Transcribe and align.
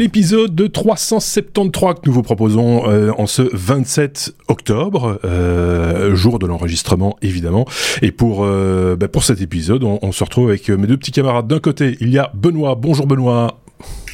l'épisode 0.00 0.54
de 0.54 0.66
373 0.66 1.96
que 1.96 2.00
nous 2.06 2.12
vous 2.14 2.22
proposons 2.22 2.88
euh, 2.88 3.12
en 3.18 3.26
ce 3.26 3.42
27 3.52 4.34
octobre, 4.48 5.20
euh, 5.26 6.16
jour 6.16 6.38
de 6.38 6.46
l'enregistrement 6.46 7.16
évidemment. 7.20 7.66
Et 8.00 8.10
pour 8.10 8.44
euh, 8.44 8.96
bah, 8.96 9.08
pour 9.08 9.24
cet 9.24 9.42
épisode, 9.42 9.84
on, 9.84 9.98
on, 10.00 10.10
se 10.10 10.24
retrouve 10.24 10.48
avec 10.48 10.70
mes 10.70 10.86
deux 10.86 10.96
petits 10.96 11.12
camarades. 11.12 11.46
D'un 11.46 11.60
côté, 11.60 11.98
il 12.00 12.08
y 12.08 12.18
a 12.18 12.30
Benoît. 12.32 12.76
Bonjour 12.76 13.06
Benoît. 13.06 13.60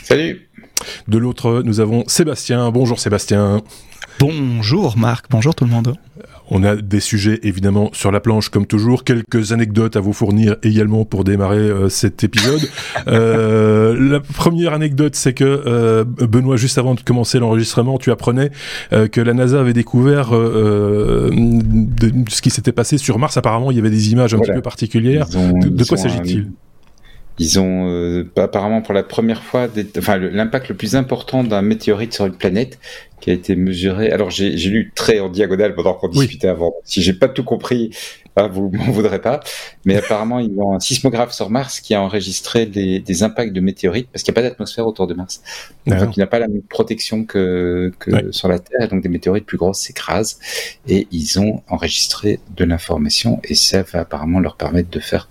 Salut. 0.03 0.49
De 1.07 1.19
l'autre, 1.19 1.63
nous 1.65 1.79
avons 1.79 2.03
Sébastien. 2.09 2.69
Bonjour 2.73 2.99
Sébastien. 2.99 3.63
Bonjour 4.19 4.99
Marc. 4.99 5.27
Bonjour 5.31 5.55
tout 5.55 5.65
le 5.65 5.71
monde. 5.71 5.97
On 6.51 6.63
a 6.63 6.77
des 6.77 7.01
sujets 7.01 7.41
évidemment 7.43 7.91
sur 7.93 8.13
la 8.13 8.21
planche 8.21 8.49
comme 8.49 8.67
toujours, 8.67 9.05
quelques 9.05 9.53
anecdotes 9.53 9.97
à 9.97 10.01
vous 10.01 10.13
fournir 10.13 10.57
également 10.63 11.05
pour 11.05 11.25
démarrer 11.25 11.57
euh, 11.57 11.89
cet 11.89 12.23
épisode. 12.25 12.61
euh, 13.09 13.97
la 13.99 14.21
première 14.21 14.73
anecdote, 14.73 15.15
c'est 15.17 15.33
que 15.33 15.45
euh, 15.45 16.05
Benoît, 16.05 16.57
juste 16.57 16.79
avant 16.79 16.95
de 16.95 17.01
commencer 17.01 17.39
l'enregistrement, 17.39 17.99
tu 17.99 18.11
apprenais 18.11 18.51
que 18.91 19.21
la 19.21 19.35
NASA 19.35 19.61
avait 19.61 19.73
découvert 19.73 20.31
de, 20.31 21.31
ce 22.29 22.43
qui 22.43 22.51
s'était 22.51 22.73
passé 22.73 22.99
sur 22.99 23.19
Mars. 23.19 23.37
Apparemment, 23.37 23.71
il 23.71 23.77
y 23.77 23.81
avait 23.81 23.91
des 23.91 24.13
images 24.13 24.35
un 24.35 24.39
petit 24.39 24.53
peu 24.53 24.63
particulières. 24.63 25.27
Ont, 25.37 25.59
de, 25.59 25.69
de 25.69 25.85
quoi 25.85 25.97
s'agit-il? 25.97 26.51
ils 27.39 27.61
ont 27.61 27.89
euh, 27.89 28.25
apparemment 28.37 28.81
pour 28.81 28.95
la 28.95 29.03
première 29.03 29.43
fois, 29.43 29.69
des, 29.69 29.87
enfin 29.99 30.17
l'impact 30.17 30.69
le 30.69 30.75
plus 30.75 30.97
important 30.97 31.45
d'un 31.45 31.63
météorite 31.63 32.15
sur 32.15 32.27
une 32.27 32.37
planète 32.37 32.79
qui 33.21 33.31
a 33.31 33.33
été 33.33 33.57
mesuré. 33.57 34.11
Alors 34.11 34.31
j'ai 34.31 34.51
lu 34.51 34.93
très 34.95 35.21
en 35.21 35.29
diagonale 35.29 35.75
pendant 35.75 35.95
qu'on 35.95 36.09
discutait 36.09 36.49
avant. 36.49 36.75
Si 36.85 37.03
j'ai 37.03 37.13
pas 37.13 37.29
tout 37.29 37.45
compris, 37.45 37.91
ah, 38.37 38.49
vous 38.49 38.71
m'en 38.73 38.91
voudrez 38.91 39.21
pas. 39.21 39.41
Mais 39.85 39.97
apparemment 39.97 40.39
ils 40.39 40.59
ont 40.59 40.75
un 40.75 40.81
sismographe 40.81 41.33
sur 41.33 41.51
Mars 41.51 41.81
qui 41.81 41.95
a 41.95 42.03
enregistré 42.03 42.67
des, 42.67 43.01
des 43.01 43.23
impacts 43.23 43.53
de 43.53 43.61
météorites 43.61 44.09
parce 44.13 44.23
qu'il 44.23 44.33
n'y 44.33 44.39
a 44.39 44.43
pas 44.43 44.49
d'atmosphère 44.49 44.87
autour 44.87 45.07
de 45.07 45.15
Mars. 45.15 45.43
Donc 45.87 46.17
il 46.17 46.21
n'a 46.21 46.27
pas 46.27 46.39
la 46.39 46.49
même 46.49 46.63
protection 46.63 47.25
que, 47.25 47.93
que 47.99 48.11
ouais. 48.11 48.25
sur 48.31 48.49
la 48.49 48.59
Terre. 48.59 48.83
Et 48.83 48.89
donc 48.89 49.03
des 49.03 49.09
météorites 49.09 49.47
plus 49.47 49.59
grosses 49.59 49.81
s'écrasent 49.81 50.39
et 50.87 51.09
ils 51.11 51.41
ont 51.41 51.63
enregistré 51.69 52.41
de 52.55 52.65
l'information 52.65 53.41
et 53.45 53.55
ça 53.55 53.83
va 53.83 54.01
apparemment 54.01 54.41
leur 54.41 54.57
permettre 54.57 54.91
de 54.91 55.01
faire 55.01 55.29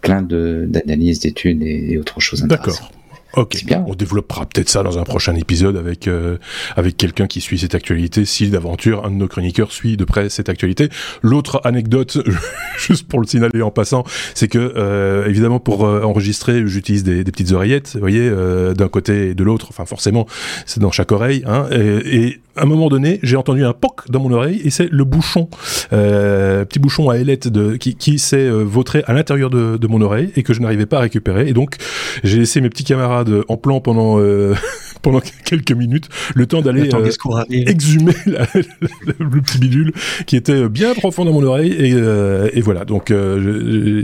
plein 0.00 0.22
d'analyses, 0.22 1.20
d'études 1.20 1.62
et, 1.62 1.92
et 1.92 1.98
autre 1.98 2.20
chose 2.20 2.42
D'accord. 2.44 2.90
Ok, 3.36 3.64
bien. 3.66 3.84
on 3.86 3.94
développera 3.94 4.46
peut-être 4.46 4.70
ça 4.70 4.82
dans 4.82 4.98
un 4.98 5.04
prochain 5.04 5.34
épisode 5.36 5.76
avec 5.76 6.08
euh, 6.08 6.38
avec 6.74 6.96
quelqu'un 6.96 7.26
qui 7.26 7.42
suit 7.42 7.58
cette 7.58 7.74
actualité, 7.74 8.24
si 8.24 8.48
d'aventure 8.48 9.04
un 9.04 9.10
de 9.10 9.16
nos 9.16 9.28
chroniqueurs 9.28 9.72
suit 9.72 9.98
de 9.98 10.04
près 10.04 10.30
cette 10.30 10.48
actualité. 10.48 10.88
L'autre 11.22 11.60
anecdote, 11.64 12.18
juste 12.78 13.06
pour 13.06 13.20
le 13.20 13.26
signaler 13.26 13.60
en 13.60 13.70
passant, 13.70 14.04
c'est 14.34 14.48
que 14.48 14.58
euh, 14.76 15.26
évidemment 15.26 15.60
pour 15.60 15.84
euh, 15.84 16.02
enregistrer, 16.02 16.66
j'utilise 16.66 17.04
des, 17.04 17.24
des, 17.24 17.32
petites 17.32 17.52
oreillettes, 17.52 17.92
vous 17.94 18.00
voyez, 18.00 18.26
euh, 18.26 18.72
d'un 18.72 18.88
côté 18.88 19.30
et 19.30 19.34
de 19.34 19.44
l'autre, 19.44 19.66
enfin 19.68 19.84
forcément 19.84 20.26
c'est 20.64 20.80
dans 20.80 20.90
chaque 20.90 21.12
oreille, 21.12 21.44
hein, 21.46 21.66
et, 21.70 22.16
et 22.16 22.40
à 22.56 22.62
un 22.62 22.66
moment 22.66 22.88
donné, 22.88 23.20
j'ai 23.22 23.36
entendu 23.36 23.64
un 23.64 23.72
poc 23.72 24.10
dans 24.10 24.20
mon 24.20 24.32
oreille 24.32 24.60
et 24.64 24.70
c'est 24.70 24.90
le 24.90 25.04
bouchon, 25.04 25.48
euh, 25.92 26.64
petit 26.64 26.78
bouchon 26.78 27.10
à 27.10 27.16
ailette 27.16 27.48
de, 27.48 27.76
qui, 27.76 27.94
qui 27.96 28.18
s'est 28.18 28.36
euh, 28.36 28.62
vautré 28.62 29.02
à 29.06 29.12
l'intérieur 29.12 29.50
de, 29.50 29.76
de, 29.76 29.86
mon 29.86 30.00
oreille 30.00 30.30
et 30.36 30.42
que 30.42 30.54
je 30.54 30.60
n'arrivais 30.60 30.86
pas 30.86 30.98
à 30.98 31.00
récupérer. 31.00 31.48
Et 31.48 31.52
donc, 31.52 31.76
j'ai 32.24 32.38
laissé 32.38 32.60
mes 32.60 32.70
petits 32.70 32.84
camarades 32.84 33.42
en 33.48 33.56
plan 33.56 33.80
pendant 33.80 34.18
euh, 34.18 34.54
pendant 35.02 35.20
quelques 35.44 35.72
minutes, 35.72 36.08
le 36.34 36.46
temps 36.46 36.62
d'aller 36.62 36.88
euh, 36.92 37.10
exhumer 37.50 38.14
la, 38.26 38.40
la, 38.54 39.12
le 39.18 39.40
petit 39.40 39.58
bidule 39.58 39.92
qui 40.26 40.36
était 40.36 40.68
bien 40.68 40.94
profond 40.94 41.24
dans 41.24 41.32
mon 41.32 41.42
oreille 41.42 41.72
et, 41.72 41.92
euh, 41.94 42.48
et 42.54 42.60
voilà. 42.60 42.84
Donc, 42.84 43.12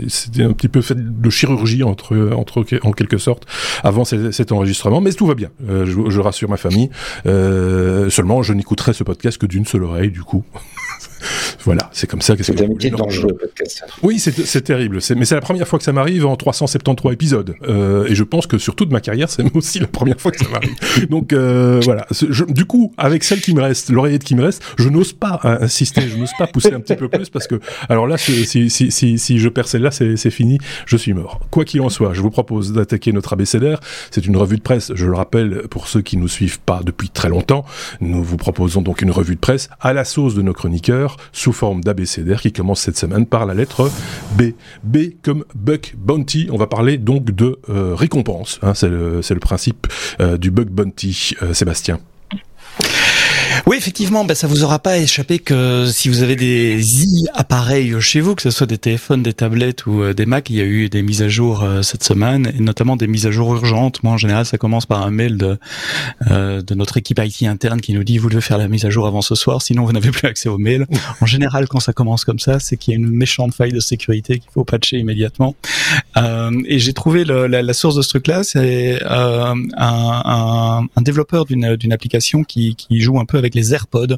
c'était 0.07 0.43
un 0.43 0.53
petit 0.53 0.67
peu 0.67 0.81
fait 0.81 0.95
de 0.97 1.29
chirurgie 1.29 1.83
entre 1.83 2.31
entre 2.35 2.63
en 2.83 2.91
quelque 2.91 3.17
sorte 3.17 3.45
avant 3.83 4.05
cet 4.05 4.51
enregistrement, 4.51 5.01
mais 5.01 5.11
tout 5.11 5.25
va 5.25 5.35
bien. 5.35 5.49
je, 5.67 6.09
je 6.09 6.19
rassure 6.19 6.49
ma 6.49 6.57
famille. 6.57 6.89
seulement 7.25 8.42
je 8.43 8.53
n'écouterai 8.53 8.93
ce 8.93 9.03
podcast 9.03 9.37
que 9.37 9.45
d'une 9.45 9.65
seule 9.65 9.83
oreille, 9.83 10.11
du 10.11 10.21
coup. 10.21 10.43
Voilà, 11.61 11.89
c'est 11.93 12.07
comme 12.07 12.21
ça. 12.21 12.35
C'est 12.39 12.59
un 12.61 12.95
dangereux 12.97 13.33
podcast. 13.33 13.83
Oui, 14.01 14.19
c'est 14.19 14.61
terrible. 14.61 14.99
Mais 15.15 15.25
c'est 15.25 15.35
la 15.35 15.41
première 15.41 15.67
fois 15.67 15.79
que 15.79 15.85
ça 15.85 15.93
m'arrive 15.93 16.25
en 16.25 16.35
373 16.35 17.13
épisodes. 17.13 17.55
Euh, 17.67 18.05
et 18.07 18.15
je 18.15 18.23
pense 18.23 18.47
que 18.47 18.57
sur 18.57 18.75
toute 18.75 18.91
ma 18.91 19.01
carrière, 19.01 19.29
c'est 19.29 19.43
aussi 19.55 19.79
la 19.79 19.87
première 19.87 20.19
fois 20.19 20.31
que 20.31 20.39
ça 20.39 20.49
m'arrive. 20.49 21.07
Donc 21.09 21.33
euh, 21.33 21.79
voilà. 21.83 22.05
Je, 22.11 22.43
du 22.45 22.65
coup, 22.65 22.93
avec 22.97 23.23
celle 23.23 23.41
qui 23.41 23.53
me 23.53 23.61
reste, 23.61 23.89
l'oreillette 23.89 24.23
qui 24.23 24.35
me 24.35 24.43
reste, 24.43 24.63
je 24.77 24.89
n'ose 24.89 25.13
pas 25.13 25.39
insister, 25.43 26.01
je 26.01 26.17
n'ose 26.17 26.31
pas 26.37 26.47
pousser 26.47 26.73
un 26.73 26.79
petit 26.79 26.95
peu 26.95 27.09
plus 27.09 27.29
parce 27.29 27.47
que, 27.47 27.59
alors 27.89 28.07
là, 28.07 28.17
si, 28.17 28.45
si, 28.45 28.69
si, 28.69 29.19
si 29.19 29.39
je 29.39 29.49
perds 29.49 29.67
celle-là, 29.67 29.91
c'est 29.91 30.31
fini, 30.31 30.57
je 30.85 30.97
suis 30.97 31.13
mort. 31.13 31.39
Quoi 31.51 31.65
qu'il 31.65 31.81
en 31.81 31.89
soit, 31.89 32.13
je 32.13 32.21
vous 32.21 32.29
propose 32.31 32.73
d'attaquer 32.73 33.11
notre 33.11 33.33
abécédaire. 33.33 33.79
C'est 34.11 34.25
une 34.25 34.37
revue 34.37 34.57
de 34.57 34.61
presse, 34.61 34.91
je 34.95 35.05
le 35.05 35.15
rappelle, 35.15 35.63
pour 35.69 35.87
ceux 35.87 36.01
qui 36.01 36.17
nous 36.17 36.27
suivent 36.27 36.59
pas 36.59 36.81
depuis 36.83 37.09
très 37.09 37.29
longtemps. 37.29 37.65
Nous 38.01 38.23
vous 38.23 38.37
proposons 38.37 38.81
donc 38.81 39.01
une 39.01 39.11
revue 39.11 39.35
de 39.35 39.39
presse 39.39 39.69
à 39.79 39.93
la 39.93 40.05
sauce 40.05 40.35
de 40.35 40.41
nos 40.41 40.53
chroniqueurs, 40.53 41.17
sous 41.43 41.51
forme 41.51 41.83
d'abécédaire 41.83 42.39
qui 42.39 42.53
commence 42.53 42.79
cette 42.79 42.97
semaine 42.97 43.25
par 43.25 43.45
la 43.45 43.53
lettre 43.53 43.91
B. 44.37 44.53
B 44.85 44.97
comme 45.21 45.43
Buck 45.55 45.93
Bounty. 45.97 46.47
On 46.49 46.57
va 46.57 46.67
parler 46.67 46.97
donc 46.97 47.25
de 47.25 47.59
euh, 47.67 47.93
récompense. 47.95 48.59
Hein, 48.61 48.73
c'est 48.73 48.87
le, 48.87 49.39
principe 49.41 49.87
euh, 50.21 50.37
du 50.37 50.51
Buck 50.51 50.69
Bounty, 50.69 51.35
euh, 51.41 51.53
Sébastien. 51.53 51.99
Oui, 53.65 53.77
effectivement, 53.77 54.25
ben, 54.25 54.35
ça 54.35 54.45
vous 54.45 54.65
aura 54.65 54.79
pas 54.79 54.97
échappé 54.97 55.39
que 55.39 55.85
si 55.85 56.09
vous 56.09 56.21
avez 56.21 56.35
des 56.35 56.83
appareils 57.33 57.95
chez 58.01 58.19
vous, 58.19 58.35
que 58.35 58.41
ce 58.41 58.51
soit 58.51 58.67
des 58.67 58.77
téléphones, 58.77 59.23
des 59.23 59.33
tablettes 59.33 59.85
ou 59.85 60.01
euh, 60.01 60.13
des 60.13 60.25
Macs, 60.25 60.49
il 60.49 60.57
y 60.57 60.61
a 60.61 60.65
eu 60.65 60.89
des 60.89 61.01
mises 61.01 61.21
à 61.21 61.29
jour 61.29 61.63
euh, 61.63 61.81
cette 61.81 62.03
semaine, 62.03 62.51
et 62.57 62.59
notamment 62.59 62.97
des 62.97 63.07
mises 63.07 63.25
à 63.25 63.31
jour 63.31 63.55
urgentes. 63.55 64.03
Moi, 64.03 64.11
en 64.11 64.17
général, 64.17 64.45
ça 64.45 64.57
commence 64.57 64.85
par 64.85 65.01
un 65.01 65.11
mail 65.11 65.37
de, 65.37 65.57
euh, 66.29 66.61
de 66.61 66.75
notre 66.75 66.97
équipe 66.97 67.21
IT 67.23 67.43
interne 67.43 67.79
qui 67.79 67.93
nous 67.93 68.03
dit 68.03 68.17
vous 68.17 68.29
devez 68.29 68.41
faire 68.41 68.57
la 68.57 68.67
mise 68.67 68.83
à 68.83 68.89
jour 68.89 69.07
avant 69.07 69.21
ce 69.21 69.33
soir, 69.33 69.61
sinon 69.61 69.85
vous 69.85 69.93
n'avez 69.93 70.11
plus 70.11 70.27
accès 70.27 70.49
aux 70.49 70.57
mails. 70.57 70.85
En 71.21 71.25
général, 71.25 71.69
quand 71.69 71.79
ça 71.79 71.93
commence 71.93 72.25
comme 72.25 72.39
ça, 72.39 72.59
c'est 72.59 72.75
qu'il 72.75 72.91
y 72.91 72.95
a 72.95 72.99
une 72.99 73.09
méchante 73.09 73.53
faille 73.53 73.71
de 73.71 73.79
sécurité 73.79 74.39
qu'il 74.39 74.51
faut 74.51 74.65
patcher 74.65 74.97
immédiatement. 74.97 75.55
Euh, 76.17 76.51
et 76.65 76.79
j'ai 76.79 76.93
trouvé 76.93 77.23
le, 77.23 77.47
la, 77.47 77.61
la, 77.61 77.73
source 77.73 77.95
de 77.95 78.01
ce 78.01 78.09
truc-là, 78.09 78.43
c'est 78.43 79.01
euh, 79.03 79.45
un, 79.45 79.55
un, 79.77 80.87
un, 80.95 81.01
développeur 81.01 81.45
d'une 81.45 81.93
application 81.93 82.43
qui, 82.43 82.75
qui 82.75 82.99
joue 82.99 83.19
un 83.19 83.25
peu 83.25 83.37
avec 83.37 83.52
les 83.53 83.73
AirPods, 83.73 84.17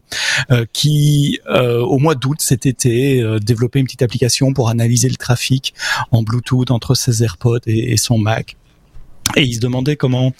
euh, 0.51 0.66
qui 0.73 1.40
euh, 1.50 1.79
au 1.79 1.97
mois 1.97 2.16
d'août 2.16 2.38
cet 2.40 2.66
été 2.66 3.22
euh, 3.22 3.40
développait 3.40 3.79
une 3.79 3.85
petite 3.85 4.01
application 4.01 4.53
pour 4.53 4.69
analyser 4.69 5.09
le 5.09 5.16
trafic 5.16 5.73
en 6.12 6.23
Bluetooth 6.23 6.72
entre 6.72 6.96
ses 6.96 7.23
AirPods 7.23 7.59
et, 7.68 7.94
et 7.94 7.97
son 7.97 8.18
Mac. 8.18 8.56
Et 9.35 9.44
il 9.44 9.56
se 9.56 9.59
demandait 9.59 9.96
comment, 9.96 10.31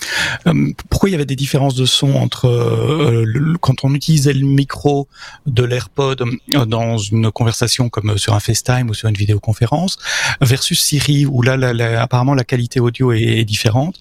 euh, 0.48 0.72
pourquoi 0.90 1.10
il 1.10 1.12
y 1.12 1.16
avait 1.16 1.26
des 1.26 1.36
différences 1.36 1.76
de 1.76 1.86
son 1.86 2.14
entre 2.14 2.46
euh, 2.48 3.24
le, 3.26 3.58
quand 3.58 3.84
on 3.84 3.94
utilisait 3.94 4.34
le 4.34 4.46
micro 4.46 5.08
de 5.46 5.64
l'AirPod 5.64 6.22
euh, 6.22 6.66
dans 6.66 6.98
une 6.98 7.32
conversation 7.32 7.90
comme 7.90 8.18
sur 8.18 8.34
un 8.34 8.40
FaceTime 8.40 8.90
ou 8.90 8.94
sur 8.94 9.10
une 9.10 9.16
vidéoconférence 9.16 9.98
versus 10.42 10.80
Siri 10.80 11.26
où 11.26 11.42
là, 11.42 11.58
là, 11.58 11.74
là 11.74 12.02
apparemment 12.02 12.34
la 12.34 12.44
qualité 12.44 12.80
audio 12.80 13.12
est, 13.12 13.46
différente. 13.46 14.00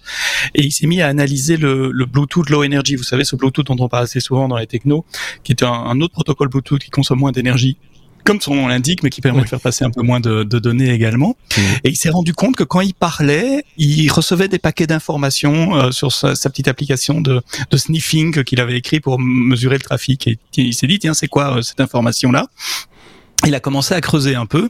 Et 0.53 0.63
il 0.63 0.71
s'est 0.71 0.87
mis 0.87 1.01
à 1.01 1.07
analyser 1.07 1.57
le, 1.57 1.91
le, 1.91 2.05
Bluetooth 2.05 2.49
Low 2.49 2.63
Energy. 2.63 2.95
Vous 2.95 3.03
savez 3.03 3.25
ce 3.25 3.35
Bluetooth 3.35 3.67
dont 3.67 3.77
on 3.79 3.89
parle 3.89 4.05
assez 4.05 4.19
souvent 4.19 4.47
dans 4.47 4.57
les 4.57 4.65
technos, 4.65 5.05
qui 5.43 5.51
est 5.51 5.63
un 5.63 5.99
autre 6.01 6.13
protocole 6.13 6.47
Bluetooth 6.47 6.79
qui 6.79 6.89
consomme 6.89 7.19
moins 7.19 7.31
d'énergie 7.31 7.77
comme 8.25 8.41
son 8.41 8.55
nom 8.55 8.67
l'indique, 8.67 9.03
mais 9.03 9.09
qui 9.09 9.21
permet 9.21 9.39
oui. 9.39 9.45
de 9.45 9.49
faire 9.49 9.61
passer 9.61 9.85
un 9.85 9.91
peu 9.91 10.01
moins 10.01 10.19
de, 10.19 10.43
de 10.43 10.59
données 10.59 10.91
également. 10.91 11.37
Mmh. 11.55 11.61
Et 11.85 11.89
il 11.89 11.95
s'est 11.95 12.09
rendu 12.09 12.33
compte 12.33 12.55
que 12.55 12.63
quand 12.63 12.81
il 12.81 12.93
parlait, 12.93 13.63
il 13.77 14.11
recevait 14.11 14.47
des 14.47 14.59
paquets 14.59 14.87
d'informations 14.87 15.75
euh, 15.75 15.91
sur 15.91 16.11
sa, 16.11 16.35
sa, 16.35 16.49
petite 16.49 16.67
application 16.67 17.21
de, 17.21 17.41
de 17.69 17.77
sniffing 17.77 18.43
qu'il 18.43 18.59
avait 18.59 18.77
écrit 18.77 18.99
pour 18.99 19.19
mesurer 19.19 19.75
le 19.75 19.83
trafic. 19.83 20.27
Et 20.27 20.37
il 20.57 20.73
s'est 20.73 20.87
dit, 20.87 20.99
tiens, 20.99 21.13
c'est 21.13 21.27
quoi 21.27 21.57
euh, 21.57 21.61
cette 21.61 21.79
information-là? 21.79 22.47
Il 23.45 23.53
a 23.53 23.59
commencé 23.59 23.93
à 23.93 24.01
creuser 24.01 24.35
un 24.35 24.45
peu 24.45 24.69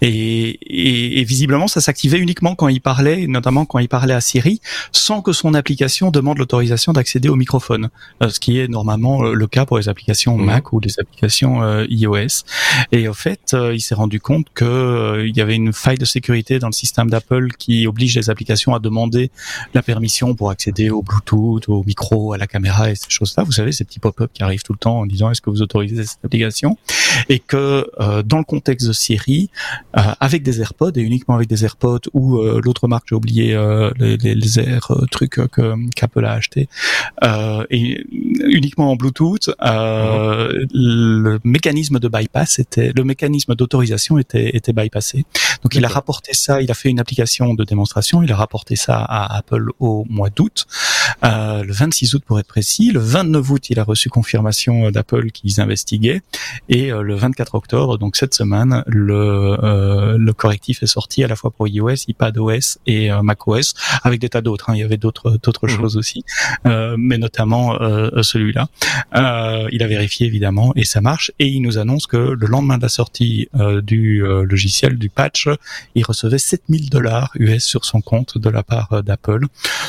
et, 0.00 0.08
et, 0.08 1.20
et 1.20 1.24
visiblement 1.24 1.68
ça 1.68 1.80
s'activait 1.80 2.18
uniquement 2.18 2.54
quand 2.54 2.68
il 2.68 2.80
parlait, 2.80 3.26
notamment 3.26 3.64
quand 3.64 3.78
il 3.78 3.88
parlait 3.88 4.14
à 4.14 4.20
Siri, 4.20 4.60
sans 4.92 5.22
que 5.22 5.32
son 5.32 5.54
application 5.54 6.10
demande 6.10 6.38
l'autorisation 6.38 6.92
d'accéder 6.92 7.28
au 7.28 7.36
microphone, 7.36 7.90
euh, 8.22 8.28
ce 8.28 8.40
qui 8.40 8.58
est 8.58 8.68
normalement 8.68 9.24
euh, 9.24 9.34
le 9.34 9.46
cas 9.46 9.66
pour 9.66 9.78
les 9.78 9.88
applications 9.88 10.36
mmh. 10.36 10.44
Mac 10.44 10.72
ou 10.72 10.80
les 10.80 10.98
applications 10.98 11.62
euh, 11.62 11.86
iOS. 11.88 12.44
Et 12.92 13.08
au 13.08 13.14
fait, 13.14 13.54
il 13.72 13.80
s'est 13.80 13.94
rendu 13.94 14.20
compte 14.20 14.46
que 14.54 15.24
il 15.26 15.36
y 15.36 15.40
avait 15.40 15.54
une 15.54 15.72
faille 15.72 15.98
de 15.98 16.04
sécurité 16.04 16.58
dans 16.58 16.68
le 16.68 16.72
système 16.72 17.10
d'Apple 17.10 17.48
qui 17.58 17.86
oblige 17.86 18.16
les 18.16 18.30
applications 18.30 18.74
à 18.74 18.78
demander 18.78 19.30
la 19.74 19.82
permission 19.82 20.34
pour 20.34 20.50
accéder 20.50 20.90
au 20.90 21.02
Bluetooth, 21.02 21.68
au 21.68 21.84
micro, 21.84 22.32
à 22.32 22.38
la 22.38 22.46
caméra 22.46 22.90
et 22.90 22.94
ces 22.94 23.08
choses-là. 23.08 23.44
Vous 23.44 23.52
savez, 23.52 23.72
ces 23.72 23.84
petits 23.84 23.98
pop-up 23.98 24.30
qui 24.32 24.42
arrivent 24.42 24.62
tout 24.62 24.72
le 24.72 24.78
temps 24.78 24.98
en 25.00 25.06
disant 25.06 25.30
est-ce 25.30 25.40
que 25.40 25.50
vous 25.50 25.62
autorisez 25.62 26.04
cette 26.04 26.24
application? 26.24 26.78
Et 27.28 27.38
que 27.38 27.86
dans 28.24 28.38
le 28.38 28.44
contexte 28.44 28.86
de 28.86 28.92
Siri, 28.92 29.50
avec 29.92 30.42
des 30.42 30.60
AirPods 30.60 30.92
et 30.96 31.00
uniquement 31.00 31.34
avec 31.34 31.48
des 31.48 31.64
AirPods 31.64 32.00
ou 32.12 32.40
l'autre 32.42 32.88
marque, 32.88 33.06
j'ai 33.08 33.14
oublié 33.14 33.56
les, 33.98 34.16
les, 34.16 34.34
les 34.34 34.60
Air 34.60 34.92
trucs 35.10 35.40
que 35.48 35.74
qu'Apple 35.94 36.24
a 36.24 36.32
acheté, 36.32 36.68
et 37.70 38.04
uniquement 38.10 38.92
en 38.92 38.96
Bluetooth, 38.96 39.50
le 39.60 41.38
mécanisme 41.44 41.98
de 41.98 42.08
bypass 42.08 42.58
était, 42.58 42.92
le 42.94 43.04
mécanisme 43.04 43.54
d'autorisation 43.54 44.18
était, 44.18 44.56
était 44.56 44.72
bypassé. 44.72 45.24
Donc 45.62 45.74
il 45.74 45.84
a 45.84 45.88
rapporté 45.88 46.34
ça, 46.34 46.60
il 46.60 46.70
a 46.70 46.74
fait 46.74 46.90
une 46.90 47.00
application 47.00 47.54
de 47.54 47.64
démonstration, 47.64 48.22
il 48.22 48.30
a 48.32 48.36
rapporté 48.36 48.76
ça 48.76 48.98
à 48.98 49.36
Apple 49.36 49.70
au 49.78 50.04
mois 50.08 50.30
d'août, 50.30 50.66
euh, 51.24 51.62
le 51.62 51.72
26 51.72 52.14
août 52.14 52.22
pour 52.26 52.38
être 52.38 52.46
précis. 52.46 52.90
Le 52.92 53.00
29 53.00 53.50
août, 53.50 53.70
il 53.70 53.78
a 53.78 53.84
reçu 53.84 54.08
confirmation 54.08 54.90
d'Apple 54.90 55.30
qu'ils 55.30 55.60
investiguaient, 55.60 56.22
et 56.68 56.92
euh, 56.92 57.02
le 57.02 57.14
24 57.14 57.54
octobre, 57.54 57.95
donc 57.98 58.16
cette 58.16 58.34
semaine, 58.34 58.82
le, 58.86 59.56
euh, 59.62 60.16
le 60.18 60.32
correctif 60.32 60.82
est 60.82 60.86
sorti 60.86 61.24
à 61.24 61.28
la 61.28 61.36
fois 61.36 61.50
pour 61.50 61.68
iOS, 61.68 62.08
iPadOS 62.08 62.78
et 62.86 63.10
euh, 63.10 63.22
macOS, 63.22 63.74
avec 64.02 64.20
des 64.20 64.28
tas 64.28 64.40
d'autres. 64.40 64.70
Hein. 64.70 64.74
Il 64.74 64.80
y 64.80 64.84
avait 64.84 64.96
d'autres 64.96 65.38
d'autres 65.42 65.66
mhm. 65.66 65.76
choses 65.76 65.96
aussi, 65.96 66.24
euh, 66.66 66.96
mais 66.98 67.18
notamment 67.18 67.76
celui-là. 68.22 68.68
il 69.72 69.82
a 69.82 69.86
vérifié 69.86 70.26
évidemment 70.26 70.72
et 70.76 70.84
ça 70.84 71.00
marche. 71.00 71.32
Et 71.38 71.46
il 71.46 71.60
nous 71.62 71.78
annonce 71.78 72.06
que 72.06 72.16
le 72.16 72.46
lendemain 72.46 72.78
de 72.78 72.82
la 72.82 72.88
sortie 72.88 73.48
du 73.82 74.22
logiciel 74.22 74.98
du 74.98 75.08
patch, 75.08 75.48
il 75.94 76.04
recevait 76.04 76.38
7000 76.38 76.90
dollars 76.90 77.30
US 77.36 77.64
sur 77.64 77.84
son 77.84 78.00
compte 78.00 78.38
de 78.38 78.48
la 78.50 78.62
part 78.62 79.02
d'Apple, 79.02 79.46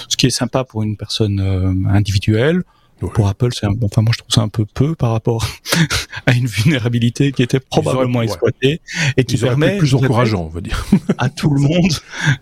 ce 0.08 0.18
qui 0.18 0.28
est 0.28 0.32
sympa 0.32 0.64
pour 0.64 0.84
une 0.84 0.98
personne 0.98 1.86
individuelle. 1.90 2.64
Pour 3.00 3.28
Apple, 3.28 3.50
c'est 3.54 3.68
enfin 3.68 4.02
moi 4.02 4.12
je 4.14 4.20
trouve 4.20 4.32
ça 4.32 4.42
un 4.42 4.48
peu 4.48 4.66
peu 4.66 4.96
par 4.96 5.12
rapport 5.12 5.48
à 6.26 6.34
une 6.34 6.48
vulnérabilité 6.48 7.32
qui 7.32 7.44
était 7.44 7.60
probablement 7.60 8.24
exploitée 8.24 8.82
et 9.18 9.24
qui 9.24 9.38
permet 9.38 9.78
plus 9.78 9.94
encourageant, 9.94 10.46
on 10.46 10.50
va 10.50 10.62
dire, 10.62 10.84
à 11.20 11.30
tout 11.30 11.52
le 11.52 11.62
monde 11.62 11.92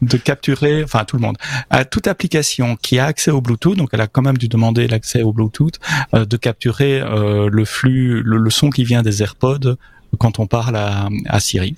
de 0.02 0.18
capturer, 0.18 0.84
enfin 0.84 1.00
à 1.00 1.06
tout 1.06 1.18
le 1.18 1.22
monde, 1.22 1.36
à 1.70 1.84
toute 1.84 2.08
application 2.08 2.78
qui 2.78 3.00
a 3.00 3.06
accès 3.06 3.32
au 3.32 3.42
Bluetooth, 3.42 3.76
donc 3.76 3.90
elle 3.92 4.02
a 4.02 4.08
quand 4.08 4.22
même 4.22 4.38
dû 4.38 4.48
demander 4.48 4.88
l'accès 4.88 5.24
au 5.24 5.34
Bluetooth, 5.34 5.80
euh, 6.14 6.26
de 6.26 6.38
capturer 6.38 7.02
euh, 7.02 7.50
le 7.52 7.66
flux, 7.66 8.22
le, 8.24 8.50
son 8.50 8.70
qui 8.70 8.86
vient 8.86 9.02
des 9.02 9.22
AirPods 9.22 9.76
quand 10.20 10.40
on 10.40 10.48
parle 10.48 10.78
à, 10.78 11.10
à 11.26 11.40
Siri. 11.42 11.76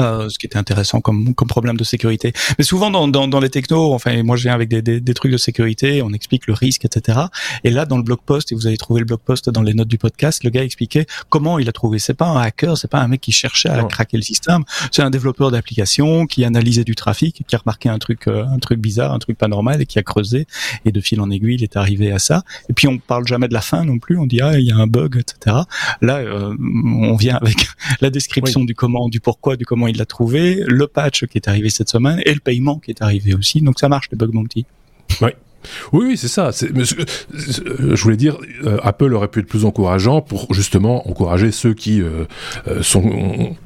Euh, 0.00 0.28
ce 0.28 0.38
qui 0.38 0.46
était 0.46 0.58
intéressant 0.58 1.00
comme, 1.00 1.34
comme 1.34 1.48
problème 1.48 1.76
de 1.76 1.84
sécurité. 1.84 2.32
Mais 2.58 2.64
souvent 2.64 2.90
dans, 2.90 3.08
dans, 3.08 3.28
dans 3.28 3.40
les 3.40 3.50
technos, 3.50 3.92
enfin 3.92 4.22
moi 4.22 4.36
je 4.36 4.44
viens 4.44 4.54
avec 4.54 4.68
des, 4.68 4.82
des, 4.82 5.00
des, 5.00 5.14
trucs 5.14 5.32
de 5.32 5.36
sécurité, 5.36 6.02
on 6.02 6.12
explique 6.12 6.46
le 6.46 6.54
risque, 6.54 6.84
etc. 6.84 7.18
Et 7.64 7.70
là 7.70 7.86
dans 7.86 7.96
le 7.96 8.02
blog 8.02 8.20
post, 8.24 8.52
et 8.52 8.54
vous 8.54 8.66
avez 8.66 8.76
trouvé 8.76 9.00
le 9.00 9.06
blog 9.06 9.20
post 9.20 9.50
dans 9.50 9.62
les 9.62 9.74
notes 9.74 9.88
du 9.88 9.98
podcast, 9.98 10.44
le 10.44 10.50
gars 10.50 10.64
expliquait 10.64 11.06
comment 11.28 11.58
il 11.58 11.68
a 11.68 11.72
trouvé. 11.72 11.98
C'est 11.98 12.14
pas 12.14 12.26
un 12.26 12.40
hacker, 12.40 12.76
c'est 12.76 12.90
pas 12.90 13.00
un 13.00 13.08
mec 13.08 13.20
qui 13.20 13.32
cherchait 13.32 13.68
à 13.68 13.82
craquer 13.84 14.16
le 14.16 14.22
système, 14.22 14.64
c'est 14.90 15.02
un 15.02 15.10
développeur 15.10 15.50
d'application 15.50 16.26
qui 16.26 16.44
analysait 16.44 16.84
du 16.84 16.94
trafic, 16.94 17.44
qui 17.46 17.54
a 17.54 17.58
remarqué 17.58 17.88
un 17.88 17.98
truc 17.98 18.28
euh, 18.28 18.44
un 18.44 18.58
truc 18.58 18.80
bizarre, 18.80 19.12
un 19.12 19.18
truc 19.18 19.38
pas 19.38 19.48
normal 19.48 19.80
et 19.82 19.86
qui 19.86 19.98
a 19.98 20.02
creusé. 20.02 20.46
Et 20.84 20.92
de 20.92 21.00
fil 21.00 21.20
en 21.20 21.30
aiguille, 21.30 21.56
il 21.56 21.62
est 21.62 21.76
arrivé 21.76 22.12
à 22.12 22.18
ça. 22.18 22.42
Et 22.68 22.72
puis 22.72 22.88
on 22.88 22.98
parle 22.98 23.26
jamais 23.26 23.48
de 23.48 23.54
la 23.54 23.60
fin 23.60 23.84
non 23.84 23.98
plus. 23.98 24.18
On 24.18 24.26
dit 24.26 24.40
ah 24.40 24.58
il 24.58 24.66
y 24.66 24.72
a 24.72 24.76
un 24.76 24.86
bug, 24.86 25.16
etc. 25.16 25.56
Là 26.00 26.16
euh, 26.18 26.56
on 26.58 27.16
vient 27.16 27.36
avec 27.36 27.68
la 28.00 28.10
description 28.10 28.64
du 28.64 28.74
comment, 28.74 29.08
du 29.08 29.20
pourquoi 29.20 29.56
comment 29.64 29.86
il 29.86 29.96
l'a 29.96 30.06
trouvé, 30.06 30.62
le 30.66 30.86
patch 30.86 31.26
qui 31.26 31.38
est 31.38 31.48
arrivé 31.48 31.70
cette 31.70 31.88
semaine 31.88 32.20
et 32.24 32.34
le 32.34 32.40
paiement 32.40 32.78
qui 32.78 32.90
est 32.90 33.02
arrivé 33.02 33.34
aussi. 33.34 33.60
Donc 33.60 33.78
ça 33.78 33.88
marche 33.88 34.08
le 34.10 34.16
bug 34.16 34.30
bounty. 34.30 34.66
Oui. 35.20 35.30
Oui, 35.92 36.06
oui 36.08 36.16
c'est 36.16 36.28
ça. 36.28 36.50
je 36.52 38.02
voulais 38.02 38.16
dire, 38.16 38.36
euh, 38.64 38.78
Apple 38.82 39.12
aurait 39.14 39.28
pu 39.28 39.40
être 39.40 39.46
plus 39.46 39.64
encourageant 39.64 40.20
pour 40.20 40.52
justement 40.54 41.08
encourager 41.08 41.50
ceux 41.52 41.74
qui 41.74 42.00
euh, 42.00 42.24
euh, 42.68 42.82
sont, 42.82 43.02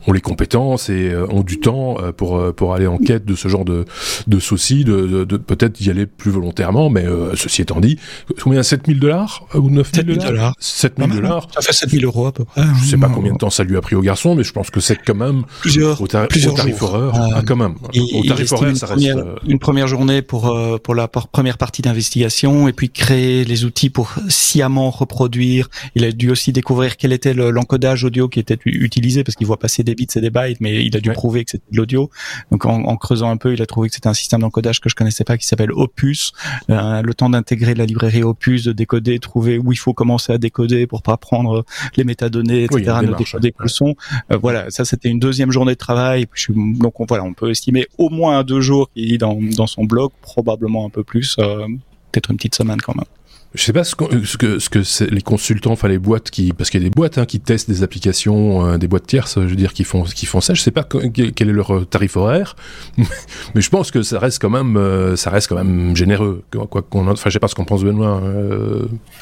ont, 0.07 0.13
les 0.13 0.21
compétences 0.21 0.91
et 0.91 1.15
ont 1.31 1.43
du 1.43 1.61
temps 1.61 1.97
pour 2.17 2.55
pour 2.55 2.75
aller 2.75 2.87
en 2.87 2.99
quête 2.99 3.25
de 3.25 3.35
ce 3.35 3.49
genre 3.49 3.65
de 3.65 3.85
de 4.27 4.39
soucis, 4.39 4.85
de, 4.85 5.25
de, 5.25 5.37
peut-être 5.37 5.81
y 5.81 5.91
aller 5.91 6.07
plus 6.07 6.31
volontairement. 6.31 6.91
Mais 6.91 7.05
ceci 7.35 7.63
étant 7.63 7.81
dit, 7.81 7.99
combien? 8.41 8.63
7000 8.63 9.01
dollars 9.01 9.47
ou 9.55 9.71
9000 9.71 10.19
dollars? 10.19 10.55
7000 10.59 11.11
dollars. 11.11 11.49
Ça 11.55 11.61
fait 11.61 11.73
7000 11.73 12.05
euros 12.05 12.27
à 12.27 12.33
peu 12.33 12.45
près. 12.45 12.63
Je 12.81 12.91
sais 12.91 12.97
pas 12.97 13.09
combien 13.09 13.33
de 13.33 13.39
temps 13.39 13.51
ça 13.51 13.65
lui 13.65 13.77
a 13.77 13.81
pris 13.81 13.97
au 13.97 14.01
garçon, 14.01 14.35
mais 14.35 14.45
je 14.45 14.53
pense 14.53 14.71
que 14.71 14.81
c'est 14.81 14.97
quand 14.97 15.15
même 15.15 15.45
plusieurs 15.61 16.01
au, 16.01 16.07
plusieurs 16.29 16.55
tarif 16.55 16.81
horaire, 16.83 17.13
ah, 17.15 17.43
quand 17.47 17.57
même. 17.57 17.75
au 18.15 18.25
tarif 18.27 18.53
horaire, 18.53 18.77
ça 18.77 18.87
reste 18.87 19.09
une 19.47 19.59
première 19.59 19.89
journée 19.89 20.23
pour 20.23 20.55
pour 20.83 20.95
la 20.95 21.09
première 21.09 21.59
partie 21.59 21.83
d'investigation 21.85 22.69
et 22.69 22.73
puis 22.73 22.91
créer 22.91 23.45
les 23.45 23.65
outils 23.65 23.91
pour 23.91 24.15
sciemment 24.29 24.91
reproduire. 24.91 25.69
Il 25.95 26.05
a 26.05 26.13
dû 26.13 26.31
aussi 26.31 26.53
découvrir 26.53 26.97
quel 26.97 27.13
était 27.13 27.35
l'encodage 27.35 28.05
audio 28.05 28.29
qui 28.29 28.41
était 28.41 28.59
utilisé 28.65 29.25
parce 29.25 29.37
qu'il 29.37 29.47
voit 29.47 29.59
passer 29.59 29.83
des 29.83 29.95
bits 29.95 30.09
et 30.15 30.21
des 30.21 30.31
bytes, 30.31 30.61
mais 30.61 30.85
il 30.85 30.97
a 30.97 31.01
dû 31.01 31.11
prouver 31.13 31.45
que 31.45 31.51
c'était 31.53 31.65
de 31.71 31.77
l'audio. 31.77 32.11
Donc 32.51 32.65
en, 32.67 32.97
creusant 32.97 33.31
un 33.31 33.37
peu, 33.37 33.53
il 33.53 33.63
a 33.63 33.67
trouvé 33.67 33.89
que 33.89 33.95
c'était 33.95 34.09
un 34.09 34.15
système 34.15 34.41
d'encodage 34.41 34.81
que 34.81 34.89
je 34.89 34.95
connaissais 34.95 35.25
pas 35.25 35.37
qui 35.39 35.47
s'appelle 35.47 35.73
Opus. 35.73 36.33
Euh, 36.71 37.03
le 37.03 37.15
temps 37.15 37.31
d'intégrer 37.31 37.75
la 37.75 37.87
librairie 37.87 38.23
Opus, 38.23 38.65
de 38.65 38.73
décoder, 38.73 39.19
trouver 39.19 39.59
où 39.59 39.73
il 39.73 39.79
faut 39.79 39.95
commencer 39.95 40.33
à 40.33 40.39
décoder 40.39 40.87
pour 40.87 41.03
pas 41.03 41.17
prendre 41.17 41.65
les 41.97 42.05
métadonnées, 42.05 42.65
etc., 42.65 42.99
de 43.03 43.15
décoder 43.15 43.55
le 43.59 43.69
son. 43.69 43.95
Euh, 44.33 44.37
voilà, 44.37 44.71
ça 44.71 44.85
c'était 44.85 45.09
une 45.09 45.19
deuxième 45.19 45.51
journée 45.51 45.73
de 45.73 45.79
travail. 45.79 46.27
donc 46.49 47.01
on, 47.01 47.07
voilà, 47.07 47.25
on 47.25 47.35
peut 47.35 47.51
estimer 47.51 47.87
au 47.99 48.11
moins 48.11 48.43
deux 48.45 48.61
jours 48.61 48.91
qu'il 48.91 49.19
dans, 49.19 49.39
dans 49.41 49.67
son 49.67 49.85
blog, 49.85 50.11
probablement 50.23 50.87
un 50.87 50.91
peu 50.91 51.05
plus. 51.05 51.37
Euh, 51.39 51.67
peut-être 52.15 52.31
une 52.31 52.37
petite 52.37 52.55
semaine 52.55 52.81
quand 52.81 52.95
même. 52.95 53.07
Je 53.55 53.63
sais 53.63 53.73
pas 53.73 53.85
ce 53.85 53.95
que 53.95 54.25
ce 54.25 54.37
que, 54.69 55.05
les 55.15 55.23
consultants, 55.23 55.71
enfin 55.71 55.87
les 55.87 56.01
boîtes 56.01 56.29
qui, 56.29 56.53
parce 56.53 56.71
qu'il 56.71 56.83
y 56.83 56.85
a 56.85 56.89
des 56.89 56.95
boîtes 56.95 57.19
hein, 57.19 57.25
qui 57.25 57.39
testent 57.39 57.71
des 57.71 57.85
applications, 57.85 58.67
euh, 58.67 58.79
des 58.79 58.89
boîtes 58.89 59.07
tierces, 59.07 59.37
je 59.37 59.47
veux 59.47 59.55
dire, 59.55 59.73
qui 59.73 59.85
font 59.85 60.03
qui 60.03 60.27
font 60.27 60.41
ça. 60.41 60.55
Je 60.55 60.61
sais 60.61 60.73
pas 60.73 60.83
quel 60.83 61.49
est 61.49 61.53
leur 61.53 61.73
euh, 61.73 61.85
tarif 61.85 62.17
horaire, 62.17 62.57
mais 63.55 63.61
je 63.61 63.71
pense 63.71 63.93
que 63.93 64.03
ça 64.03 64.19
reste 64.19 64.41
quand 64.41 64.51
même, 64.51 64.77
euh, 64.77 65.95
généreux. 65.95 66.43
Quoi 66.51 66.83
qu'on, 66.83 67.07
enfin, 67.07 67.31
je 67.31 67.35
sais 67.35 67.39
pas 67.39 67.47
ce 67.47 67.55
qu'on 67.55 67.65
pense 67.65 67.85
Benoît. 67.85 68.21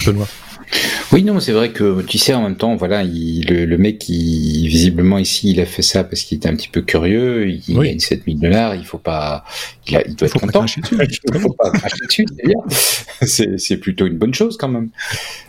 Benoît. 0.07 0.29
Oui, 1.13 1.23
non, 1.25 1.41
c'est 1.41 1.53
vrai 1.53 1.71
que 1.73 2.01
tu 2.03 2.17
sais, 2.17 2.33
en 2.33 2.43
même 2.43 2.57
temps, 2.57 2.75
voilà, 2.77 3.03
il, 3.03 3.47
le, 3.47 3.77
mec, 3.77 3.99
qui 3.99 4.67
visiblement 4.67 5.19
ici, 5.19 5.51
il 5.51 5.61
a 5.61 5.67
fait 5.67 5.83
ça 5.83 6.05
parce 6.05 6.23
qu'il 6.23 6.39
était 6.39 6.49
un 6.49 6.57
petit 6.57 6.69
peu 6.69 6.81
curieux. 6.81 7.49
Il, 7.49 7.63
il 7.69 7.79
gagne 7.79 7.99
7000 7.99 8.41
dollars. 8.41 8.75
Il 8.75 8.85
faut 8.85 8.99
pas, 8.99 9.45
il, 9.87 9.97
a, 9.97 10.07
il 10.07 10.17
doit 10.17 10.29
être 10.29 10.41
content. 10.41 10.65
il 10.65 11.39
faut 11.39 11.53
pas 11.53 11.71
cracher 11.71 11.97
dessus. 12.07 12.27
C'est 13.23 13.59
c'est 13.59 13.77
plutôt 13.77 14.07
une 14.07 14.17
bonne 14.17 14.35
chose 14.35 14.57
quand 14.57 14.69
même. 14.69 14.89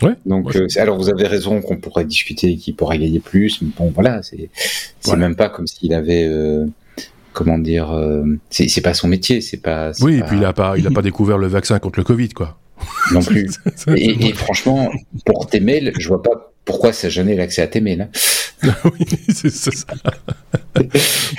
Ouais. 0.00 0.12
Donc, 0.26 0.54
euh, 0.54 0.66
alors 0.76 0.96
vous 0.96 1.08
avez 1.08 1.26
raison 1.26 1.60
qu'on 1.60 1.76
pourrait 1.76 2.04
discuter 2.04 2.56
qui 2.56 2.72
pourrait 2.72 2.98
gagner 2.98 3.18
plus. 3.18 3.60
Mais 3.62 3.68
bon, 3.76 3.90
voilà, 3.92 4.22
c'est 4.22 4.50
c'est 5.00 5.16
même 5.16 5.34
pas 5.34 5.48
comme 5.48 5.66
s'il 5.66 5.92
avait. 5.92 6.24
Euh, 6.28 6.66
comment 7.32 7.58
dire, 7.58 7.90
euh, 7.90 8.22
c'est 8.50 8.80
pas 8.80 8.94
son 8.94 9.08
métier, 9.08 9.40
c'est 9.40 9.60
pas. 9.60 9.90
Oui, 10.00 10.18
et 10.18 10.22
puis 10.22 10.36
il 10.36 10.44
a 10.44 10.52
pas, 10.52 10.78
il 10.78 10.86
a 10.86 10.90
pas 10.90 11.02
découvert 11.02 11.38
le 11.38 11.48
vaccin 11.48 11.78
contre 11.78 11.98
le 11.98 12.04
Covid, 12.04 12.28
quoi 12.28 12.58
non 13.12 13.22
plus. 13.22 13.50
et, 13.96 14.32
franchement, 14.32 14.90
pour 15.24 15.46
tes 15.46 15.60
mails, 15.60 15.92
je 15.98 16.08
vois 16.08 16.22
pas 16.22 16.52
pourquoi 16.64 16.92
ça 16.92 17.08
gênait 17.08 17.36
l'accès 17.36 17.62
à 17.62 17.66
tes 17.66 17.80
mails. 17.80 18.08
Hein. 18.62 18.74
oui, 18.84 19.06
c'est 19.28 19.50
ça. 19.50 19.70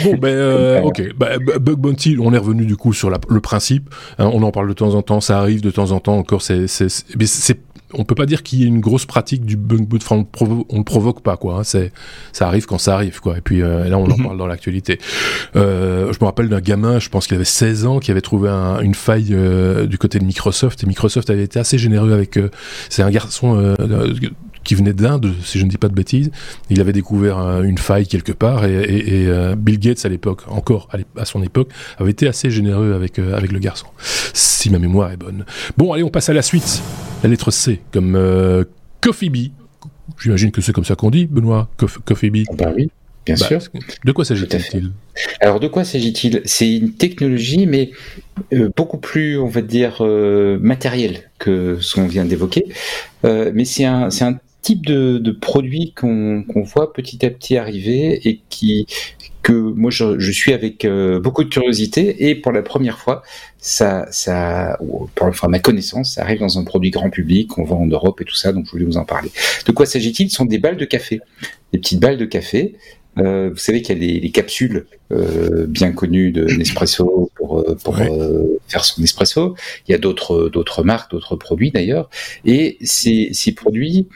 bon, 0.04 0.18
ben, 0.18 0.28
euh, 0.28 0.82
ok. 0.82 1.02
Ben, 1.18 1.40
Bug 1.40 1.80
Bounty, 1.80 2.18
on 2.20 2.34
est 2.34 2.38
revenu 2.38 2.66
du 2.66 2.76
coup 2.76 2.94
sur 2.94 3.10
le 3.10 3.40
principe. 3.40 3.90
Hein, 4.18 4.30
on 4.34 4.44
en 4.44 4.52
parle 4.52 4.68
de 4.68 4.74
temps 4.74 4.94
en 4.94 5.02
temps, 5.02 5.22
ça 5.22 5.40
arrive 5.40 5.62
de 5.62 5.72
temps 5.72 5.92
en 5.92 6.00
temps 6.00 6.18
encore. 6.18 6.42
C'est, 6.42 6.68
on 7.98 8.04
peut 8.04 8.16
pas 8.16 8.26
dire 8.26 8.44
qu'il 8.44 8.60
y 8.60 8.64
ait 8.64 8.68
une 8.68 8.80
grosse 8.80 9.06
pratique 9.06 9.46
du 9.46 9.58
bug 9.58 9.86
boot. 9.86 10.04
on, 10.12 10.26
le 10.78 10.84
provoque 10.84 11.22
pas 11.22 11.38
quoi. 11.38 11.56
Hein. 11.56 11.64
c'est 11.64 11.92
ça 12.34 12.48
arrive 12.48 12.66
quand 12.66 12.78
ça 12.78 12.96
arrive 12.96 13.20
quoi. 13.20 13.38
Et 13.38 13.42
puis 13.42 13.62
euh, 13.62 13.88
là 13.88 13.98
on 13.98 14.06
en 14.06 14.18
mhm. 14.18 14.24
parle 14.24 14.38
dans 14.38 14.48
l'actualité. 14.48 15.00
Euh, 15.56 16.12
je 16.12 16.18
me 16.20 16.26
rappelle 16.26 16.50
d'un 16.50 16.62
gamin, 16.62 17.00
je 17.00 17.10
pense 17.10 17.28
qu'il 17.28 17.36
avait 17.36 17.46
16 17.46 17.86
ans, 17.86 18.00
qui 18.00 18.12
avait 18.12 18.22
trouvé 18.22 18.50
une 18.50 18.96
faille 18.96 19.30
euh, 19.32 19.86
du 19.86 19.98
côté 19.98 20.20
de 20.20 20.26
Microsoft. 20.26 20.84
Et 20.84 20.88
Microsoft 20.88 21.30
avait 21.30 21.44
été 21.44 21.60
assez 21.60 21.78
généreux 21.78 22.14
avec. 22.14 22.40
c'est 22.90 23.04
un 23.04 23.12
garçon 23.12 23.76
qui 24.66 24.76
venait 24.76 24.94
d'Inde, 24.94 25.34
si 25.44 25.60
je 25.60 25.64
ne 25.64 25.70
dis 25.70 25.78
pas 25.78 25.88
de 25.88 25.94
bêtises. 25.94 26.32
Il 26.70 26.82
avait 26.82 26.92
découvert 26.92 27.38
une 27.64 27.78
faille 27.78 28.08
quelque 28.08 28.34
part 28.34 28.66
et, 28.66 29.28
Bill 29.58 29.80
Gates 29.80 30.06
à 30.06 30.10
l'époque, 30.10 30.42
encore 30.48 30.90
à, 31.18 31.26
son 31.26 31.42
époque, 31.42 31.70
avait 31.98 32.12
été 32.12 32.28
assez 32.28 32.50
généreux 32.50 32.94
avec 32.94 33.20
avec 33.20 33.52
le 33.52 33.60
garçon. 33.60 33.88
Si 34.34 34.70
ma 34.70 34.80
mémoire 34.80 35.12
est 35.12 35.18
bonne. 35.18 35.46
Bon, 35.78 35.94
allez, 35.94 36.04
on 36.04 36.10
passe 36.10 36.30
à 36.30 36.34
la 36.34 36.42
suite. 36.42 36.82
La 37.24 37.30
lettre 37.30 37.52
C, 37.52 37.82
comme 37.92 38.16
euh, 38.16 38.64
Coffee 39.02 39.30
Bee. 39.30 39.52
J'imagine 40.22 40.52
que 40.52 40.62
c'est 40.62 40.74
comme 40.74 40.86
ça 40.86 40.96
qu'on 40.96 41.10
dit, 41.10 41.26
Benoît, 41.26 41.70
Coffee 42.06 42.30
Bee. 42.30 42.46
Bah 42.56 42.72
oui, 42.76 42.90
bien 43.26 43.36
bah, 43.36 43.48
sûr. 43.48 43.60
De 44.04 44.12
quoi 44.12 44.26
s'agit-il? 44.26 44.92
Alors, 45.40 45.60
de 45.60 45.68
quoi 45.68 45.84
s'agit-il? 45.84 46.42
C'est 46.46 46.78
une 46.78 46.94
technologie, 46.94 47.66
mais 47.66 47.92
euh, 48.54 48.70
beaucoup 48.76 48.98
plus, 48.98 49.40
on 49.40 49.48
va 49.48 49.62
dire, 49.62 49.98
euh, 50.02 50.60
matérielle 50.60 51.32
que 51.40 51.80
ce 51.82 51.96
qu'on 51.96 52.08
vient 52.08 52.26
d'évoquer. 52.26 52.66
mais 53.24 53.66
c'est 53.66 53.86
un, 53.86 54.10
un 54.22 54.40
type 54.66 54.86
de, 54.88 55.32
produit 55.32 55.94
qu'on 55.94 56.44
voit 56.64 56.92
petit 56.92 57.24
à 57.24 57.30
petit 57.30 57.56
arriver 57.56 58.28
et 58.28 58.42
qui 58.50 58.88
que 59.44 59.54
moi 59.54 59.92
je, 59.92 60.32
suis 60.32 60.54
avec 60.54 60.86
euh, 60.86 61.20
beaucoup 61.20 61.44
de 61.44 61.50
curiosité 61.50 62.30
et 62.30 62.34
pour 62.34 62.52
la 62.52 62.64
première 62.64 62.98
fois 62.98 63.22
ça 63.60 64.08
ça 64.10 64.80
pour 65.14 65.28
enfin, 65.28 65.50
ma 65.50 65.60
connaissance 65.60 66.16
ça 66.16 66.24
arrive 66.24 66.40
dans 66.40 66.58
un 66.58 66.64
produit 66.64 66.90
grand 66.90 67.12
public 67.12 67.50
qu'on 67.50 67.64
vend 67.64 67.84
en 67.84 67.86
Europe 67.86 68.20
et 68.22 68.26
tout 68.26 68.34
ça 68.34 68.54
donc 68.54 68.66
je 68.66 68.72
voulais 68.72 68.86
vous 68.86 68.98
en 68.98 69.06
parler 69.06 69.30
de 69.68 69.72
quoi 69.72 69.86
s'agit-il? 69.86 70.32
Ce 70.32 70.38
sont 70.38 70.46
des 70.46 70.58
balles 70.58 70.78
de 70.78 70.86
café 70.86 71.22
des 71.72 71.78
petites 71.78 72.00
balles 72.00 72.18
de 72.18 72.26
café 72.26 72.76
Euh, 73.18 73.50
vous 73.50 73.58
savez 73.58 73.82
qu'il 73.82 74.04
y 74.04 74.18
a 74.18 74.22
les, 74.22 74.32
capsules 74.32 74.88
euh, 75.12 75.66
bien 75.68 75.94
connues 75.94 76.32
de 76.32 76.46
Nespresso 76.58 77.32
pour, 77.36 77.60
euh, 77.60 77.78
pour 77.84 77.96
faire 78.68 78.84
son 78.84 79.02
espresso. 79.04 79.56
Il 79.88 79.92
y 79.94 79.96
a 79.96 79.98
d'autres 79.98 80.50
d'autres 80.50 80.84
marques, 80.84 81.12
d'autres 81.12 81.38
produits 81.38 81.72
d'ailleurs. 81.72 82.10
Et 82.44 82.78
ces, 82.82 83.30
ces 83.32 83.54
produits, 83.54 84.10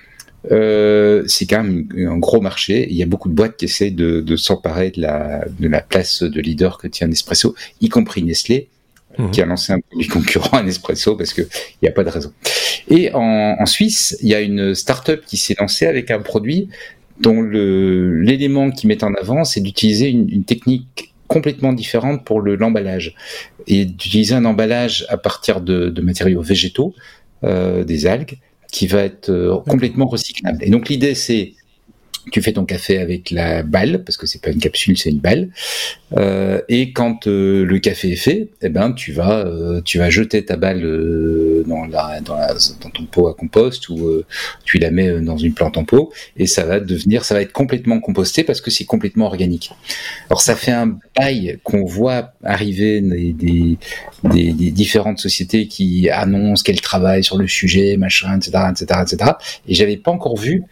c'est 0.48 1.46
quand 1.48 1.64
même 1.64 1.88
un 1.98 2.18
gros 2.18 2.42
marché. 2.42 2.88
Il 2.90 2.96
y 2.96 3.04
a 3.04 3.06
beaucoup 3.06 3.30
de 3.30 3.34
boîtes 3.34 3.58
qui 3.58 3.66
essaient 3.66 3.92
de, 3.92 4.22
de 4.22 4.36
s'emparer 4.36 4.92
de 4.92 5.02
la, 5.02 5.46
de 5.60 5.68
la 5.68 5.82
place 5.82 6.24
de 6.24 6.42
leader 6.42 6.78
que 6.78 6.88
tient 6.88 7.08
Nespresso, 7.08 7.56
y 7.82 7.90
compris 7.90 8.24
Nestlé. 8.24 8.70
Mhm. 9.18 9.32
qui 9.32 9.42
a 9.42 9.46
lancé 9.46 9.74
un 9.74 9.80
produit 9.80 10.08
concurrent 10.08 10.60
à 10.60 10.64
Nespresso 10.64 11.16
parce 11.16 11.34
qu'il 11.34 11.48
n'y 11.82 11.90
a 11.90 11.92
pas 11.92 12.04
de 12.04 12.10
raison. 12.10 12.32
Et 12.90 13.12
en, 13.14 13.56
en 13.60 13.66
Suisse, 13.66 14.16
il 14.22 14.30
y 14.30 14.36
a 14.36 14.42
une 14.42 14.76
start-up 14.76 15.24
qui 15.26 15.38
s'est 15.38 15.56
lancée 15.60 15.88
avec 15.88 16.12
un 16.12 16.20
produit 16.20 16.70
dont 17.20 17.42
l'élément 17.42 18.72
qui 18.72 18.88
met 18.88 19.04
en 19.04 19.14
avant, 19.16 19.44
c'est 19.44 19.62
d'utiliser 19.62 20.10
une, 20.10 20.30
une, 20.30 20.44
technique 20.44 21.14
complètement 21.28 21.74
différente 21.74 22.24
pour 22.24 22.40
le 22.42 22.56
l'emballage 22.56 23.16
et 23.68 23.86
d'utiliser 23.86 24.36
un 24.36 24.46
emballage 24.46 25.06
à 25.10 25.18
partir 25.18 25.62
de, 25.62 25.90
de 25.90 26.02
matériaux 26.02 26.42
végétaux, 26.42 26.96
euh, 27.44 27.84
des 27.84 28.08
algues, 28.08 28.38
qui 28.72 28.88
va 28.88 29.04
être 29.04 29.30
euh, 29.30 29.58
complètement 29.68 30.08
recyclable. 30.08 30.64
Et 30.64 30.70
donc 30.70 30.90
l'idée, 30.90 31.16
c'est 31.16 31.54
tu 32.32 32.42
fais 32.42 32.54
ton 32.54 32.66
café 32.66 33.00
avec 33.00 33.32
la 33.32 33.64
balle 33.64 34.04
parce 34.04 34.18
que 34.18 34.28
c'est 34.28 34.42
pas 34.42 34.52
une 34.52 34.60
capsule 34.60 34.98
c'est 34.98 35.10
une 35.10 35.20
balle. 35.20 35.50
Euh, 36.18 36.62
et 36.70 36.92
quand 36.92 37.28
euh, 37.28 37.64
le 37.66 37.80
café 37.80 38.12
est 38.12 38.16
fait 38.16 38.48
eh 38.62 38.70
ben 38.70 38.94
tu 38.94 39.12
vas 39.12 39.46
euh, 39.46 39.82
tu 39.82 40.00
vas 40.00 40.10
jeter 40.10 40.44
ta 40.44 40.56
balle 40.56 40.84
euh, 40.84 41.64
dans 41.68 41.86
la, 41.86 42.20
dans, 42.22 42.36
la, 42.36 42.54
dans 42.82 42.90
ton 42.90 43.06
pot 43.06 43.28
à 43.28 43.34
compost 43.34 43.90
ou 43.90 44.08
euh, 44.08 44.26
tu 44.66 44.80
la 44.80 44.90
mets 44.90 45.22
dans 45.22 45.38
une 45.38 45.54
plante 45.54 45.78
en 45.78 45.86
pot 45.86 46.12
et 46.36 46.48
ça 46.48 46.66
va 46.66 46.80
devenir 46.80 47.26
ça 47.26 47.36
va 47.36 47.42
être 47.42 47.54
complètement 47.54 48.00
composté 48.00 48.44
parce 48.44 48.62
que 48.62 48.72
c'est 48.72 48.86
complètement 48.86 49.26
organique. 49.26 49.72
Alors 50.30 50.42
ça 50.42 50.56
fait 50.56 50.72
un 50.72 50.98
bail 51.16 51.60
qu'on 51.64 51.86
voit 51.86 52.34
arriver 52.44 53.02
des, 53.02 53.34
des, 53.34 53.78
des, 54.24 54.54
des, 54.54 54.72
différentes 54.72 55.20
sociétés 55.20 55.68
qui 55.68 56.10
annoncent 56.10 56.64
qu'elles 56.64 56.82
travaillent 56.82 57.24
sur 57.24 57.38
le 57.38 57.48
sujet 57.48 57.98
machin 57.98 58.38
etc 58.38 58.64
etc 58.72 59.02
etc 59.04 59.32
et 59.68 59.76
j'avais 59.76 59.98
pas 59.98 60.12
encore 60.12 60.38
vu 60.38 60.64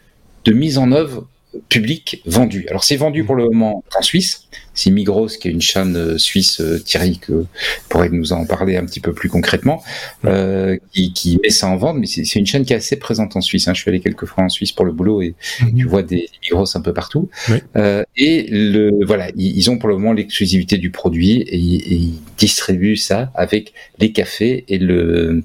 de 0.45 0.53
mise 0.53 0.77
en 0.77 0.91
œuvre 0.91 1.27
public 1.69 2.21
vendu. 2.25 2.65
Alors 2.69 2.83
c'est 2.83 2.95
vendu 2.95 3.23
pour 3.23 3.35
le 3.35 3.45
moment 3.45 3.83
en 3.97 4.01
Suisse. 4.01 4.47
C'est 4.73 4.91
Migros 4.91 5.27
qui 5.27 5.47
est 5.47 5.51
une 5.51 5.61
chaîne 5.61 5.95
euh, 5.95 6.17
suisse, 6.19 6.61
euh, 6.61 6.77
Thierry, 6.77 7.17
que 7.17 7.45
pourrait 7.89 8.09
nous 8.09 8.31
en 8.31 8.45
parler 8.45 8.77
un 8.77 8.85
petit 8.85 8.99
peu 8.99 9.11
plus 9.11 9.27
concrètement, 9.27 9.83
euh, 10.25 10.77
qui, 10.93 11.13
qui, 11.13 11.39
met 11.41 11.49
ça 11.49 11.67
en 11.67 11.77
vente. 11.77 11.97
Mais 11.97 12.05
c'est 12.05 12.35
une 12.35 12.45
chaîne 12.45 12.63
qui 12.63 12.73
est 12.73 12.75
assez 12.75 12.97
présente 12.97 13.35
en 13.35 13.41
Suisse. 13.41 13.67
Hein. 13.67 13.73
Je 13.73 13.81
suis 13.81 13.89
allé 13.89 14.01
quelques 14.01 14.25
fois 14.25 14.43
en 14.43 14.49
Suisse 14.49 14.71
pour 14.71 14.85
le 14.85 14.91
boulot 14.91 15.21
et 15.21 15.33
mhm. 15.61 15.75
tu 15.75 15.85
vois 15.85 16.03
des 16.03 16.29
Migros 16.43 16.77
un 16.77 16.81
peu 16.81 16.93
partout. 16.93 17.29
Euh, 17.75 18.03
et 18.15 18.47
le 18.51 19.03
voilà, 19.05 19.31
ils, 19.35 19.69
ont 19.71 19.79
pour 19.79 19.89
le 19.89 19.95
moment 19.95 20.13
l'exclusivité 20.13 20.77
du 20.77 20.91
produit 20.91 21.41
et, 21.41 21.55
et 21.55 21.95
ils 21.95 22.19
distribuent 22.37 22.97
ça 22.97 23.31
avec 23.33 23.73
les 23.97 24.11
cafés 24.11 24.63
et 24.67 24.77
le 24.77 25.43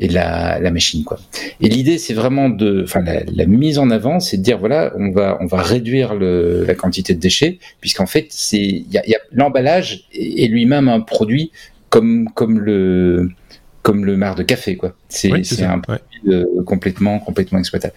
et 0.00 0.08
la, 0.08 0.58
la 0.58 0.70
machine 0.70 1.04
quoi. 1.04 1.20
Et 1.60 1.68
l'idée 1.68 1.98
c'est 1.98 2.14
vraiment 2.14 2.48
de, 2.48 2.82
enfin 2.84 3.02
la, 3.02 3.22
la, 3.24 3.46
mise 3.46 3.78
en 3.78 3.90
avant, 3.90 4.18
c'est 4.18 4.38
de 4.38 4.42
dire 4.42 4.58
voilà, 4.58 4.92
on 4.96 5.10
va 5.10 5.38
on 5.40 5.46
va 5.46 5.62
réduire 5.62 6.14
le, 6.14 6.64
la 6.64 6.74
quantité 6.74 7.14
de 7.14 7.20
déchets 7.20 7.58
puisqu'en 7.80 8.06
fait 8.06 8.26
c'est 8.30 8.58
il 8.58 8.90
y 8.90 8.98
a, 8.98 9.06
y 9.06 9.14
a 9.14 9.18
l'emballage 9.30 10.06
est 10.12 10.48
lui-même 10.48 10.88
un 10.88 11.00
produit 11.00 11.52
comme 11.90 12.30
comme 12.34 12.58
le 12.58 13.30
comme 13.82 14.04
le 14.04 14.16
marc 14.16 14.38
de 14.38 14.42
café 14.42 14.76
quoi. 14.76 14.94
C'est 15.08 15.44
c'est 15.44 15.64
un 15.64 15.78
produit 15.78 16.02
euh, 16.28 16.44
complètement 16.64 17.18
complètement 17.18 17.58
exploitable. 17.58 17.94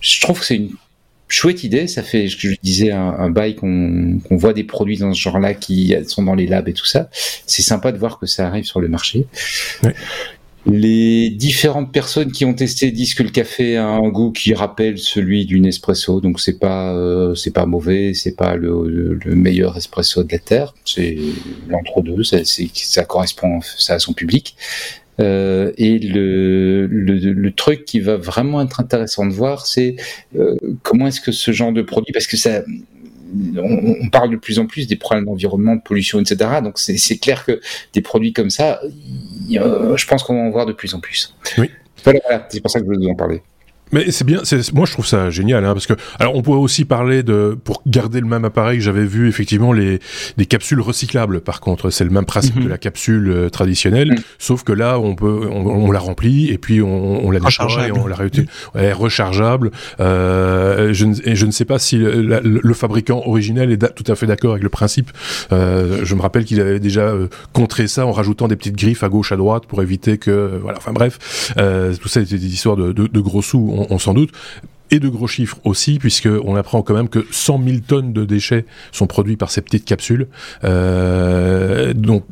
Je 0.00 0.20
trouve 0.20 0.40
que 0.40 0.46
c'est 0.46 0.56
une 0.56 0.70
chouette 1.28 1.64
idée. 1.64 1.86
Ça 1.86 2.02
fait, 2.02 2.28
je 2.28 2.56
disais, 2.62 2.90
un, 2.90 3.14
un 3.18 3.30
bail 3.30 3.54
qu'on 3.54 4.18
qu'on 4.28 4.36
voit 4.36 4.52
des 4.52 4.64
produits 4.64 4.98
dans 4.98 5.14
ce 5.14 5.20
genre-là 5.20 5.54
qui 5.54 5.94
sont 6.06 6.24
dans 6.24 6.34
les 6.34 6.46
labs 6.46 6.68
et 6.68 6.72
tout 6.72 6.84
ça. 6.84 7.08
C'est 7.46 7.62
sympa 7.62 7.92
de 7.92 7.98
voir 7.98 8.18
que 8.18 8.26
ça 8.26 8.46
arrive 8.46 8.64
sur 8.64 8.80
le 8.80 8.88
marché. 8.88 9.26
Ouais. 9.82 9.94
Les 10.64 11.30
différentes 11.30 11.92
personnes 11.92 12.30
qui 12.30 12.44
ont 12.44 12.54
testé 12.54 12.92
disent 12.92 13.14
que 13.14 13.24
le 13.24 13.30
café 13.30 13.76
a 13.76 13.88
un 13.88 14.08
goût 14.10 14.30
qui 14.30 14.54
rappelle 14.54 14.96
celui 14.96 15.44
d'une 15.44 15.66
espresso, 15.66 16.20
donc 16.20 16.38
c'est 16.40 16.60
pas 16.60 16.94
euh, 16.94 17.34
c'est 17.34 17.50
pas 17.50 17.66
mauvais, 17.66 18.14
c'est 18.14 18.36
pas 18.36 18.54
le, 18.54 19.18
le, 19.24 19.34
meilleur 19.34 19.76
espresso 19.76 20.22
de 20.22 20.30
la 20.30 20.38
terre, 20.38 20.72
c'est 20.84 21.18
l'entre-deux, 21.68 22.22
ça, 22.22 22.38
ça 22.44 23.04
correspond 23.04 23.60
ça 23.60 23.94
à 23.94 23.98
son 23.98 24.12
public. 24.12 24.54
Euh, 25.20 25.72
et 25.76 25.98
le, 25.98 26.86
le, 26.86 27.18
le, 27.18 27.52
truc 27.52 27.84
qui 27.84 28.00
va 28.00 28.16
vraiment 28.16 28.62
être 28.62 28.80
intéressant 28.80 29.26
de 29.26 29.32
voir, 29.32 29.66
c'est 29.66 29.96
euh, 30.36 30.56
comment 30.82 31.06
est-ce 31.08 31.20
que 31.20 31.32
ce 31.32 31.52
genre 31.52 31.72
de 31.72 31.82
produit, 31.82 32.12
parce 32.12 32.26
que 32.26 32.36
ça, 32.36 32.62
on, 33.56 33.96
on, 34.02 34.08
parle 34.08 34.30
de 34.30 34.36
plus 34.36 34.58
en 34.58 34.66
plus 34.66 34.86
des 34.86 34.96
problèmes 34.96 35.26
d'environnement, 35.26 35.76
de 35.76 35.82
pollution, 35.82 36.20
etc. 36.20 36.60
Donc 36.62 36.78
c'est 36.78 37.18
clair 37.18 37.44
que 37.44 37.60
des 37.92 38.00
produits 38.00 38.32
comme 38.32 38.50
ça, 38.50 38.80
je 39.48 40.06
pense 40.06 40.22
qu'on 40.22 40.34
va 40.34 40.40
en 40.40 40.50
voir 40.50 40.66
de 40.66 40.72
plus 40.72 40.94
en 40.94 41.00
plus. 41.00 41.34
Oui. 41.58 41.70
Voilà, 42.04 42.46
c'est 42.50 42.60
pour 42.60 42.70
ça 42.70 42.80
que 42.80 42.84
je 42.84 42.90
voulais 42.90 43.04
vous 43.04 43.12
en 43.12 43.14
parler. 43.14 43.42
Mais 43.92 44.10
c'est 44.10 44.24
bien, 44.24 44.42
moi 44.74 44.86
je 44.86 44.92
trouve 44.92 45.06
ça 45.06 45.30
génial, 45.30 45.64
hein, 45.64 45.72
parce 45.74 45.86
que 45.86 45.94
alors 46.18 46.34
on 46.34 46.42
pourrait 46.42 46.58
aussi 46.58 46.84
parler 46.84 47.22
de 47.22 47.56
pour 47.62 47.82
garder 47.86 48.20
le 48.20 48.26
même 48.26 48.44
appareil, 48.44 48.80
j'avais 48.80 49.04
vu 49.04 49.28
effectivement 49.28 49.72
les 49.72 50.00
des 50.36 50.46
capsules 50.46 50.80
recyclables. 50.80 51.40
Par 51.40 51.60
contre, 51.60 51.90
c'est 51.90 52.04
le 52.04 52.10
même 52.10 52.24
principe 52.24 52.56
mhm. 52.56 52.64
de 52.64 52.68
la 52.68 52.78
capsule 52.78 53.30
euh, 53.30 53.48
traditionnelle, 53.50 54.12
mhm. 54.12 54.22
sauf 54.38 54.64
que 54.64 54.72
là 54.72 54.98
on 54.98 55.14
peut 55.14 55.48
on, 55.50 55.90
la 55.90 55.98
remplit 55.98 56.50
et 56.50 56.58
puis 56.58 56.80
on, 56.80 57.26
on 57.26 57.30
la 57.30 57.40
décharge 57.40 57.78
et 57.86 57.92
on 57.92 58.06
la 58.06 58.16
réutilise. 58.16 58.48
Ouais, 58.74 58.92
rechargeable. 58.92 59.70
Euh, 60.00 60.92
je, 60.92 61.06
ne, 61.06 61.14
je 61.34 61.46
ne 61.46 61.50
sais 61.50 61.64
pas 61.64 61.78
si 61.78 61.98
le, 61.98 62.40
le, 62.40 62.74
fabricant 62.74 63.22
originel 63.26 63.70
est 63.70 63.94
tout 63.94 64.10
à 64.10 64.14
fait 64.14 64.26
d'accord 64.26 64.52
avec 64.52 64.62
le 64.62 64.68
principe. 64.68 65.10
Euh, 65.52 66.00
je 66.04 66.14
me 66.14 66.22
rappelle 66.22 66.44
qu'il 66.44 66.60
avait 66.60 66.80
déjà 66.80 67.02
euh, 67.02 67.28
contré 67.52 67.88
ça 67.88 68.06
en 68.06 68.12
rajoutant 68.12 68.48
des 68.48 68.56
petites 68.56 68.76
griffes 68.76 69.02
à 69.02 69.08
gauche 69.08 69.32
à 69.32 69.36
droite 69.36 69.66
pour 69.66 69.82
éviter 69.82 70.18
que 70.18 70.58
voilà. 70.62 70.78
Enfin 70.78 70.92
bref, 70.92 71.52
euh, 71.58 71.94
tout 72.00 72.08
ça 72.08 72.20
était 72.20 72.38
des 72.38 72.54
histoires 72.54 72.76
de, 72.76 72.92
de, 72.92 73.06
de 73.06 73.20
gros 73.20 73.42
sous 73.42 73.72
on, 73.72 73.81
s'en 73.98 74.14
doute 74.14 74.32
et 74.92 75.00
de 75.00 75.08
gros 75.08 75.26
chiffres 75.26 75.58
aussi, 75.64 75.98
puisqu'on 75.98 76.54
apprend 76.54 76.82
quand 76.82 76.94
même 76.94 77.08
que 77.08 77.26
100 77.30 77.62
000 77.64 77.76
tonnes 77.86 78.12
de 78.12 78.24
déchets 78.26 78.66
sont 78.92 79.06
produits 79.06 79.36
par 79.36 79.50
ces 79.50 79.62
petites 79.62 79.86
capsules. 79.86 80.28
Euh, 80.64 81.94
donc 81.94 82.24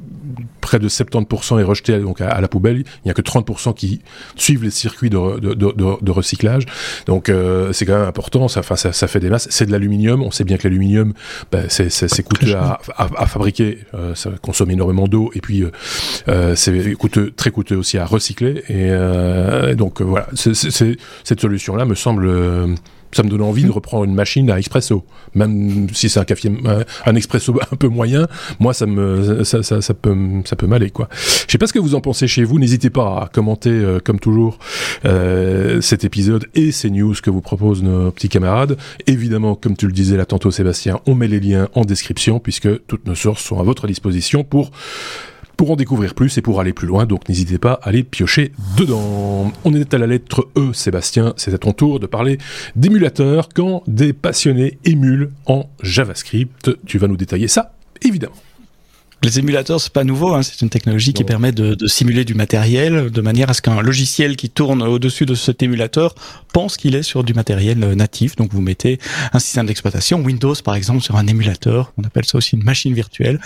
près 0.60 0.78
de 0.78 0.88
70% 0.88 1.60
est 1.60 1.62
rejeté 1.62 1.98
donc 1.98 2.20
à, 2.20 2.40
la 2.40 2.48
poubelle. 2.48 2.78
Il 2.78 2.84
n'y 3.06 3.10
a 3.10 3.14
que 3.14 3.22
30% 3.22 3.74
qui 3.74 4.00
suivent 4.36 4.64
les 4.64 4.70
circuits 4.70 5.10
de, 5.10 5.38
de, 5.38 5.54
de, 5.54 5.72
de 5.72 6.10
recyclage. 6.10 6.64
Donc 7.06 7.28
euh, 7.28 7.72
c'est 7.72 7.86
quand 7.86 7.98
même 7.98 8.08
important. 8.08 8.48
Ça, 8.48 8.62
ça, 8.62 8.92
ça 8.92 9.06
fait 9.08 9.20
des 9.20 9.30
masses. 9.30 9.48
C'est 9.50 9.66
de 9.66 9.72
l'aluminium. 9.72 10.22
On 10.22 10.30
sait 10.30 10.44
bien 10.44 10.56
que 10.56 10.66
l'aluminium, 10.68 11.12
ben, 11.50 11.66
c'est 11.68 12.22
coûteux 12.22 12.54
à, 12.54 12.80
à, 12.96 13.08
à, 13.16 13.26
fabriquer. 13.26 13.78
Euh, 13.94 14.14
ça 14.14 14.30
consomme 14.42 14.70
énormément 14.70 15.08
d'eau 15.08 15.30
et 15.34 15.40
puis 15.40 15.64
euh, 16.28 16.54
c'est 16.54 16.94
coûteux, 16.94 17.32
très 17.34 17.50
coûteux 17.50 17.76
aussi 17.76 17.98
à 17.98 18.04
recycler. 18.04 18.62
Et 18.68 19.74
donc 19.74 20.00
voilà, 20.02 20.28
cette 20.34 21.40
solution-là 21.40 21.84
me 21.84 21.94
semble 21.94 22.28
ça 23.12 23.22
me 23.22 23.28
donne 23.28 23.42
envie 23.42 23.64
de 23.64 23.70
reprendre 23.70 24.04
une 24.04 24.14
machine 24.14 24.50
à 24.50 24.58
expresso, 24.58 25.04
même 25.34 25.88
si 25.92 26.08
c'est 26.08 26.20
un 26.20 26.24
café, 26.24 26.50
un 27.06 27.14
expresso 27.14 27.58
un 27.72 27.76
peu 27.76 27.88
moyen. 27.88 28.26
Moi, 28.58 28.74
ça 28.74 28.86
me, 28.86 29.44
ça, 29.44 29.62
ça, 29.62 29.80
ça 29.80 29.94
peut, 29.94 30.16
ça 30.44 30.56
peut 30.56 30.66
m'aller 30.66 30.90
quoi. 30.90 31.08
Je 31.46 31.52
sais 31.52 31.58
pas 31.58 31.66
ce 31.66 31.72
que 31.72 31.78
vous 31.78 31.94
en 31.94 32.00
pensez 32.00 32.28
chez 32.28 32.44
vous. 32.44 32.58
N'hésitez 32.58 32.90
pas 32.90 33.22
à 33.22 33.28
commenter, 33.28 33.70
euh, 33.70 33.98
comme 34.02 34.20
toujours, 34.20 34.58
euh, 35.04 35.80
cet 35.80 36.04
épisode 36.04 36.46
et 36.54 36.72
ces 36.72 36.90
news 36.90 37.14
que 37.22 37.30
vous 37.30 37.40
proposent 37.40 37.82
nos 37.82 38.10
petits 38.10 38.28
camarades. 38.28 38.76
Évidemment, 39.06 39.54
comme 39.54 39.76
tu 39.76 39.86
le 39.86 39.92
disais 39.92 40.16
là 40.16 40.26
tantôt, 40.26 40.50
Sébastien, 40.50 41.00
on 41.06 41.14
met 41.14 41.28
les 41.28 41.40
liens 41.40 41.68
en 41.74 41.84
description 41.84 42.38
puisque 42.38 42.86
toutes 42.86 43.06
nos 43.06 43.14
sources 43.14 43.42
sont 43.42 43.58
à 43.58 43.62
votre 43.62 43.86
disposition 43.86 44.44
pour 44.44 44.70
pour 45.60 45.72
en 45.72 45.76
découvrir 45.76 46.14
plus 46.14 46.38
et 46.38 46.40
pour 46.40 46.58
aller 46.58 46.72
plus 46.72 46.86
loin, 46.86 47.04
donc 47.04 47.28
n'hésitez 47.28 47.58
pas 47.58 47.74
à 47.82 47.90
aller 47.90 48.02
piocher 48.02 48.52
dedans. 48.78 49.52
On 49.66 49.74
est 49.74 49.92
à 49.92 49.98
la 49.98 50.06
lettre 50.06 50.48
E, 50.56 50.72
Sébastien, 50.72 51.34
c'est 51.36 51.52
à 51.52 51.58
ton 51.58 51.74
tour 51.74 52.00
de 52.00 52.06
parler 52.06 52.38
d'émulateurs 52.76 53.50
quand 53.54 53.82
des 53.86 54.14
passionnés 54.14 54.78
émulent 54.86 55.32
en 55.44 55.68
JavaScript. 55.82 56.70
Tu 56.86 56.96
vas 56.96 57.08
nous 57.08 57.18
détailler 57.18 57.46
ça, 57.46 57.74
évidemment. 58.00 58.36
Les 59.22 59.38
émulateurs, 59.38 59.80
c'est 59.80 59.92
pas 59.92 60.04
nouveau. 60.04 60.34
Hein. 60.34 60.42
C'est 60.42 60.62
une 60.62 60.70
technologie 60.70 61.12
qui 61.12 61.24
permet 61.24 61.52
de, 61.52 61.74
de, 61.74 61.86
simuler 61.86 62.24
du 62.24 62.34
matériel 62.34 63.10
de 63.10 63.20
manière 63.20 63.50
à 63.50 63.54
ce 63.54 63.60
qu'un 63.60 63.80
logiciel 63.82 64.36
qui 64.36 64.48
tourne 64.48 64.82
au-dessus 64.82 65.26
de 65.26 65.34
cet 65.34 65.62
émulateur 65.62 66.14
pense 66.52 66.76
qu'il 66.76 66.94
est 66.94 67.02
sur 67.02 67.22
du 67.22 67.34
matériel 67.34 67.82
euh, 67.84 67.94
natif. 67.94 68.34
Donc, 68.36 68.52
vous 68.52 68.62
mettez 68.62 68.98
un 69.32 69.38
système 69.38 69.66
d'exploitation, 69.66 70.20
Windows 70.22 70.54
par 70.64 70.74
exemple, 70.74 71.02
sur 71.02 71.16
un 71.16 71.26
émulateur. 71.26 71.92
On 71.98 72.04
appelle 72.04 72.24
ça 72.24 72.38
aussi 72.38 72.56
une 72.56 72.64
machine 72.64 72.94
virtuelle. 72.94 73.40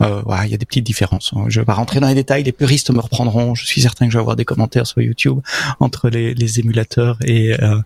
Euh, 0.00 0.22
voilà, 0.24 0.46
il 0.46 0.50
y 0.50 0.54
a 0.54 0.56
des 0.56 0.66
petites 0.66 0.84
différences. 0.84 1.32
Hein. 1.36 1.44
Je 1.48 1.60
vais 1.60 1.66
pas 1.66 1.74
rentrer 1.74 2.00
dans 2.00 2.08
les 2.08 2.14
détails. 2.14 2.42
Les 2.42 2.52
puristes 2.52 2.90
me 2.90 3.00
reprendront. 3.00 3.54
Je 3.54 3.66
suis 3.66 3.82
certain 3.82 4.06
que 4.06 4.12
je 4.12 4.18
vais 4.18 4.22
avoir 4.22 4.36
des 4.36 4.44
commentaires 4.44 4.86
sur 4.86 5.02
YouTube 5.02 5.40
entre 5.80 6.08
les, 6.08 6.34
les 6.34 6.60
émulateurs 6.60 7.18
et, 7.24 7.52
euh, 7.62 7.80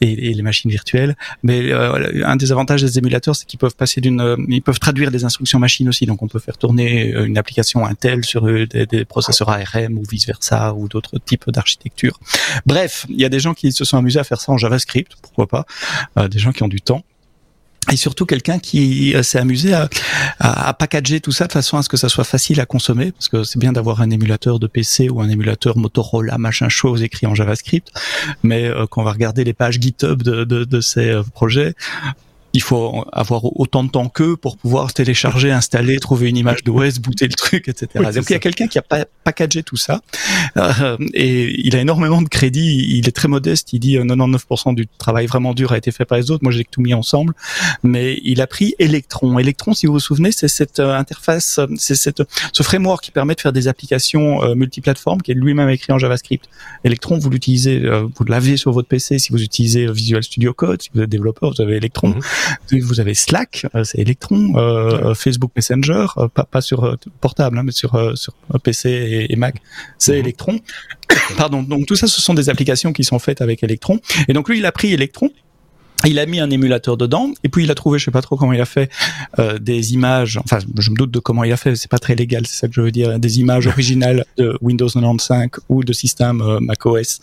et, 0.00 0.30
et, 0.30 0.34
les 0.34 0.42
machines 0.42 0.70
virtuelles. 0.70 1.16
Mais 1.42 1.70
euh, 1.72 2.24
un 2.24 2.36
des 2.36 2.52
avantages 2.52 2.82
des 2.82 2.98
émulateurs, 2.98 3.36
c'est 3.36 3.46
qu'ils 3.46 3.58
peuvent 3.58 3.76
passer 3.76 4.00
d'une, 4.00 4.20
euh, 4.20 4.36
ils 4.48 4.62
peuvent 4.62 4.80
traduire 4.80 5.10
des 5.10 5.24
instructions 5.24 5.58
machines 5.58 5.88
aussi. 5.88 6.06
Donc, 6.06 6.22
on 6.22 6.28
peut 6.28 6.38
faire 6.38 6.56
tourner 6.56 6.77
euh, 6.86 7.26
une 7.26 7.38
application 7.38 7.84
Intel 7.84 8.24
sur 8.24 8.46
euh, 8.46 8.66
des, 8.66 9.04
processeurs 9.04 9.48
ARM 9.48 9.98
ou 9.98 10.02
vice 10.08 10.26
versa 10.26 10.74
ou 10.74 10.88
d'autres 10.88 11.18
types 11.18 11.50
d'architecture. 11.50 12.18
Bref, 12.66 13.06
il 13.08 13.20
y 13.20 13.24
a 13.24 13.28
des 13.28 13.40
gens 13.40 13.54
qui 13.54 13.72
se 13.72 13.84
sont 13.84 13.98
amusés 13.98 14.20
à 14.20 14.24
faire 14.24 14.40
ça 14.40 14.52
en 14.52 14.58
JavaScript, 14.58 15.12
pourquoi 15.22 15.46
pas, 15.46 15.66
euh, 16.18 16.28
des 16.28 16.38
gens 16.38 16.52
qui 16.52 16.62
ont 16.62 16.68
du 16.68 16.80
temps. 16.80 17.04
et 17.90 17.96
surtout 17.96 18.26
quelqu'un 18.26 18.58
qui 18.58 19.14
s'est 19.22 19.38
amusé 19.38 19.72
à, 19.72 19.88
à, 20.40 20.74
packager 20.74 21.20
tout 21.20 21.32
ça 21.32 21.46
de 21.46 21.52
façon 21.52 21.78
à 21.78 21.82
ce 21.82 21.88
que 21.88 21.96
ça 21.96 22.10
soit 22.10 22.24
facile 22.24 22.60
à 22.60 22.66
consommer, 22.66 23.12
parce 23.12 23.28
que 23.28 23.44
c'est 23.44 23.58
bien 23.58 23.72
d'avoir 23.72 24.02
un 24.02 24.10
émulateur 24.10 24.58
de 24.58 24.66
PC 24.66 25.08
ou 25.08 25.22
un 25.22 25.28
émulateur 25.30 25.78
Motorola, 25.78 26.36
machin 26.36 26.68
chose 26.68 27.02
écrit 27.02 27.26
en 27.26 27.34
JavaScript, 27.34 27.90
mais 28.42 28.66
euh, 28.66 28.86
quand 28.90 29.00
on 29.00 29.04
va 29.04 29.12
regarder 29.12 29.42
les 29.42 29.54
pages 29.54 29.78
GitHub 29.80 30.22
de, 30.22 30.44
de, 30.44 30.80
ces 30.80 31.18
projets, 31.32 31.74
il 32.58 32.62
faut 32.62 33.04
avoir 33.12 33.44
autant 33.56 33.84
de 33.84 33.88
temps 33.88 34.08
qu'eux 34.08 34.36
pour 34.36 34.56
pouvoir 34.56 34.92
télécharger, 34.92 35.52
installer, 35.52 36.00
trouver 36.00 36.28
une 36.28 36.36
image 36.36 36.64
d'OS, 36.64 36.98
booter 36.98 37.28
le 37.28 37.34
truc, 37.34 37.68
etc. 37.68 37.86
Donc 38.12 38.24
il 38.28 38.32
y 38.32 38.34
a 38.34 38.40
quelqu'un 38.40 38.66
qui 38.66 38.78
a 38.78 38.82
pas 38.82 39.04
packagé 39.22 39.62
tout 39.62 39.76
ça 39.76 40.00
euh, 40.56 40.96
et 41.14 41.54
il 41.64 41.76
a 41.76 41.80
énormément 41.80 42.20
de 42.20 42.28
crédit. 42.28 42.96
Il 42.98 43.06
est 43.06 43.12
très 43.12 43.28
modeste. 43.28 43.72
Il 43.74 43.78
dit 43.78 43.96
99% 43.96 44.70
euh, 44.70 44.74
du 44.74 44.88
travail 44.88 45.26
vraiment 45.26 45.54
dur 45.54 45.70
a 45.70 45.78
été 45.78 45.92
fait 45.92 46.04
par 46.04 46.18
les 46.18 46.32
autres. 46.32 46.42
Moi 46.42 46.50
j'ai 46.50 46.64
tout 46.64 46.80
mis 46.80 46.94
ensemble, 46.94 47.32
mais 47.84 48.18
il 48.24 48.40
a 48.40 48.48
pris 48.48 48.74
Electron. 48.80 49.38
Electron, 49.38 49.72
si 49.72 49.86
vous 49.86 49.92
vous 49.92 50.00
souvenez, 50.00 50.32
c'est 50.32 50.48
cette 50.48 50.80
euh, 50.80 50.98
interface, 50.98 51.60
c'est 51.76 51.94
cette 51.94 52.24
ce 52.52 52.62
framework 52.64 53.04
qui 53.04 53.12
permet 53.12 53.36
de 53.36 53.40
faire 53.40 53.52
des 53.52 53.68
applications 53.68 54.42
euh, 54.42 54.56
multiplateformes 54.56 55.22
qui 55.22 55.30
est 55.30 55.34
lui-même 55.34 55.68
écrit 55.68 55.92
en 55.92 55.98
JavaScript. 55.98 56.46
Electron, 56.82 57.18
vous 57.18 57.30
l'utilisez, 57.30 57.88
vous 58.16 58.24
l'avez 58.24 58.56
sur 58.56 58.72
votre 58.72 58.88
PC 58.88 59.20
si 59.20 59.30
vous 59.30 59.44
utilisez 59.44 59.86
Visual 59.92 60.24
Studio 60.24 60.52
Code. 60.52 60.82
Si 60.82 60.90
vous 60.92 61.02
êtes 61.02 61.10
développeur, 61.10 61.54
vous 61.54 61.62
avez 61.62 61.76
Electron. 61.76 62.08
Mhm. 62.08 62.20
Vous 62.70 63.00
avez 63.00 63.14
Slack, 63.14 63.66
euh, 63.74 63.84
c'est 63.84 63.98
Electron, 63.98 64.54
euh, 64.56 65.14
Facebook 65.14 65.50
Messenger, 65.56 66.06
euh, 66.16 66.28
pas, 66.28 66.44
pas 66.44 66.60
sur 66.60 66.96
portable, 67.20 67.58
hein, 67.58 67.62
mais 67.64 67.72
sur, 67.72 68.12
sur 68.16 68.34
PC 68.62 69.26
et, 69.28 69.36
Mac, 69.36 69.56
c'est. 69.98 70.18
Electron. 70.18 70.58
Pardon. 71.36 71.62
Donc 71.62 71.86
tout 71.86 71.96
ça, 71.96 72.06
ce 72.06 72.20
sont 72.20 72.34
des 72.34 72.48
applications 72.50 72.92
qui 72.92 73.04
sont 73.04 73.18
faites 73.18 73.40
avec 73.40 73.62
Electron. 73.62 74.00
Et 74.26 74.32
donc 74.32 74.48
lui, 74.48 74.58
il 74.58 74.66
a 74.66 74.72
pris 74.72 74.92
Electron 74.92 75.30
il 76.06 76.18
a 76.18 76.26
mis 76.26 76.40
un 76.40 76.50
émulateur 76.50 76.96
dedans 76.96 77.32
et 77.44 77.48
puis 77.48 77.64
il 77.64 77.70
a 77.70 77.74
trouvé, 77.74 77.98
je 77.98 78.04
sais 78.06 78.10
pas 78.10 78.22
trop 78.22 78.36
comment 78.36 78.52
il 78.52 78.60
a 78.60 78.66
fait, 78.66 78.90
euh, 79.38 79.58
des 79.58 79.94
images. 79.94 80.38
Enfin, 80.44 80.58
je 80.78 80.90
me 80.90 80.96
doute 80.96 81.10
de 81.10 81.18
comment 81.18 81.44
il 81.44 81.52
a 81.52 81.56
fait. 81.56 81.76
C'est 81.76 81.90
pas 81.90 81.98
très 81.98 82.14
légal, 82.14 82.46
c'est 82.46 82.56
ça 82.56 82.68
que 82.68 82.74
je 82.74 82.80
veux 82.80 82.92
dire. 82.92 83.18
Des 83.18 83.40
images 83.40 83.66
originales 83.78 84.24
de 84.36 84.56
Windows 84.60 84.88
95 84.88 85.48
ou 85.68 85.84
de 85.84 85.92
système 85.92 86.40
euh, 86.40 86.60
macOS 86.60 87.20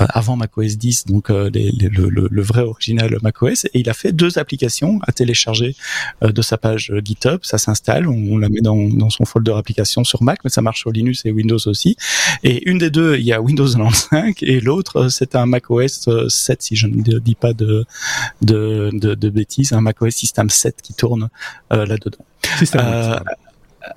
euh, 0.00 0.06
avant 0.08 0.36
macOS 0.36 0.76
10, 0.76 1.06
donc 1.06 1.30
euh, 1.30 1.50
le, 1.52 2.08
le, 2.08 2.28
le, 2.30 2.42
vrai 2.42 2.62
original 2.62 3.16
macOS. 3.22 3.64
Et 3.66 3.80
il 3.80 3.90
a 3.90 3.94
fait 3.94 4.12
deux 4.12 4.38
applications 4.38 5.00
à 5.06 5.12
télécharger 5.12 5.76
euh, 6.22 6.32
de 6.32 6.42
sa 6.42 6.56
page 6.58 6.92
GitHub. 7.04 7.40
Ça 7.42 7.58
s'installe, 7.58 8.08
on, 8.08 8.38
la 8.38 8.48
met 8.48 8.60
dans, 8.60 8.88
dans 8.88 9.10
son 9.10 9.24
folder 9.24 9.52
application 9.56 10.04
sur 10.04 10.22
Mac, 10.22 10.40
mais 10.44 10.50
ça 10.50 10.62
marche 10.62 10.80
sur 10.80 10.92
Linux 10.92 11.22
et 11.24 11.30
Windows 11.30 11.58
aussi. 11.66 11.96
Et 12.42 12.68
une 12.68 12.78
des 12.78 12.90
deux, 12.90 13.16
il 13.16 13.24
y 13.24 13.32
a 13.32 13.40
Windows 13.40 13.66
95 13.66 14.34
et 14.42 14.60
l'autre, 14.60 15.08
c'est 15.08 15.34
un 15.34 15.46
macOS 15.46 16.08
7, 16.28 16.62
si 16.62 16.76
je 16.76 16.86
ne 16.86 17.18
dis 17.18 17.34
pas 17.34 17.52
de 17.52 17.84
de, 18.40 18.90
de, 18.92 19.14
de 19.14 19.30
bêtises, 19.30 19.72
un 19.72 19.80
macOS 19.80 20.14
System 20.14 20.50
7 20.50 20.82
qui 20.82 20.94
tourne 20.94 21.28
euh, 21.72 21.86
là-dedans. 21.86 22.24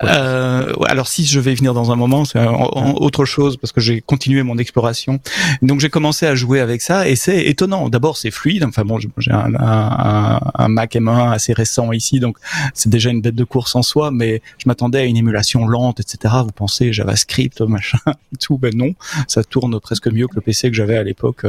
Euh, 0.02 0.26
euh, 0.56 0.72
alors 0.86 1.08
si 1.08 1.24
je 1.24 1.40
vais 1.40 1.54
venir 1.54 1.74
dans 1.74 1.92
un 1.92 1.96
moment, 1.96 2.24
c'est 2.24 2.44
autre 2.46 3.24
chose 3.24 3.56
parce 3.56 3.72
que 3.72 3.80
j'ai 3.80 4.00
continué 4.00 4.42
mon 4.42 4.58
exploration. 4.58 5.20
Donc 5.62 5.80
j'ai 5.80 5.90
commencé 5.90 6.26
à 6.26 6.34
jouer 6.34 6.60
avec 6.60 6.82
ça 6.82 7.08
et 7.08 7.16
c'est 7.16 7.46
étonnant. 7.46 7.88
D'abord 7.88 8.16
c'est 8.16 8.30
fluide. 8.30 8.64
Enfin 8.64 8.84
bon, 8.84 8.98
j'ai 8.98 9.30
un, 9.30 9.54
un, 9.58 10.40
un, 10.54 10.68
Mac 10.68 10.94
M1 10.94 11.32
assez 11.32 11.52
récent 11.52 11.92
ici, 11.92 12.20
donc 12.20 12.38
c'est 12.74 12.88
déjà 12.88 13.10
une 13.10 13.20
bête 13.20 13.34
de 13.34 13.44
course 13.44 13.74
en 13.76 13.82
soi. 13.82 14.10
Mais 14.10 14.42
je 14.58 14.68
m'attendais 14.68 15.00
à 15.00 15.04
une 15.04 15.16
émulation 15.16 15.66
lente, 15.66 16.00
etc. 16.00 16.34
Vous 16.44 16.52
pensez 16.52 16.92
JavaScript, 16.92 17.60
machin, 17.62 17.98
tout. 18.40 18.58
Ben 18.58 18.74
non, 18.74 18.94
ça 19.28 19.44
tourne 19.44 19.78
presque 19.80 20.08
mieux 20.08 20.26
que 20.26 20.34
le 20.34 20.40
PC 20.40 20.70
que 20.70 20.76
j'avais 20.76 20.96
à 20.96 21.02
l'époque, 21.02 21.44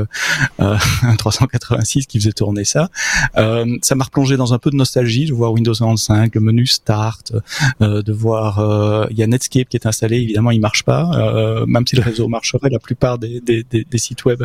euh, 0.60 0.78
386 1.18 2.06
qui 2.06 2.20
faisait 2.20 2.34
tourner 2.34 2.66
ça. 2.66 2.90
Euh, 3.38 3.78
ça 3.82 3.96
m'a 3.96 4.04
replongé 4.04 4.38
dans 4.38 4.54
un 4.54 4.60
peu 4.60 4.70
de 4.70 4.76
nostalgie 4.76 5.26
de 5.26 5.34
voir 5.34 5.54
Windows 5.54 5.74
95, 5.74 6.30
le 6.34 6.42
menu 6.42 6.68
Start, 6.68 7.34
euh, 7.82 8.02
de 8.02 8.14
voir 8.14 8.27
euh, 8.36 9.08
il 9.12 9.18
y 9.18 9.24
a 9.24 9.28
Netscape 9.28 9.70
qui 9.70 9.78
est 9.78 9.86
installé, 9.86 10.18
évidemment 10.18 10.52
il 10.52 10.60
marche 10.60 10.84
pas, 10.84 11.10
euh, 11.14 11.66
même 11.66 11.86
si 11.86 11.96
le 11.96 12.02
réseau 12.02 12.28
marcherait, 12.28 12.70
la 12.70 12.80
plupart 12.80 13.18
des, 13.18 13.42
sites 13.96 14.26
web 14.26 14.44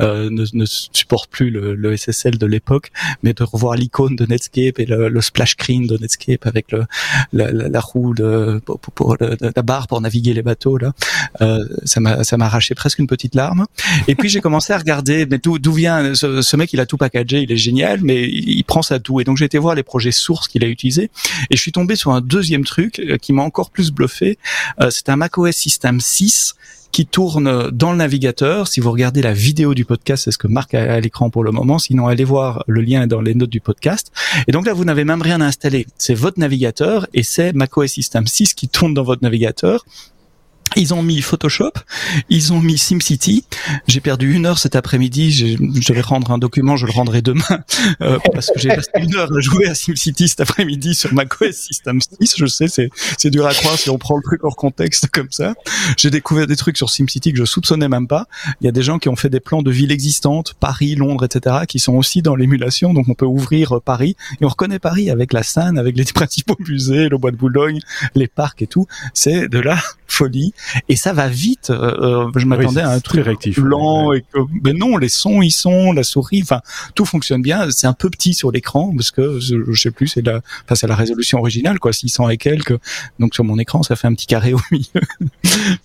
euh, 0.00 0.28
ne, 0.30 0.64
supportent 0.64 1.30
plus 1.30 1.50
le, 1.50 1.96
SSL 1.96 2.38
de 2.38 2.46
l'époque, 2.46 2.90
mais 3.22 3.34
de 3.34 3.42
revoir 3.42 3.74
l'icône 3.74 4.16
de 4.16 4.24
Netscape 4.26 4.78
et 4.78 4.86
le, 4.86 5.20
splash 5.20 5.52
screen 5.52 5.86
de 5.86 5.96
Netscape 5.98 6.46
avec 6.46 6.74
la, 7.32 7.80
roue 7.80 8.14
de, 8.14 8.60
la 9.54 9.62
barre 9.62 9.86
pour 9.86 10.00
naviguer 10.00 10.34
les 10.34 10.42
bateaux 10.42 10.78
là, 10.78 10.92
ça 11.84 12.00
m'a 12.00 12.24
ça 12.24 12.36
m'a 12.36 12.46
arraché 12.46 12.74
presque 12.74 12.98
une 12.98 13.06
petite 13.06 13.34
larme. 13.34 13.66
Et 14.08 14.14
puis 14.14 14.28
j'ai 14.28 14.40
commencé 14.40 14.72
à 14.72 14.78
regarder, 14.78 15.26
mais 15.26 15.38
d'où 15.38 15.72
vient 15.72 16.14
ce, 16.14 16.42
ce, 16.42 16.56
mec 16.56 16.72
Il 16.72 16.80
a 16.80 16.86
tout 16.86 16.96
packagé, 16.96 17.42
il 17.42 17.52
est 17.52 17.56
génial, 17.56 18.00
mais 18.02 18.22
il, 18.22 18.48
il 18.50 18.64
prend 18.64 18.82
ça 18.82 18.98
tout. 18.98 19.20
Et 19.20 19.24
donc 19.24 19.36
j'ai 19.36 19.44
été 19.44 19.58
voir 19.58 19.74
les 19.74 19.82
projets 19.82 20.12
sources 20.12 20.48
qu'il 20.48 20.64
a 20.64 20.66
utilisés, 20.66 21.10
et 21.50 21.56
je 21.56 21.60
suis 21.60 21.72
tombé 21.72 21.96
sur 21.96 22.12
un 22.12 22.20
deuxième 22.20 22.64
truc 22.64 23.00
qui 23.22 23.32
m'a 23.32 23.42
encore 23.42 23.70
plus 23.70 23.90
bluffé. 23.90 24.38
Euh, 24.80 24.90
c'est 24.90 25.08
un 25.08 25.16
macOS 25.16 25.56
System 25.56 26.00
6 26.00 26.54
qui 26.92 27.06
tourne 27.06 27.70
dans 27.70 27.92
le 27.92 27.96
navigateur. 27.96 28.68
Si 28.68 28.80
vous 28.80 28.92
regardez 28.92 29.22
la 29.22 29.32
vidéo 29.32 29.72
du 29.72 29.86
podcast, 29.86 30.24
c'est 30.24 30.30
ce 30.30 30.36
que 30.36 30.46
Marc 30.46 30.74
a 30.74 30.92
à 30.92 31.00
l'écran 31.00 31.30
pour 31.30 31.42
le 31.42 31.50
moment. 31.50 31.78
Sinon, 31.78 32.06
allez 32.06 32.24
voir 32.24 32.64
le 32.66 32.82
lien 32.82 33.06
dans 33.06 33.22
les 33.22 33.34
notes 33.34 33.50
du 33.50 33.62
podcast. 33.62 34.12
Et 34.46 34.52
donc 34.52 34.66
là, 34.66 34.74
vous 34.74 34.84
n'avez 34.84 35.04
même 35.04 35.22
rien 35.22 35.40
à 35.40 35.46
installer. 35.46 35.86
C'est 35.96 36.14
votre 36.14 36.38
navigateur 36.38 37.06
et 37.14 37.22
c'est 37.22 37.54
macOS 37.54 37.90
System 37.90 38.26
6 38.26 38.52
qui 38.52 38.68
tourne 38.68 38.92
dans 38.92 39.04
votre 39.04 39.22
navigateur. 39.22 39.86
Ils 40.76 40.94
ont 40.94 41.02
mis 41.02 41.20
Photoshop, 41.20 41.72
ils 42.30 42.52
ont 42.52 42.60
mis 42.60 42.78
SimCity. 42.78 43.44
J'ai 43.88 44.00
perdu 44.00 44.34
une 44.34 44.46
heure 44.46 44.58
cet 44.58 44.74
après-midi. 44.74 45.30
Je, 45.32 45.92
vais 45.92 46.00
rendre 46.00 46.30
un 46.30 46.38
document, 46.38 46.76
je 46.76 46.86
le 46.86 46.92
rendrai 46.92 47.20
demain 47.20 47.42
euh, 48.00 48.18
parce 48.32 48.46
que 48.46 48.58
j'ai 48.58 48.68
passé 48.68 48.90
une 48.96 49.14
heure 49.14 49.30
à 49.36 49.40
jouer 49.40 49.66
à 49.66 49.74
SimCity 49.74 50.28
cet 50.28 50.40
après-midi 50.40 50.94
sur 50.94 51.12
macOS 51.12 51.54
System 51.54 52.00
6. 52.00 52.34
Je 52.38 52.46
sais, 52.46 52.68
c'est 52.68 52.88
c'est 53.18 53.30
dur 53.30 53.46
à 53.46 53.52
croire 53.52 53.78
si 53.78 53.90
on 53.90 53.98
prend 53.98 54.16
le 54.16 54.22
truc 54.22 54.44
hors 54.44 54.56
contexte 54.56 55.08
comme 55.08 55.30
ça. 55.30 55.54
J'ai 55.98 56.10
découvert 56.10 56.46
des 56.46 56.56
trucs 56.56 56.76
sur 56.76 56.88
SimCity 56.88 57.32
que 57.32 57.38
je 57.38 57.44
soupçonnais 57.44 57.88
même 57.88 58.08
pas. 58.08 58.26
Il 58.60 58.64
y 58.64 58.68
a 58.68 58.72
des 58.72 58.82
gens 58.82 58.98
qui 58.98 59.08
ont 59.08 59.16
fait 59.16 59.30
des 59.30 59.40
plans 59.40 59.62
de 59.62 59.70
villes 59.70 59.92
existantes, 59.92 60.54
Paris, 60.58 60.94
Londres, 60.94 61.24
etc., 61.24 61.56
qui 61.68 61.78
sont 61.78 61.94
aussi 61.94 62.22
dans 62.22 62.34
l'émulation. 62.34 62.94
Donc 62.94 63.08
on 63.08 63.14
peut 63.14 63.26
ouvrir 63.26 63.80
Paris 63.84 64.16
et 64.40 64.44
on 64.44 64.48
reconnaît 64.48 64.78
Paris 64.78 65.10
avec 65.10 65.32
la 65.32 65.42
Seine, 65.42 65.78
avec 65.78 65.96
les 65.96 66.04
principaux 66.14 66.56
musées, 66.60 67.08
le 67.08 67.18
bois 67.18 67.30
de 67.30 67.36
Boulogne, 67.36 67.80
les 68.14 68.28
parcs 68.28 68.62
et 68.62 68.66
tout. 68.66 68.86
C'est 69.12 69.48
de 69.48 69.58
la 69.58 69.78
folie 70.06 70.51
et 70.88 70.96
ça 70.96 71.12
va 71.12 71.28
vite. 71.28 71.70
Euh, 71.70 72.26
euh, 72.26 72.30
je 72.36 72.46
m'attendais 72.46 72.80
à 72.80 72.90
un 72.90 73.00
truc 73.00 73.24
réactif, 73.24 73.58
lent 73.58 74.12
et 74.12 74.22
que, 74.22 74.38
mais 74.62 74.72
non, 74.72 74.96
les 74.96 75.08
sons 75.08 75.42
ils 75.42 75.50
sont, 75.50 75.92
la 75.92 76.02
souris, 76.02 76.40
enfin 76.42 76.60
tout 76.94 77.04
fonctionne 77.04 77.42
bien. 77.42 77.70
C'est 77.70 77.86
un 77.86 77.92
peu 77.92 78.10
petit 78.10 78.34
sur 78.34 78.50
l'écran 78.50 78.92
parce 78.96 79.10
que 79.10 79.40
je, 79.40 79.80
sais 79.80 79.90
plus, 79.90 80.08
c'est 80.08 80.22
la, 80.22 80.40
enfin 80.64 80.74
c'est 80.74 80.86
la 80.86 80.96
résolution 80.96 81.38
originale 81.38 81.78
quoi, 81.78 81.92
600 81.92 82.28
et 82.30 82.36
quelques. 82.36 82.78
Donc 83.18 83.34
sur 83.34 83.44
mon 83.44 83.58
écran 83.58 83.82
ça 83.82 83.96
fait 83.96 84.06
un 84.06 84.14
petit 84.14 84.26
carré 84.26 84.54
au 84.54 84.60
milieu. 84.70 84.84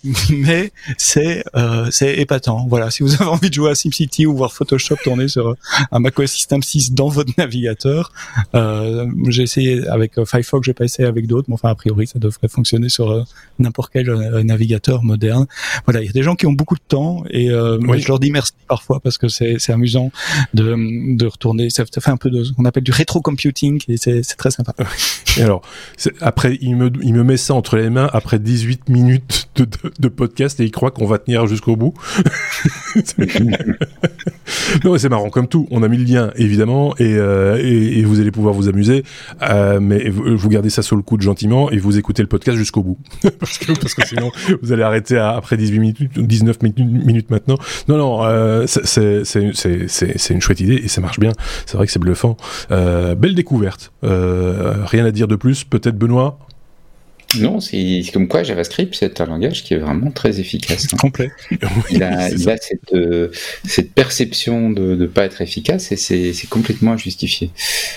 mais 0.30 0.72
c'est 0.96 1.44
euh, 1.56 1.88
c'est 1.90 2.18
épatant. 2.18 2.66
Voilà, 2.68 2.90
si 2.90 3.02
vous 3.02 3.14
avez 3.14 3.26
envie 3.26 3.48
de 3.48 3.54
jouer 3.54 3.70
à 3.70 3.74
SimCity 3.74 4.26
ou 4.26 4.36
voir 4.36 4.52
Photoshop 4.52 4.96
tourner 5.02 5.28
sur 5.28 5.54
un 5.90 5.98
macOS 5.98 6.30
System 6.30 6.62
6 6.62 6.92
dans 6.92 7.08
votre 7.08 7.32
navigateur, 7.38 8.12
euh, 8.54 9.06
j'ai 9.28 9.42
essayé 9.42 9.86
avec 9.88 10.22
Firefox, 10.24 10.66
j'ai 10.66 10.74
pas 10.74 10.84
essayé 10.84 11.08
avec 11.08 11.26
d'autres, 11.26 11.46
mais 11.48 11.54
enfin 11.54 11.70
a 11.70 11.74
priori 11.74 12.06
ça 12.06 12.18
devrait 12.18 12.48
fonctionner 12.48 12.88
sur 12.88 13.26
n'importe 13.58 13.90
quel 13.92 14.12
navigateur 14.42 14.57
moderne. 15.02 15.46
Voilà, 15.84 16.00
il 16.02 16.06
y 16.06 16.08
a 16.08 16.12
des 16.12 16.22
gens 16.22 16.34
qui 16.34 16.46
ont 16.46 16.52
beaucoup 16.52 16.74
de 16.74 16.82
temps 16.86 17.24
et 17.30 17.50
euh, 17.50 17.78
je 17.98 18.08
leur 18.08 18.18
dis 18.18 18.30
merci 18.30 18.52
parfois 18.66 19.00
parce 19.00 19.18
que 19.18 19.28
c'est 19.28 19.72
amusant 19.72 20.10
de, 20.54 21.16
de 21.16 21.26
retourner. 21.26 21.70
Ça, 21.70 21.84
fait 21.86 22.10
un 22.10 22.16
peu 22.16 22.30
de 22.30 22.44
ce 22.44 22.52
qu'on 22.52 22.64
appelle 22.64 22.84
du 22.84 22.92
rétro 22.92 23.20
computing 23.20 23.80
et 23.88 23.96
c'est 23.96 24.22
très 24.36 24.50
sympa. 24.50 24.74
Et 25.36 25.42
alors, 25.42 25.62
après, 26.20 26.58
il 26.60 26.76
me, 26.76 26.90
il 27.02 27.14
me 27.14 27.24
met 27.24 27.36
ça 27.36 27.54
entre 27.54 27.76
les 27.76 27.90
mains 27.90 28.08
après 28.12 28.38
18 28.38 28.88
minutes 28.88 29.50
de, 29.56 29.66
de, 29.98 30.08
podcast 30.08 30.60
et 30.60 30.64
il 30.64 30.70
croit 30.70 30.90
qu'on 30.90 31.06
va 31.06 31.18
tenir 31.18 31.46
jusqu'au 31.46 31.76
bout. 31.76 31.94
non, 34.84 34.96
c'est 34.98 35.08
marrant 35.08 35.30
comme 35.30 35.48
tout. 35.48 35.66
On 35.70 35.82
a 35.82 35.88
mis 35.88 35.96
le 35.96 36.04
lien 36.04 36.30
évidemment 36.36 36.94
et, 36.96 37.14
euh, 37.14 37.58
et, 37.62 37.98
et, 37.98 38.04
vous 38.04 38.20
allez 38.20 38.30
pouvoir 38.30 38.54
vous 38.54 38.68
amuser, 38.68 39.04
euh, 39.42 39.80
mais 39.80 40.08
vous, 40.08 40.36
vous, 40.36 40.48
gardez 40.48 40.70
ça 40.70 40.82
sur 40.82 40.96
le 40.96 41.02
coude 41.02 41.22
gentiment 41.22 41.70
et 41.70 41.78
vous 41.78 41.98
écoutez 41.98 42.22
le 42.22 42.28
podcast 42.28 42.56
jusqu'au 42.56 42.82
bout 42.82 42.98
parce 43.38 43.58
que 43.58 43.72
parce 43.72 43.94
que 43.94 44.06
sinon 44.06 44.30
vous 44.62 44.72
allez 44.72 44.82
arrêter 44.82 45.18
après 45.18 45.56
18 45.56 45.78
minutes, 45.78 46.18
19 46.18 46.62
minutes 46.62 47.30
maintenant. 47.30 47.58
Non, 47.88 47.96
non, 47.98 48.24
euh, 48.24 48.66
c'est 48.66 50.30
une 50.30 50.40
chouette 50.40 50.60
idée 50.60 50.76
et 50.76 50.88
ça 50.88 51.00
marche 51.00 51.20
bien. 51.20 51.32
C'est 51.66 51.76
vrai 51.76 51.86
que 51.86 51.92
c'est 51.92 51.98
bluffant. 51.98 52.36
Euh, 52.70 53.14
belle 53.14 53.34
découverte. 53.34 53.92
Euh, 54.04 54.74
rien 54.84 55.04
à 55.04 55.10
dire 55.10 55.28
de 55.28 55.36
plus. 55.36 55.64
Peut-être 55.64 55.96
Benoît 55.96 56.38
non, 57.36 57.60
c'est 57.60 58.02
comme 58.12 58.26
quoi 58.26 58.42
JavaScript, 58.42 58.94
c'est 58.94 59.20
un 59.20 59.26
langage 59.26 59.62
qui 59.62 59.74
est 59.74 59.78
vraiment 59.78 60.10
très 60.10 60.40
efficace. 60.40 60.86
Hein. 60.92 60.96
Complet. 60.96 61.30
Il 61.90 62.02
a, 62.02 62.30
il 62.30 62.48
a 62.48 62.56
cette, 62.56 62.92
euh, 62.94 63.28
cette, 63.64 63.92
perception 63.92 64.70
de 64.70 64.94
ne 64.94 65.06
pas 65.06 65.24
être 65.24 65.40
efficace 65.42 65.92
et 65.92 65.96
c'est 65.96 66.48
complètement 66.48 66.92
injustifié. 66.92 67.50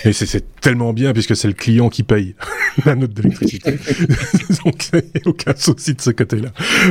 Et 0.03 0.11
c'est 0.13 0.43
tellement 0.59 0.93
bien 0.93 1.13
puisque 1.13 1.35
c'est 1.35 1.47
le 1.47 1.53
client 1.53 1.89
qui 1.89 2.03
paye 2.03 2.35
la 2.85 2.95
note 2.95 3.13
d'électricité. 3.13 3.71
Donc 4.65 4.89
il 4.93 4.99
n'y 4.99 5.21
a 5.25 5.27
aucun 5.27 5.55
souci 5.55 5.93
de 5.93 6.01
ce 6.01 6.11
côté-là. 6.11 6.49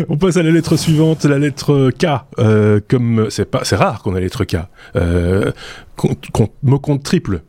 On 0.08 0.16
passe 0.16 0.36
à 0.36 0.42
la 0.42 0.50
lettre 0.50 0.76
suivante, 0.76 1.24
la 1.24 1.38
lettre 1.38 1.90
K. 1.90 2.06
Euh, 2.38 2.80
comme 2.88 3.26
c'est 3.30 3.50
pas, 3.50 3.64
c'est 3.64 3.76
rare 3.76 4.02
qu'on 4.02 4.12
ait 4.12 4.20
la 4.20 4.24
lettre 4.24 4.44
K. 4.44 4.56
Euh, 4.96 5.52
compte, 5.96 6.30
compte, 6.30 6.52
mot 6.62 6.78
compte 6.78 7.02
triple. 7.02 7.42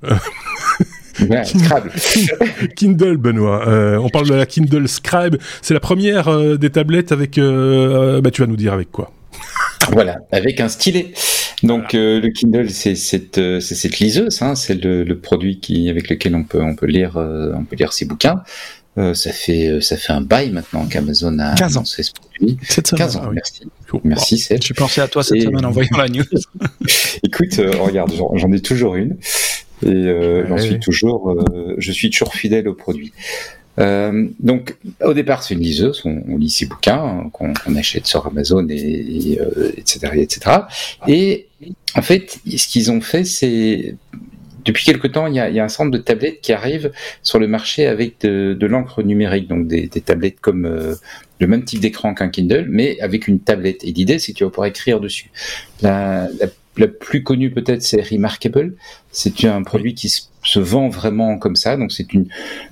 Scrabble. 1.43 1.91
Kindle, 2.75 3.17
Benoît. 3.17 3.67
Euh, 3.67 3.97
on 3.97 4.09
parle 4.09 4.27
de 4.27 4.33
la 4.33 4.45
Kindle 4.45 4.87
Scribe. 4.87 5.37
C'est 5.61 5.73
la 5.73 5.79
première 5.79 6.27
euh, 6.27 6.57
des 6.57 6.69
tablettes 6.69 7.11
avec. 7.11 7.37
Euh, 7.37 8.21
bah, 8.21 8.31
tu 8.31 8.41
vas 8.41 8.47
nous 8.47 8.55
dire 8.55 8.73
avec 8.73 8.91
quoi 8.91 9.11
Voilà, 9.91 10.19
avec 10.31 10.59
un 10.59 10.69
stylet. 10.69 11.13
Donc 11.63 11.93
le 11.93 12.27
Kindle, 12.29 12.71
c'est 12.71 12.95
cette, 12.95 13.39
cette 13.59 13.99
liseuse, 13.99 14.41
hein, 14.41 14.55
c'est 14.55 14.83
le, 14.83 15.03
le, 15.03 15.19
produit 15.19 15.59
qui, 15.59 15.89
avec 15.89 16.09
lequel 16.09 16.35
on 16.35 16.43
peut, 16.43 16.59
on 16.59 16.75
peut 16.75 16.87
lire, 16.87 17.17
on 17.17 17.63
peut 17.65 17.75
lire 17.75 17.93
ses 17.93 18.05
bouquins. 18.05 18.41
Euh, 18.97 19.13
ça 19.13 19.31
fait 19.31 19.79
ça 19.79 19.95
fait 19.95 20.11
un 20.11 20.19
bail 20.19 20.51
maintenant 20.51 20.85
qu'Amazon 20.85 21.39
a 21.39 21.55
15 21.55 21.77
ans. 21.77 21.85
ce 21.85 22.01
produit. 22.11 22.57
15 22.67 23.15
ans, 23.15 23.21
ah 23.23 23.29
merci. 23.31 23.61
Merci, 24.03 24.37
c'est. 24.37 24.61
J'ai 24.61 24.73
pensé 24.73 24.99
à 24.99 25.07
toi 25.07 25.23
cette 25.23 25.41
semaine 25.41 25.65
en 25.65 25.71
voyant 25.71 25.97
la 25.97 26.09
news. 26.09 26.23
Écoute, 27.23 27.61
regarde, 27.79 28.11
j'en 28.35 28.51
ai 28.51 28.59
toujours 28.59 28.95
une 28.95 29.17
et 29.83 29.89
euh, 29.89 30.47
j'en 30.47 30.57
suis 30.57 30.79
toujours, 30.79 31.31
euh, 31.31 31.75
je 31.77 31.91
suis 31.91 32.09
toujours 32.09 32.33
fidèle 32.33 32.67
au 32.67 32.73
produit. 32.73 33.11
Euh, 33.79 34.27
donc, 34.39 34.75
au 35.03 35.13
départ, 35.13 35.43
c'est 35.43 35.53
une 35.53 35.61
liseuse. 35.61 36.01
On, 36.05 36.37
lit 36.37 36.49
ses 36.49 36.65
bouquins 36.65 37.29
qu'on 37.31 37.53
achète 37.75 38.05
sur 38.05 38.25
Amazon, 38.27 38.67
et, 38.69 39.39
etc., 39.77 40.11
etc. 40.15 40.51
Et 41.07 41.47
en 41.95 42.01
fait, 42.01 42.39
ce 42.45 42.67
qu'ils 42.67 42.91
ont 42.91 43.01
fait, 43.01 43.23
c'est 43.23 43.95
depuis 44.65 44.83
quelque 44.83 45.07
temps, 45.07 45.25
il 45.25 45.35
y, 45.35 45.39
a, 45.39 45.49
il 45.49 45.55
y, 45.55 45.59
a, 45.59 45.63
un 45.63 45.69
centre 45.69 45.89
de 45.89 45.97
tablettes 45.97 46.41
qui 46.41 46.53
arrive 46.53 46.91
sur 47.23 47.39
le 47.39 47.47
marché 47.47 47.87
avec 47.87 48.21
de, 48.21 48.55
de 48.59 48.67
l'encre 48.67 49.01
numérique, 49.01 49.47
donc 49.47 49.67
des, 49.67 49.87
des 49.87 50.01
tablettes 50.01 50.39
comme 50.39 50.97
le 51.39 51.47
même 51.47 51.63
type 51.63 51.79
d'écran 51.79 52.13
qu'un 52.13 52.29
Kindle, 52.29 52.67
mais 52.69 52.99
avec 52.99 53.27
une 53.27 53.39
tablette. 53.39 53.83
Et 53.83 53.91
l'idée, 53.91 54.19
c'est 54.19 54.33
que 54.33 54.37
tu 54.37 54.43
vas 54.43 54.51
pouvoir 54.51 54.67
écrire 54.67 54.99
dessus. 54.99 55.31
La, 55.81 56.27
la 56.39 56.47
la 56.77 56.87
plus 56.87 57.23
connue 57.23 57.51
peut-être, 57.51 57.81
c'est 57.81 58.01
Remarkable. 58.01 58.75
C'est 59.11 59.45
un 59.45 59.63
produit 59.63 59.93
qui 59.93 60.09
se 60.43 60.59
vend 60.59 60.89
vraiment 60.89 61.37
comme 61.37 61.55
ça. 61.55 61.77
Donc 61.77 61.91
c'est 61.91 62.13
une, 62.13 62.27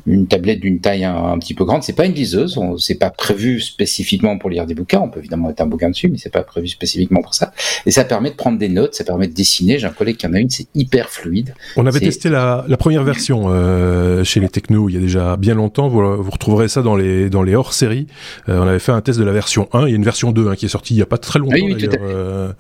une 0.07 0.27
tablette 0.27 0.59
d'une 0.59 0.79
taille 0.79 1.03
un, 1.03 1.37
petit 1.39 1.53
peu 1.53 1.65
grande. 1.65 1.83
C'est 1.83 1.93
pas 1.93 2.05
une 2.05 2.13
liseuse. 2.13 2.59
C'est 2.77 2.95
pas 2.95 3.09
prévu 3.09 3.59
spécifiquement 3.59 4.37
pour 4.37 4.49
lire 4.49 4.65
des 4.65 4.73
bouquins. 4.73 4.99
On 4.99 5.09
peut 5.09 5.19
évidemment 5.19 5.47
mettre 5.47 5.61
un 5.61 5.67
bouquin 5.67 5.89
dessus, 5.89 6.09
mais 6.09 6.17
c'est 6.17 6.31
pas 6.31 6.43
prévu 6.43 6.67
spécifiquement 6.67 7.21
pour 7.21 7.33
ça. 7.33 7.53
Et 7.85 7.91
ça 7.91 8.03
permet 8.03 8.31
de 8.31 8.35
prendre 8.35 8.57
des 8.57 8.69
notes. 8.69 8.95
Ça 8.95 9.03
permet 9.03 9.27
de 9.27 9.33
dessiner. 9.33 9.79
J'ai 9.79 9.87
un 9.87 9.91
collègue 9.91 10.17
qui 10.17 10.27
en 10.27 10.33
a 10.33 10.39
une. 10.39 10.49
C'est 10.49 10.67
hyper 10.75 11.09
fluide. 11.09 11.53
On 11.75 11.85
avait 11.85 11.99
testé 11.99 12.29
la, 12.29 12.65
la, 12.67 12.77
première 12.77 13.03
version 13.03 13.45
euh, 13.47 14.23
chez 14.23 14.39
les 14.39 14.49
technos 14.49 14.89
il 14.89 14.95
y 14.95 14.97
a 14.97 15.01
déjà 15.01 15.37
bien 15.37 15.55
longtemps. 15.55 15.89
Vous, 15.89 16.23
vous 16.23 16.31
retrouverez 16.31 16.67
ça 16.67 16.81
dans 16.81 16.95
les 16.95 17.29
dans 17.29 17.43
les 17.43 17.55
hors 17.55 17.73
séries. 17.73 18.07
Euh, 18.47 18.59
on 18.59 18.67
avait 18.67 18.79
fait 18.79 18.91
un 18.91 19.01
test 19.01 19.19
de 19.19 19.23
la 19.23 19.33
version 19.33 19.67
1. 19.73 19.87
Il 19.87 19.89
y 19.89 19.93
a 19.93 19.95
une 19.95 20.03
version 20.03 20.31
2 20.31 20.47
hein, 20.47 20.55
qui 20.55 20.65
est 20.65 20.69
sortie 20.69 20.95
il 20.95 20.97
y 20.97 21.01
a 21.01 21.05
pas 21.05 21.17
très 21.17 21.39
longtemps. 21.39 21.55
Oui, 21.55 21.73
oui, 21.73 21.83
tout 21.83 21.89
à 21.89 21.91
fait. 21.91 21.99
Euh, 22.01 22.51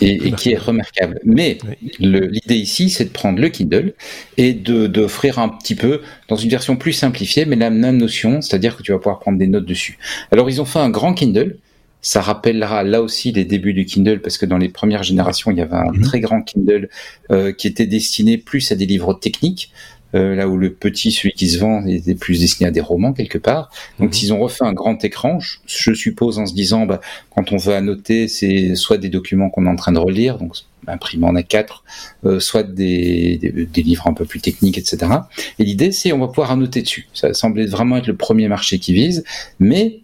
et, 0.00 0.32
qui 0.32 0.52
est 0.52 0.58
remarquable. 0.58 1.18
Mais 1.24 1.58
l'idée 1.98 2.56
ici, 2.56 2.73
c'est 2.90 3.04
de 3.04 3.10
prendre 3.10 3.40
le 3.40 3.48
Kindle 3.48 3.94
et 4.36 4.52
d'offrir 4.52 5.38
un 5.38 5.48
petit 5.48 5.74
peu 5.74 6.00
dans 6.28 6.36
une 6.36 6.50
version 6.50 6.76
plus 6.76 6.92
simplifiée, 6.92 7.44
mais 7.44 7.56
la 7.56 7.70
même 7.70 7.96
notion, 7.96 8.40
c'est-à-dire 8.40 8.76
que 8.76 8.82
tu 8.82 8.92
vas 8.92 8.98
pouvoir 8.98 9.18
prendre 9.18 9.38
des 9.38 9.46
notes 9.46 9.66
dessus. 9.66 9.98
Alors 10.30 10.50
ils 10.50 10.60
ont 10.60 10.64
fait 10.64 10.78
un 10.78 10.90
grand 10.90 11.14
Kindle. 11.14 11.56
Ça 12.02 12.20
rappellera 12.20 12.82
là 12.82 13.00
aussi 13.00 13.32
les 13.32 13.46
débuts 13.46 13.72
du 13.72 13.86
Kindle 13.86 14.20
parce 14.20 14.36
que 14.36 14.44
dans 14.44 14.58
les 14.58 14.68
premières 14.68 15.02
générations, 15.02 15.50
il 15.50 15.56
y 15.56 15.62
avait 15.62 15.76
un 15.76 15.90
mhm. 15.90 16.02
très 16.02 16.20
grand 16.20 16.42
Kindle 16.42 16.90
euh, 17.30 17.52
qui 17.52 17.66
était 17.66 17.86
destiné 17.86 18.36
plus 18.36 18.70
à 18.72 18.74
des 18.74 18.84
livres 18.84 19.14
techniques. 19.14 19.72
Euh, 20.14 20.34
là 20.34 20.48
où 20.48 20.56
le 20.56 20.72
petit, 20.72 21.12
celui 21.12 21.32
qui 21.32 21.48
se 21.48 21.58
vend, 21.58 21.84
était 21.86 22.14
plus 22.14 22.40
destiné 22.40 22.68
à 22.68 22.70
des 22.70 22.80
romans 22.80 23.12
quelque 23.12 23.38
part. 23.38 23.70
Donc, 23.98 24.08
mhm. 24.08 24.12
s'ils 24.12 24.32
ont 24.32 24.38
refait 24.38 24.64
un 24.64 24.72
grand 24.72 25.02
écran, 25.04 25.38
je, 25.40 25.92
suppose 25.94 26.38
en 26.38 26.46
se 26.46 26.54
disant, 26.54 26.86
bah, 26.86 27.00
quand 27.34 27.52
on 27.52 27.56
veut 27.56 27.74
annoter, 27.74 28.28
c'est 28.28 28.74
soit 28.74 28.98
des 28.98 29.08
documents 29.08 29.50
qu'on 29.50 29.66
est 29.66 29.70
en 29.70 29.76
train 29.76 29.92
de 29.92 29.98
relire, 29.98 30.38
donc 30.38 30.54
imprimé 30.86 31.26
en 31.26 31.34
A4, 31.34 31.82
euh, 32.26 32.40
soit 32.40 32.62
des, 32.62 33.38
des, 33.72 33.82
livres 33.82 34.06
un 34.06 34.12
peu 34.12 34.24
plus 34.26 34.40
techniques, 34.40 34.76
etc. 34.76 35.10
Et 35.58 35.64
l'idée, 35.64 35.92
c'est 35.92 36.12
on 36.12 36.18
va 36.18 36.28
pouvoir 36.28 36.50
annoter 36.50 36.82
dessus. 36.82 37.08
Ça 37.14 37.32
semblait 37.32 37.66
vraiment 37.66 37.96
être 37.96 38.06
le 38.06 38.16
premier 38.16 38.48
marché 38.48 38.78
qui 38.78 38.92
vise, 38.92 39.24
mais 39.58 40.00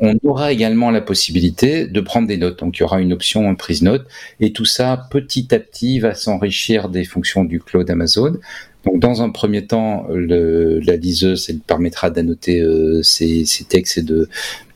on 0.00 0.16
aura 0.24 0.52
également 0.52 0.90
la 0.90 1.00
possibilité 1.00 1.86
de 1.86 2.00
prendre 2.00 2.26
des 2.26 2.36
notes. 2.36 2.58
Donc 2.60 2.78
il 2.78 2.80
y 2.80 2.82
aura 2.82 3.00
une 3.00 3.12
option 3.12 3.54
prise 3.54 3.82
note 3.82 4.06
et 4.40 4.52
tout 4.52 4.64
ça 4.64 5.06
petit 5.10 5.54
à 5.54 5.60
petit 5.60 6.00
va 6.00 6.14
s'enrichir 6.14 6.88
des 6.88 7.04
fonctions 7.04 7.44
du 7.44 7.60
cloud 7.60 7.88
Amazon. 7.90 8.36
Donc, 8.84 9.00
dans 9.00 9.22
un 9.22 9.30
premier 9.30 9.66
temps, 9.66 10.06
le, 10.10 10.78
la 10.80 10.96
liseuse, 10.96 11.46
elle 11.48 11.60
permettra 11.60 12.10
d'annoter 12.10 12.60
euh, 12.60 13.02
ces, 13.02 13.44
ces, 13.44 13.64
textes 13.64 13.98
et 13.98 14.02
de, 14.02 14.28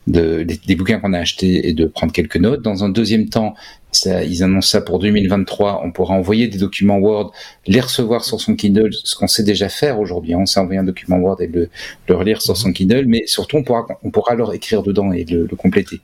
de 0.07 0.43
des, 0.43 0.75
bouquins 0.75 0.99
qu'on 0.99 1.13
a 1.13 1.19
achetés 1.19 1.69
et 1.69 1.73
de 1.73 1.85
prendre 1.85 2.11
quelques 2.11 2.37
notes. 2.37 2.61
Dans 2.61 2.83
un 2.83 2.89
deuxième 2.89 3.29
temps, 3.29 3.53
ça, 3.91 4.23
ils 4.23 4.43
annoncent 4.43 4.69
ça 4.69 4.81
pour 4.81 4.99
2023. 4.99 5.81
On 5.83 5.91
pourra 5.91 6.13
envoyer 6.15 6.47
des 6.47 6.57
documents 6.57 6.97
Word, 6.97 7.31
les 7.67 7.79
recevoir 7.79 8.23
sur 8.23 8.41
son 8.41 8.55
Kindle, 8.55 8.89
ce 8.91 9.15
qu'on 9.15 9.27
sait 9.27 9.43
déjà 9.43 9.69
faire 9.69 9.99
aujourd'hui. 9.99 10.35
On 10.35 10.45
sait 10.45 10.59
envoyer 10.59 10.79
un 10.79 10.83
document 10.83 11.17
Word 11.17 11.41
et 11.41 11.47
le, 11.47 11.69
le 12.07 12.15
relire 12.15 12.41
sur 12.41 12.57
son 12.57 12.71
Kindle, 12.71 13.05
mais 13.07 13.23
surtout 13.25 13.57
on 13.57 13.63
pourra, 13.63 13.85
on 14.03 14.11
pourra 14.11 14.33
alors 14.33 14.53
écrire 14.53 14.83
dedans 14.83 15.11
et 15.11 15.23
le, 15.25 15.47
le 15.49 15.55
compléter. 15.55 16.01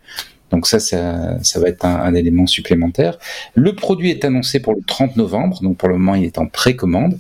Donc 0.52 0.68
ça, 0.68 0.80
ça, 0.80 1.44
ça 1.44 1.60
va 1.60 1.70
être 1.70 1.86
un, 1.86 1.96
un, 1.96 2.14
élément 2.14 2.46
supplémentaire. 2.46 3.18
Le 3.56 3.74
produit 3.74 4.12
est 4.12 4.24
annoncé 4.26 4.60
pour 4.60 4.74
le 4.74 4.82
30 4.86 5.18
novembre, 5.18 5.62
donc 5.62 5.78
pour 5.78 5.90
le 5.90 5.98
moment 5.98 6.16
il 6.16 6.26
est 6.26 6.38
en 6.38 6.46
précommande. 6.46 7.18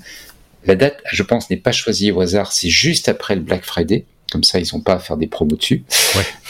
La 0.65 0.75
date, 0.75 1.01
je 1.11 1.23
pense, 1.23 1.49
n'est 1.49 1.57
pas 1.57 1.71
choisie 1.71 2.11
au 2.11 2.21
hasard, 2.21 2.51
c'est 2.51 2.69
juste 2.69 3.09
après 3.09 3.35
le 3.35 3.41
Black 3.41 3.63
Friday. 3.63 4.05
Comme 4.31 4.43
ça, 4.43 4.59
ils 4.59 4.67
n'ont 4.73 4.81
pas 4.81 4.93
à 4.93 4.99
faire 4.99 5.17
des 5.17 5.27
promos 5.27 5.55
dessus. 5.55 5.83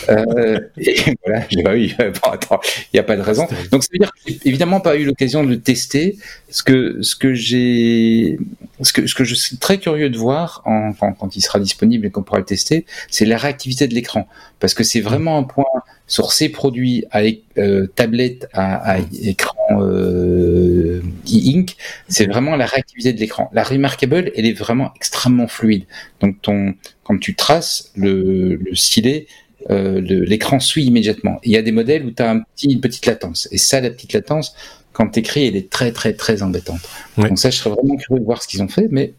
Euh, 0.09 0.59
et 0.77 0.95
voilà, 1.25 1.45
oui, 1.73 1.93
attends, 2.23 2.59
il 2.63 2.95
n'y 2.95 2.99
a 2.99 3.03
pas 3.03 3.17
de 3.17 3.21
raison. 3.21 3.47
Donc, 3.69 3.83
ça 3.83 3.89
veut 3.91 3.99
dire 3.99 4.11
que 4.11 4.31
évidemment 4.47 4.79
pas 4.79 4.95
eu 4.95 5.03
l'occasion 5.03 5.43
de 5.43 5.49
le 5.49 5.59
tester. 5.59 6.17
Ce 6.49 6.63
que, 6.63 7.01
ce 7.01 7.15
que 7.17 7.33
j'ai, 7.33 8.39
ce 8.81 8.93
que, 8.93 9.07
ce 9.07 9.13
que 9.13 9.25
je 9.25 9.35
suis 9.35 9.57
très 9.57 9.77
curieux 9.77 10.09
de 10.09 10.17
voir 10.17 10.61
en, 10.65 10.93
quand, 10.93 11.11
quand 11.13 11.35
il 11.35 11.41
sera 11.41 11.59
disponible 11.59 12.05
et 12.05 12.11
qu'on 12.11 12.23
pourra 12.23 12.39
le 12.39 12.45
tester, 12.45 12.85
c'est 13.09 13.25
la 13.25 13.37
réactivité 13.37 13.87
de 13.87 13.93
l'écran. 13.93 14.27
Parce 14.65 14.73
que 14.73 14.83
c'est 14.83 14.99
vraiment 14.99 15.37
un 15.37 15.43
point 15.43 15.63
sur 16.07 16.31
ces 16.31 16.49
produits 16.49 17.05
avec 17.11 17.43
euh, 17.59 17.85
tablette 17.85 18.49
à, 18.51 18.97
écran 19.21 19.79
euh, 19.79 21.03
e-ink, 21.27 21.75
c'est 22.07 22.25
vraiment 22.25 22.55
la 22.55 22.65
réactivité 22.65 23.13
de 23.13 23.19
l'écran. 23.19 23.47
La 23.53 23.63
Remarkable, 23.63 24.31
elle 24.35 24.47
est 24.47 24.53
vraiment 24.53 24.91
extrêmement 24.95 25.47
fluide. 25.47 25.83
Donc 26.19 26.41
ton, 26.41 26.73
quand 27.03 27.19
tu 27.19 27.35
traces 27.35 27.91
le, 27.95 28.55
le 28.55 28.73
stylet, 28.73 29.27
euh, 29.69 30.01
l'écran 30.01 30.59
suit 30.59 30.85
immédiatement. 30.85 31.39
Il 31.43 31.51
y 31.51 31.57
a 31.57 31.61
des 31.61 31.71
modèles 31.71 32.03
où 32.03 32.09
tu 32.09 32.23
as 32.23 32.31
un 32.31 32.39
petit, 32.39 32.71
une 32.71 32.81
petite 32.81 33.05
latence. 33.05 33.47
Et 33.51 33.59
ça, 33.59 33.81
la 33.81 33.91
petite 33.91 34.13
latence, 34.13 34.55
quand 34.93 35.09
tu 35.09 35.19
écris, 35.19 35.45
elle 35.45 35.55
est 35.55 35.69
très 35.69 35.91
très 35.91 36.13
très 36.13 36.41
embêtante. 36.41 36.81
Donc 37.17 37.37
ça, 37.37 37.51
je 37.51 37.57
serais 37.57 37.69
vraiment 37.69 37.97
curieux 37.97 38.19
de 38.19 38.25
voir 38.25 38.41
ce 38.41 38.47
qu'ils 38.47 38.63
ont 38.63 38.67
fait, 38.67 38.87
mais 38.89 39.13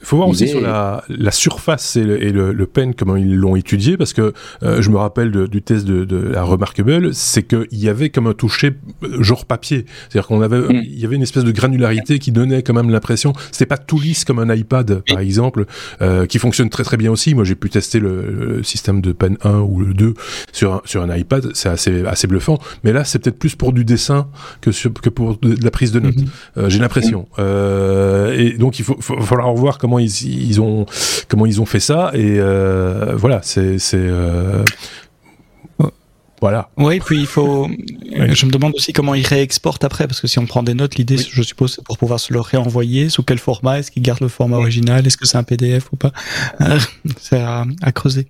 il 0.00 0.06
faut 0.06 0.16
voir 0.16 0.28
aussi 0.28 0.48
sur 0.48 0.60
la, 0.60 1.04
la 1.08 1.30
surface 1.30 1.96
et 1.96 2.04
le, 2.04 2.22
et 2.22 2.32
le, 2.32 2.52
le 2.52 2.66
pen 2.66 2.94
comment 2.94 3.16
ils 3.16 3.34
l'ont 3.34 3.54
étudié 3.54 3.96
parce 3.96 4.12
que 4.12 4.32
euh, 4.62 4.80
je 4.80 4.90
me 4.90 4.96
rappelle 4.96 5.30
de, 5.30 5.46
du 5.46 5.60
test 5.60 5.84
de, 5.84 6.04
de 6.04 6.16
la 6.16 6.42
Remarkable, 6.42 7.14
c'est 7.14 7.42
qu'il 7.42 7.66
y 7.72 7.88
avait 7.88 8.08
comme 8.08 8.26
un 8.26 8.32
toucher 8.32 8.72
euh, 9.02 9.22
genre 9.22 9.44
papier, 9.44 9.84
c'est-à-dire 10.08 10.26
qu'on 10.26 10.40
avait 10.40 10.58
mm. 10.60 10.82
il 10.84 10.98
y 10.98 11.04
avait 11.04 11.16
une 11.16 11.22
espèce 11.22 11.44
de 11.44 11.52
granularité 11.52 12.18
qui 12.18 12.32
donnait 12.32 12.62
quand 12.62 12.72
même 12.72 12.90
l'impression, 12.90 13.34
c'était 13.52 13.66
pas 13.66 13.76
tout 13.76 14.00
lisse 14.00 14.24
comme 14.24 14.38
un 14.38 14.54
iPad 14.54 15.02
par 15.06 15.18
exemple, 15.18 15.66
euh, 16.00 16.24
qui 16.26 16.38
fonctionne 16.38 16.70
très 16.70 16.84
très 16.84 16.96
bien 16.96 17.10
aussi. 17.10 17.34
Moi 17.34 17.44
j'ai 17.44 17.54
pu 17.54 17.68
tester 17.68 18.00
le, 18.00 18.62
système 18.62 19.00
de 19.00 19.12
pen 19.12 19.36
1 19.42 19.58
ou 19.60 19.80
le 19.80 19.94
2 19.94 20.14
sur 20.52 20.74
un, 20.74 20.80
sur 20.84 21.02
un 21.02 21.14
iPad, 21.14 21.50
c'est 21.54 21.68
assez 21.68 22.04
assez 22.06 22.26
bluffant, 22.26 22.58
mais 22.84 22.92
là 22.92 23.04
c'est 23.04 23.18
peut-être 23.18 23.38
plus 23.38 23.54
pour 23.54 23.72
du 23.72 23.84
dessin 23.84 24.28
que 24.60 24.72
sur, 24.72 24.92
que 24.92 25.10
pour 25.10 25.36
de, 25.38 25.56
la 25.62 25.70
prise 25.70 25.92
de 25.92 26.00
notes. 26.00 26.14
Mm-hmm. 26.14 26.58
Euh, 26.58 26.68
j'ai 26.70 26.78
l'impression. 26.78 27.28
Mm. 27.38 28.32
et 28.38 28.56
donc 28.58 28.78
il 28.78 28.84
faut, 28.84 28.96
faut 29.00 29.20
falloir 29.20 29.52
voir 29.54 29.78
comment 29.78 29.89
comment 29.90 29.98
ils, 29.98 30.60
ont 30.60 30.86
comment 31.28 31.46
ils 31.46 31.60
ont 31.60 31.66
fait 31.66 31.80
ça 31.80 32.10
et 32.14 32.36
euh, 32.38 33.14
voilà 33.16 33.40
c'est 33.42 33.78
euh, 33.94 34.64
voilà. 36.40 36.70
Oui, 36.78 37.00
puis 37.00 37.20
il 37.20 37.26
faut. 37.26 37.68
Je 37.68 38.46
me 38.46 38.50
demande 38.50 38.72
aussi 38.74 38.94
comment 38.94 39.14
ils 39.14 39.26
réexportent 39.26 39.84
après, 39.84 40.06
parce 40.06 40.22
que 40.22 40.26
si 40.26 40.38
on 40.38 40.46
prend 40.46 40.62
des 40.62 40.72
notes, 40.72 40.94
l'idée, 40.94 41.18
je 41.18 41.42
suppose, 41.42 41.74
c'est 41.74 41.84
pour 41.84 41.98
pouvoir 41.98 42.18
se 42.18 42.32
le 42.32 42.40
réenvoyer. 42.40 43.10
Sous 43.10 43.22
quel 43.22 43.36
format? 43.36 43.80
Est-ce 43.80 43.90
qu'ils 43.90 44.02
gardent 44.02 44.22
le 44.22 44.28
format 44.28 44.56
original? 44.56 45.06
Est-ce 45.06 45.18
que 45.18 45.26
c'est 45.26 45.36
un 45.36 45.42
PDF 45.42 45.92
ou 45.92 45.96
pas? 45.96 46.12
Euh, 46.62 46.78
C'est 47.20 47.42
à, 47.42 47.66
creuser. 47.92 48.26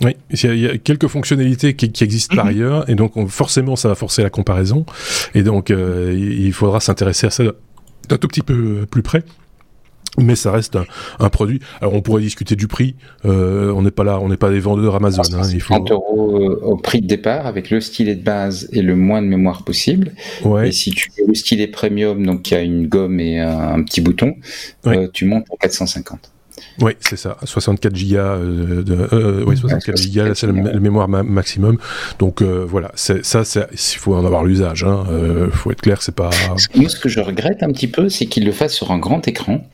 Oui, 0.00 0.16
il 0.30 0.58
y 0.58 0.66
a 0.66 0.76
quelques 0.76 1.06
fonctionnalités 1.06 1.76
qui, 1.76 2.02
existent 2.02 2.34
par 2.34 2.46
mhm. 2.46 2.50
ailleurs, 2.50 2.90
et 2.90 2.96
donc 2.96 3.12
forcément, 3.28 3.76
ça 3.76 3.88
va 3.88 3.94
forcer 3.94 4.24
la 4.24 4.30
comparaison, 4.30 4.84
et 5.32 5.44
donc 5.44 5.70
il 5.70 6.52
faudra 6.52 6.80
s'intéresser 6.80 7.28
à 7.28 7.30
ça 7.30 7.44
d'un 8.08 8.18
tout 8.18 8.26
petit 8.26 8.42
peu 8.42 8.86
plus 8.90 9.02
près 9.02 9.22
mais 10.18 10.36
ça 10.36 10.50
reste 10.50 10.78
un, 11.18 11.28
produit. 11.28 11.60
Alors 11.80 11.94
on 11.94 12.00
pourrait 12.00 12.22
discuter 12.22 12.56
du 12.56 12.68
prix. 12.68 12.94
Euh, 13.24 13.72
on 13.72 13.82
n'est 13.82 13.90
pas 13.90 14.04
là, 14.04 14.18
on 14.20 14.28
n'est 14.28 14.36
pas 14.36 14.50
des 14.50 14.60
vendeurs 14.60 14.94
Amazon. 14.94 15.22
Hein, 15.34 15.48
il 15.52 15.60
faut... 15.60 15.74
30 15.74 15.90
euros 15.90 16.40
euh, 16.40 16.60
au 16.62 16.76
prix 16.76 17.00
de 17.00 17.06
départ 17.06 17.46
avec 17.46 17.70
le 17.70 17.80
stylet 17.80 18.14
de 18.14 18.22
base 18.22 18.68
et 18.72 18.82
le 18.82 18.96
moins 18.96 19.22
de 19.22 19.26
mémoire 19.26 19.64
possible. 19.64 20.12
Ouais. 20.44 20.68
Et 20.68 20.72
si 20.72 20.90
tu 20.90 21.10
veux 21.18 21.26
le 21.28 21.34
stylet 21.34 21.66
premium, 21.66 22.24
donc 22.24 22.42
qui 22.42 22.54
a 22.54 22.62
une 22.62 22.86
gomme 22.86 23.20
et 23.20 23.40
un, 23.40 23.82
petit 23.82 24.00
bouton, 24.00 24.36
euh, 24.86 25.08
tu 25.12 25.24
montes 25.24 25.46
à 25.52 25.56
450. 25.56 26.32
Oui, 26.80 26.92
c'est 27.00 27.16
ça. 27.16 27.36
64 27.42 27.94
gigas 27.94 28.36
euh, 28.36 28.82
de, 28.82 29.08
euh, 29.12 29.44
oui, 29.46 29.56
64 29.56 29.96
gigas, 29.96 30.34
c'est 30.34 30.46
la, 30.46 30.52
mémoire 30.52 31.08
maximum. 31.08 31.78
Donc 32.18 32.42
euh, 32.42 32.64
voilà, 32.68 32.90
ça, 32.94 33.14
il 33.72 33.78
faut 33.98 34.14
en 34.14 34.24
avoir 34.24 34.44
l'usage. 34.44 34.84
Il 34.86 34.88
hein. 34.88 35.48
faut 35.52 35.70
être 35.70 35.80
clair, 35.80 36.02
c'est 36.02 36.14
pas. 36.14 36.30
Moi, 36.74 36.88
ce 36.88 36.98
que 36.98 37.08
je 37.08 37.20
regrette 37.20 37.62
un 37.62 37.72
petit 37.72 37.88
peu, 37.88 38.08
c'est 38.08 38.26
qu'il 38.26 38.44
le 38.44 38.52
fasse 38.52 38.74
sur 38.74 38.90
un 38.90 38.98
grand 38.98 39.26
écran, 39.28 39.66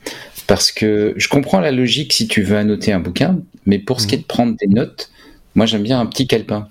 parce 0.47 0.73
que 0.73 1.15
je 1.17 1.29
comprends 1.29 1.61
la 1.61 1.73
logique 1.73 2.13
si 2.13 2.29
tu 2.29 2.43
veux 2.43 2.57
annoter 2.57 2.93
un 2.93 3.01
bouquin, 3.01 3.39
mais 3.67 3.79
pour 3.79 4.01
ce 4.01 4.07
qui 4.07 4.15
est 4.15 4.19
de 4.19 4.25
prendre 4.25 4.57
des 4.61 4.69
notes, 4.69 5.11
moi 5.55 5.67
j'aime 5.67 5.83
bien 5.83 6.01
un 6.01 6.07
petit 6.07 6.27
calepin. 6.27 6.69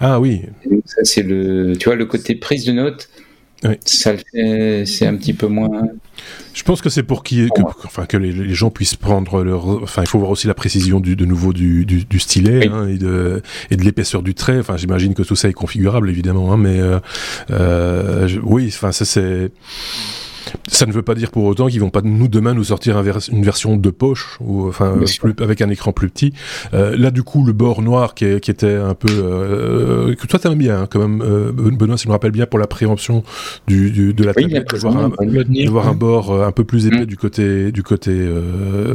Ah 0.00 0.20
oui. 0.20 0.42
Ça 0.84 1.02
c'est 1.02 1.22
le, 1.22 1.76
tu 1.76 1.86
vois, 1.86 1.96
le 1.96 2.06
côté 2.06 2.34
prise 2.34 2.64
de 2.64 2.72
notes. 2.72 3.08
Ça 3.84 4.12
c'est 4.34 5.06
un 5.06 5.16
petit 5.16 5.34
peu 5.34 5.48
moins. 5.48 5.88
Je 6.54 6.62
pense 6.62 6.80
que 6.80 6.90
c'est 6.90 7.02
pour 7.02 7.22
qui, 7.22 7.48
que, 7.54 7.62
enfin, 7.84 8.06
que 8.06 8.16
les, 8.16 8.54
gens 8.54 8.70
puissent 8.70 8.96
prendre 8.96 9.42
leur, 9.42 9.82
enfin, 9.82 10.02
il 10.02 10.08
faut 10.08 10.18
voir 10.18 10.30
aussi 10.30 10.46
la 10.46 10.54
précision 10.54 11.00
du, 11.00 11.14
de 11.16 11.24
nouveau 11.24 11.52
du, 11.52 11.84
du, 11.86 12.18
stylet 12.18 12.68
hein, 12.68 12.88
et 12.88 12.98
de 12.98 13.42
et 13.70 13.76
de 13.76 13.84
l'épaisseur 13.84 14.22
du 14.22 14.34
trait. 14.34 14.58
Enfin, 14.58 14.76
j'imagine 14.76 15.14
que 15.14 15.22
tout 15.22 15.36
ça 15.36 15.48
est 15.48 15.52
configurable 15.52 16.10
évidemment, 16.10 16.52
hein, 16.52 16.56
mais 16.56 16.80
euh, 16.80 16.98
euh, 17.50 18.28
oui, 18.42 18.66
enfin, 18.68 18.92
ça 18.92 19.04
c'est. 19.04 19.50
Ça 20.66 20.86
ne 20.86 20.92
veut 20.92 21.02
pas 21.02 21.14
dire 21.14 21.30
pour 21.30 21.44
autant 21.44 21.66
qu'ils 21.68 21.80
vont 21.80 21.90
pas 21.90 22.02
nous 22.02 22.28
demain 22.28 22.54
nous 22.54 22.64
sortir 22.64 22.98
une 22.98 23.42
version 23.42 23.76
de 23.76 23.90
poche 23.90 24.36
ou 24.40 24.68
enfin 24.68 24.98
avec 25.40 25.62
un 25.62 25.70
écran 25.70 25.92
plus 25.92 26.08
petit. 26.08 26.32
Euh, 26.74 26.96
là 26.96 27.10
du 27.10 27.22
coup 27.22 27.44
le 27.44 27.52
bord 27.52 27.82
noir 27.82 28.14
qui, 28.14 28.24
était 28.24 28.74
un 28.74 28.94
peu 28.94 29.08
euh, 29.10 30.14
que 30.14 30.26
toi 30.26 30.38
t'aimes 30.38 30.54
bien 30.54 30.82
hein, 30.82 30.86
quand 30.90 31.00
même 31.00 31.22
euh, 31.22 31.52
Benoît 31.52 31.96
si 31.96 32.04
je 32.04 32.08
me 32.08 32.12
rappelle 32.12 32.30
bien 32.30 32.46
pour 32.46 32.58
la 32.58 32.66
préemption 32.66 33.22
du, 33.66 34.12
de 34.14 34.24
la 34.24 34.34
tablette 34.34 34.70
de 34.72 35.68
voir, 35.68 35.88
un, 35.88 35.94
bord 35.94 36.30
euh, 36.30 36.46
un 36.46 36.52
peu 36.52 36.64
plus 36.64 36.86
épais 36.86 37.02
mm. 37.02 37.06
du 37.06 37.16
côté 37.16 37.72
du 37.72 37.82
côté 37.82 38.28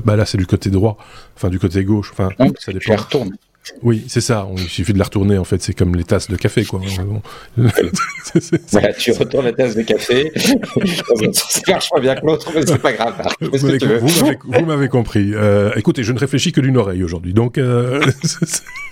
bah 0.05 0.15
là 0.15 0.25
c'est 0.25 0.37
du 0.37 0.45
côté 0.45 0.69
droit 0.69 0.97
enfin 1.35 1.49
du 1.49 1.59
côté 1.59 1.83
gauche 1.83 2.11
enfin 2.13 2.29
ça 2.59 2.73
dépend. 2.73 2.95
Oui, 3.81 4.03
c'est 4.07 4.21
ça. 4.21 4.47
il 4.57 4.67
suffit 4.67 4.93
de 4.93 4.97
la 4.97 5.05
retourner, 5.05 5.37
en 5.37 5.45
fait. 5.45 5.61
C'est 5.61 5.73
comme 5.73 5.95
les 5.95 6.03
tasses 6.03 6.29
de 6.29 6.35
café, 6.35 6.65
quoi. 6.65 6.81
voilà, 8.71 8.93
tu 8.93 9.11
retournes 9.13 9.45
la 9.45 9.53
tasse 9.53 9.75
de 9.75 9.83
café. 9.83 10.31
ça 11.33 11.61
marche 11.71 11.89
pas 11.89 11.99
bien 11.99 12.15
que 12.15 12.25
l'autre, 12.25 12.51
mais 12.53 12.65
c'est 12.65 12.81
pas 12.81 12.91
grave. 12.91 13.13
Vous 13.41 14.65
m'avez 14.65 14.89
compris. 14.89 15.31
Euh, 15.33 15.71
écoutez, 15.75 16.03
je 16.03 16.11
ne 16.11 16.19
réfléchis 16.19 16.51
que 16.51 16.59
d'une 16.59 16.75
oreille 16.77 17.03
aujourd'hui, 17.03 17.33
donc 17.33 17.57
euh, 17.57 18.01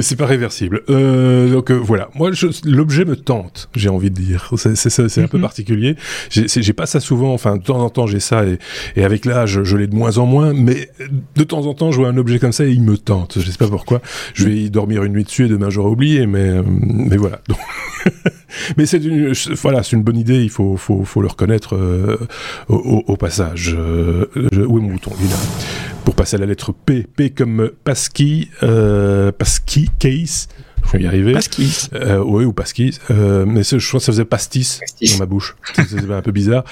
c'est 0.00 0.16
pas 0.16 0.26
réversible. 0.26 0.82
Euh, 0.88 1.50
donc 1.52 1.72
voilà. 1.72 2.10
Moi, 2.14 2.30
l'objet 2.64 3.04
me 3.04 3.16
tente. 3.16 3.68
J'ai 3.74 3.88
envie 3.88 4.10
de 4.10 4.16
dire. 4.16 4.52
C'est 4.56 5.18
un 5.20 5.26
peu 5.26 5.38
mhm. 5.38 5.42
particulier. 5.42 5.96
J'ai 6.30 6.72
pas 6.72 6.86
ça 6.86 7.00
souvent. 7.00 7.32
Enfin, 7.32 7.56
de 7.56 7.62
temps 7.62 7.80
en 7.80 7.90
temps, 7.90 8.06
j'ai 8.06 8.20
ça, 8.20 8.44
et, 8.44 8.58
et 8.94 9.04
avec 9.04 9.24
l'âge, 9.24 9.64
je 9.64 9.76
l'ai 9.76 9.88
de 9.88 9.96
moins 9.96 10.18
en 10.18 10.26
moins. 10.26 10.52
Mais 10.54 10.90
de 11.34 11.44
temps 11.44 11.66
en 11.66 11.74
temps, 11.74 11.90
je 11.90 11.96
vois 11.98 12.08
un 12.08 12.16
objet 12.16 12.38
comme 12.38 12.52
ça 12.52 12.67
il 12.72 12.82
me 12.82 12.96
tente. 12.96 13.38
Je 13.40 13.50
sais 13.50 13.58
pas 13.58 13.68
pourquoi. 13.68 14.00
Je 14.34 14.44
vais 14.44 14.56
y 14.56 14.70
dormir 14.70 15.04
une 15.04 15.12
nuit 15.12 15.24
dessus 15.24 15.46
et 15.46 15.48
demain 15.48 15.70
j'aurai 15.70 15.90
oublié, 15.90 16.26
mais 16.26 16.48
euh, 16.48 16.62
mais 16.66 17.16
voilà. 17.16 17.40
mais 18.76 18.86
c'est 18.86 18.98
une 18.98 19.32
voilà, 19.60 19.82
c'est 19.82 19.96
une 19.96 20.02
bonne 20.02 20.16
idée. 20.16 20.42
Il 20.42 20.50
faut 20.50 20.76
faut, 20.76 21.04
faut 21.04 21.22
le 21.22 21.28
reconnaître 21.28 21.76
euh, 21.76 22.18
au, 22.68 23.16
passage. 23.16 23.74
Euh, 23.76 24.26
où 24.36 24.78
est 24.78 24.82
mon 24.82 24.92
bouton 24.92 25.12
Il 25.20 25.28
Pour 26.04 26.14
passer 26.14 26.36
à 26.36 26.38
la 26.38 26.46
lettre 26.46 26.72
P, 26.72 27.04
P 27.04 27.30
comme 27.30 27.70
passkey, 27.84 28.48
passkey 28.60 29.86
case. 29.98 30.48
Je 30.86 30.96
vais 30.96 31.04
y 31.04 31.06
arriver. 31.06 31.32
Passkey. 31.32 31.66
oui, 32.24 32.44
ou 32.44 32.52
passkey. 32.52 32.90
mais 33.10 33.62
je 33.62 33.86
crois 33.88 34.00
que 34.00 34.04
ça 34.04 34.12
faisait 34.12 34.24
pastis, 34.24 34.80
dans 35.02 35.18
ma 35.18 35.26
bouche. 35.26 35.56
C'était 35.74 36.12
un 36.12 36.22
peu 36.22 36.32
bizarre. 36.32 36.64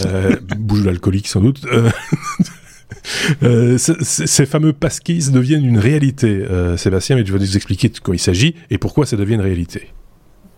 bouche 0.58 0.82
d'alcoolique 0.82 1.28
sans 1.28 1.40
doute. 1.40 1.64
Euh, 3.42 3.78
ces 3.78 4.46
fameux 4.46 4.72
passkeys 4.72 5.30
deviennent 5.30 5.64
une 5.64 5.78
réalité, 5.78 6.28
euh, 6.28 6.76
Sébastien, 6.76 7.16
mais 7.16 7.24
tu 7.24 7.32
vas 7.32 7.38
nous 7.38 7.56
expliquer 7.56 7.88
de 7.88 7.98
quoi 7.98 8.14
il 8.14 8.18
s'agit 8.18 8.54
et 8.70 8.78
pourquoi 8.78 9.06
ça 9.06 9.16
devient 9.16 9.34
une 9.34 9.40
réalité. 9.40 9.88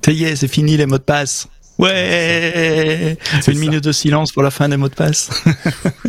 Ça 0.05 0.13
y 0.13 0.25
est, 0.25 0.37
c'est 0.37 0.49
fini 0.49 0.77
les 0.77 0.87
mots 0.87 0.99
de 0.99 1.03
passe. 1.03 1.49
Ouais, 1.79 3.17
une 3.49 3.59
minute 3.59 3.83
de 3.83 3.93
silence 3.93 4.31
pour 4.31 4.43
la 4.43 4.51
fin 4.51 4.69
des 4.69 4.77
mots 4.77 4.89
de 4.89 4.95
passe. 4.95 5.31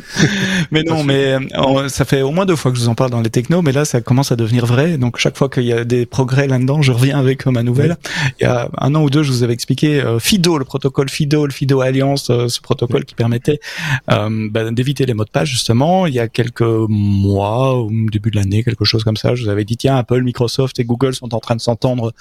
mais 0.72 0.84
non, 0.84 1.04
mais 1.04 1.38
euh, 1.56 1.88
ça 1.88 2.04
fait 2.04 2.22
au 2.22 2.32
moins 2.32 2.46
deux 2.46 2.58
fois 2.58 2.72
que 2.72 2.78
je 2.78 2.84
vous 2.84 2.90
en 2.90 2.96
parle 2.96 3.12
dans 3.12 3.22
les 3.22 3.30
technos, 3.30 3.62
mais 3.62 3.72
là 3.72 3.86
ça 3.86 4.02
commence 4.02 4.32
à 4.32 4.36
devenir 4.36 4.66
vrai. 4.66 4.98
Donc 4.98 5.18
chaque 5.18 5.38
fois 5.38 5.50
qu'il 5.50 5.64
y 5.64 5.72
a 5.74 5.86
des 5.86 6.06
progrès 6.06 6.48
là-dedans, 6.48 6.82
je 6.82 6.92
reviens 6.92 7.18
avec 7.18 7.46
ma 7.46 7.64
nouvelle. 7.64 7.98
Il 8.40 8.44
y 8.44 8.46
a 8.46 8.70
un 8.78 8.94
an 8.94 9.04
ou 9.04 9.10
deux, 9.10 9.24
je 9.24 9.32
vous 9.32 9.44
avais 9.44 9.54
expliqué 9.54 10.02
euh, 10.02 10.20
FIDO, 10.20 10.58
le 10.58 10.66
protocole 10.66 11.10
FIDO, 11.10 11.46
le 11.46 11.54
FIDO 11.54 11.80
Alliance, 11.80 12.30
euh, 12.30 12.50
ce 12.50 12.60
protocole 12.60 13.06
qui 13.06 13.16
permettait 13.16 13.60
bah, 14.08 14.70
d'éviter 14.72 15.06
les 15.06 15.14
mots 15.14 15.26
de 15.26 15.30
passe 15.30 15.48
justement. 15.48 16.08
Il 16.08 16.14
y 16.14 16.20
a 16.20 16.28
quelques 16.28 16.62
mois, 16.62 17.76
au 17.76 17.90
début 17.90 18.32
de 18.32 18.36
l'année, 18.36 18.64
quelque 18.64 18.86
chose 18.86 19.04
comme 19.04 19.18
ça, 19.18 19.34
je 19.34 19.44
vous 19.44 19.50
avais 19.50 19.64
dit 19.64 19.78
tiens, 19.78 19.96
Apple, 19.96 20.22
Microsoft 20.24 20.80
et 20.80 20.84
Google 20.84 21.16
sont 21.16 21.34
en 21.34 21.40
train 21.40 21.56
de 21.56 21.62
s'entendre 21.62 22.14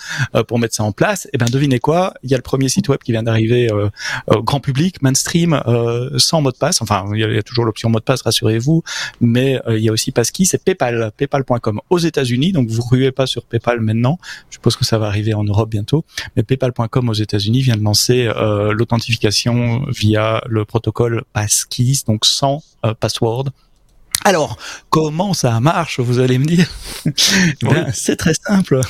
pour 0.47 0.59
mettre 0.61 0.77
ça 0.77 0.85
en 0.85 0.93
place. 0.93 1.27
Et 1.27 1.31
eh 1.35 1.39
ben 1.39 1.47
devinez 1.51 1.81
quoi? 1.81 2.15
Il 2.23 2.31
y 2.31 2.35
a 2.35 2.39
le 2.39 2.43
premier 2.43 2.69
site 2.69 2.89
web 2.89 3.01
qui 3.05 3.13
vient 3.13 3.23
arriver 3.27 3.32
euh, 3.41 3.89
au 4.27 4.43
grand 4.43 4.61
public, 4.61 5.03
mainstream, 5.03 5.61
euh, 5.67 6.19
sans 6.19 6.41
mot 6.41 6.53
de 6.53 6.57
passe. 6.57 6.83
Enfin, 6.83 7.05
il 7.15 7.21
y, 7.21 7.25
a, 7.25 7.43
toujours 7.43 7.65
l'option 7.65 7.91
mot 7.91 7.99
de 7.99 8.05
passe, 8.05 8.23
rassurez-vous, 8.23 8.83
mais 9.21 9.61
euh, 9.67 9.79
il 9.79 9.85
y 9.85 9.89
a 9.89 9.93
aussi 9.93 10.13
Passkey, 10.13 10.45
c'est 10.45 10.63
PayPal, 10.63 11.13
PayPal.com 11.17 11.81
aux 11.91 11.99
États-Unis. 11.99 12.53
Donc 12.53 12.69
vous 12.69 12.83
ruez 12.83 13.13
pas 13.13 13.27
sur 13.27 13.45
PayPal 13.45 13.81
maintenant. 13.81 14.19
Je 14.51 14.55
suppose 14.55 14.77
que 14.77 14.85
ça 14.85 14.99
va 14.99 15.07
arriver 15.07 15.35
en 15.35 15.45
Europe 15.45 15.71
bientôt. 15.71 16.05
Mais 16.37 16.43
PayPal.com 16.43 17.09
aux 17.09 17.15
États-Unis 17.15 17.63
vient 17.63 17.77
de 17.77 17.83
lancer 17.83 18.31
l'authentification 18.71 19.85
via 19.89 20.43
le 20.47 20.65
protocole 20.65 21.25
Passkey, 21.33 21.93
donc 22.07 22.25
sans 22.25 22.63
password 23.01 23.51
alors, 24.25 24.57
comment 24.89 25.35
ça 25.35 25.59
marche, 25.61 25.99
vous 25.99 26.21
allez 26.21 26.39
me 26.39 26.45
dire? 26.45 26.69
Ben, 27.63 27.91
C'est 27.93 28.17
très 28.17 28.35
simple. 28.35 28.81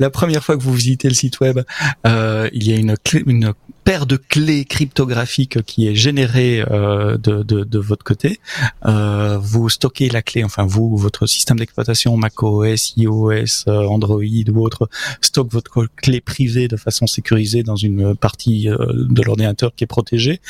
La 0.00 0.10
première 0.10 0.42
fois 0.42 0.56
que 0.56 0.62
vous 0.62 0.74
visitez 0.74 1.08
le 1.08 1.14
site 1.14 1.40
web, 1.40 1.60
euh, 2.06 2.48
il 2.52 2.66
y 2.66 2.72
a 2.72 2.76
une, 2.76 2.96
une 3.26 3.52
paire 3.84 4.06
de 4.06 4.16
clés 4.16 4.64
cryptographiques 4.64 5.62
qui 5.62 5.88
est 5.88 5.94
générée 5.94 6.62
euh, 6.70 7.16
de, 7.16 7.42
de, 7.42 7.64
de, 7.64 7.78
votre 7.78 8.04
côté. 8.04 8.40
Euh, 8.84 9.38
vous 9.38 9.68
stockez 9.68 10.08
la 10.08 10.22
clé, 10.22 10.44
enfin 10.44 10.64
vous, 10.64 10.96
votre 10.96 11.26
système 11.26 11.58
d'exploitation 11.58 12.16
macOS, 12.16 12.94
iOS, 12.96 13.68
euh, 13.68 13.84
Android 13.86 14.22
ou 14.22 14.60
autre, 14.60 14.88
stocke 15.20 15.50
votre 15.52 15.86
clé 15.96 16.20
privée 16.20 16.68
de 16.68 16.76
façon 16.76 17.06
sécurisée 17.06 17.62
dans 17.62 17.76
une 17.76 18.14
partie 18.14 18.68
euh, 18.68 18.76
de 18.92 19.22
l'ordinateur 19.22 19.74
qui 19.74 19.84
est 19.84 19.86
protégée. 19.86 20.40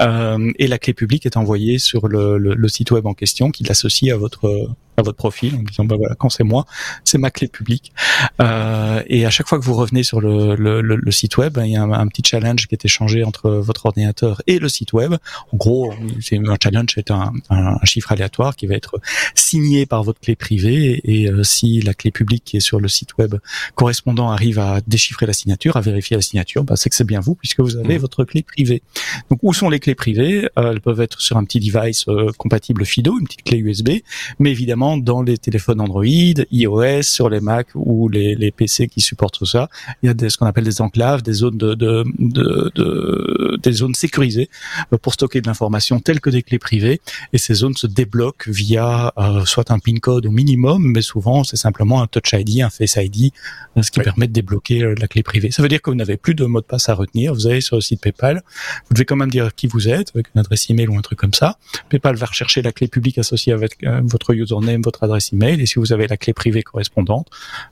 Euh, 0.00 0.50
et 0.58 0.66
la 0.66 0.78
clé 0.78 0.94
publique 0.94 1.26
est 1.26 1.36
envoyée 1.36 1.78
sur 1.78 2.08
le, 2.08 2.38
le, 2.38 2.54
le 2.54 2.68
site 2.68 2.90
web 2.90 3.06
en 3.06 3.14
question 3.14 3.50
qui 3.50 3.64
l'associe 3.64 4.12
à 4.12 4.16
votre 4.16 4.68
à 4.98 5.02
votre 5.02 5.16
profil 5.16 5.54
en 5.54 5.62
disant 5.62 5.84
bah 5.84 5.96
voilà 5.96 6.14
quand 6.16 6.28
c'est 6.28 6.44
moi 6.44 6.66
c'est 7.04 7.18
ma 7.18 7.30
clé 7.30 7.48
publique. 7.48 7.92
Euh, 8.40 9.02
et 9.06 9.24
à 9.24 9.30
chaque 9.30 9.48
fois 9.48 9.58
que 9.58 9.64
vous 9.64 9.74
revenez 9.74 10.02
sur 10.02 10.20
le, 10.20 10.56
le, 10.56 10.80
le 10.80 11.10
site 11.12 11.36
web 11.36 11.58
il 11.64 11.72
y 11.72 11.76
a 11.76 11.82
un, 11.82 12.08
petit 12.08 12.22
challenge 12.24 12.66
qui 12.66 12.74
est 12.74 12.84
échangé 12.84 13.22
entre 13.22 13.50
votre 13.50 13.86
ordinateur 13.86 14.42
et 14.46 14.58
le 14.58 14.68
site 14.68 14.92
web. 14.92 15.14
En 15.52 15.56
gros 15.56 15.94
c'est 16.20 16.36
un 16.36 16.56
challenge 16.62 16.90
c'est 16.94 17.10
un, 17.10 17.32
un, 17.50 17.76
chiffre 17.84 18.10
aléatoire 18.12 18.56
qui 18.56 18.66
va 18.66 18.74
être 18.74 19.00
signé 19.34 19.86
par 19.86 20.02
votre 20.02 20.20
clé 20.20 20.34
privée. 20.34 21.00
Et 21.04 21.28
euh, 21.28 21.44
si 21.44 21.80
la 21.80 21.94
clé 21.94 22.10
publique 22.10 22.44
qui 22.44 22.56
est 22.56 22.60
sur 22.60 22.80
le 22.80 22.88
site 22.88 23.16
web 23.18 23.36
correspondant 23.74 24.30
arrive 24.30 24.58
à 24.58 24.80
déchiffrer 24.86 25.26
la 25.26 25.32
signature 25.32 25.76
à 25.76 25.80
vérifier 25.80 26.16
la 26.16 26.22
signature 26.22 26.64
bah, 26.64 26.74
c'est 26.76 26.90
que 26.90 26.96
c'est 26.96 27.06
bien 27.06 27.20
vous 27.20 27.36
puisque 27.36 27.60
vous 27.60 27.76
avez 27.76 27.96
mmh. 27.96 28.00
votre 28.00 28.24
clé 28.24 28.42
privée. 28.42 28.82
Donc 29.30 29.38
où 29.42 29.52
sont 29.52 29.70
les 29.70 29.78
clés 29.78 29.94
privées? 29.94 30.48
Euh, 30.58 30.72
elles 30.72 30.80
peuvent 30.80 31.00
être 31.00 31.20
sur 31.20 31.36
un 31.36 31.44
petit 31.44 31.60
device 31.60 32.06
euh, 32.08 32.32
compatible 32.36 32.84
FIDO 32.84 33.18
une 33.18 33.26
petite 33.26 33.44
clé 33.44 33.58
USB 33.58 33.90
mais 34.38 34.50
évidemment 34.50 34.87
dans 34.96 35.22
les 35.22 35.38
téléphones 35.38 35.80
Android, 35.80 36.04
iOS, 36.04 37.02
sur 37.02 37.28
les 37.28 37.40
Mac 37.40 37.68
ou 37.74 38.08
les, 38.08 38.34
les 38.34 38.50
PC 38.50 38.88
qui 38.88 39.00
supportent 39.00 39.38
tout 39.38 39.46
ça. 39.46 39.68
Il 40.02 40.06
y 40.06 40.08
a 40.08 40.14
des, 40.14 40.30
ce 40.30 40.36
qu'on 40.36 40.46
appelle 40.46 40.64
des 40.64 40.80
enclaves, 40.80 41.22
des 41.22 41.32
zones 41.32 41.58
de, 41.58 41.74
de, 41.74 42.04
de, 42.18 42.72
de 42.74 43.58
des 43.62 43.72
zones 43.72 43.94
sécurisées 43.94 44.48
euh, 44.92 44.98
pour 44.98 45.14
stocker 45.14 45.40
de 45.40 45.46
l'information 45.46 46.00
telles 46.00 46.20
que 46.20 46.30
des 46.30 46.42
clés 46.42 46.58
privées. 46.58 47.00
Et 47.32 47.38
ces 47.38 47.54
zones 47.54 47.74
se 47.74 47.86
débloquent 47.86 48.50
via 48.50 49.12
euh, 49.18 49.44
soit 49.44 49.70
un 49.70 49.78
PIN 49.78 49.96
code 49.96 50.26
au 50.26 50.30
minimum, 50.30 50.82
mais 50.92 51.02
souvent 51.02 51.44
c'est 51.44 51.56
simplement 51.56 52.02
un 52.02 52.06
Touch 52.06 52.32
ID, 52.32 52.62
un 52.62 52.70
Face 52.70 52.96
ID, 52.96 53.32
euh, 53.76 53.82
ce 53.82 53.90
qui 53.90 54.00
permet 54.00 54.26
de 54.26 54.32
débloquer 54.32 54.94
la 54.98 55.08
clé 55.08 55.22
privée. 55.22 55.50
Ça 55.50 55.62
veut 55.62 55.68
dire 55.68 55.82
que 55.82 55.90
vous 55.90 55.96
n'avez 55.96 56.16
plus 56.16 56.34
de 56.34 56.44
mot 56.44 56.60
de 56.60 56.66
passe 56.66 56.88
à 56.88 56.94
retenir. 56.94 57.34
Vous 57.34 57.46
allez 57.46 57.60
sur 57.60 57.76
le 57.76 57.82
site 57.82 58.00
PayPal, 58.00 58.42
vous 58.88 58.94
devez 58.94 59.04
quand 59.04 59.16
même 59.16 59.30
dire 59.30 59.54
qui 59.54 59.66
vous 59.66 59.88
êtes 59.88 60.10
avec 60.14 60.28
une 60.34 60.40
adresse 60.40 60.70
email 60.70 60.88
ou 60.88 60.96
un 60.96 61.02
truc 61.02 61.18
comme 61.18 61.34
ça. 61.34 61.58
PayPal 61.88 62.16
va 62.16 62.26
rechercher 62.26 62.62
la 62.62 62.72
clé 62.72 62.88
publique 62.88 63.18
associée 63.18 63.52
avec 63.52 63.84
votre 64.02 64.34
username 64.34 64.77
votre 64.82 65.04
adresse 65.04 65.32
email 65.32 65.60
et 65.60 65.66
si 65.66 65.78
vous 65.78 65.92
avez 65.92 66.06
la 66.06 66.16
clé 66.16 66.32
privée 66.32 66.62
correspondante, 66.62 67.28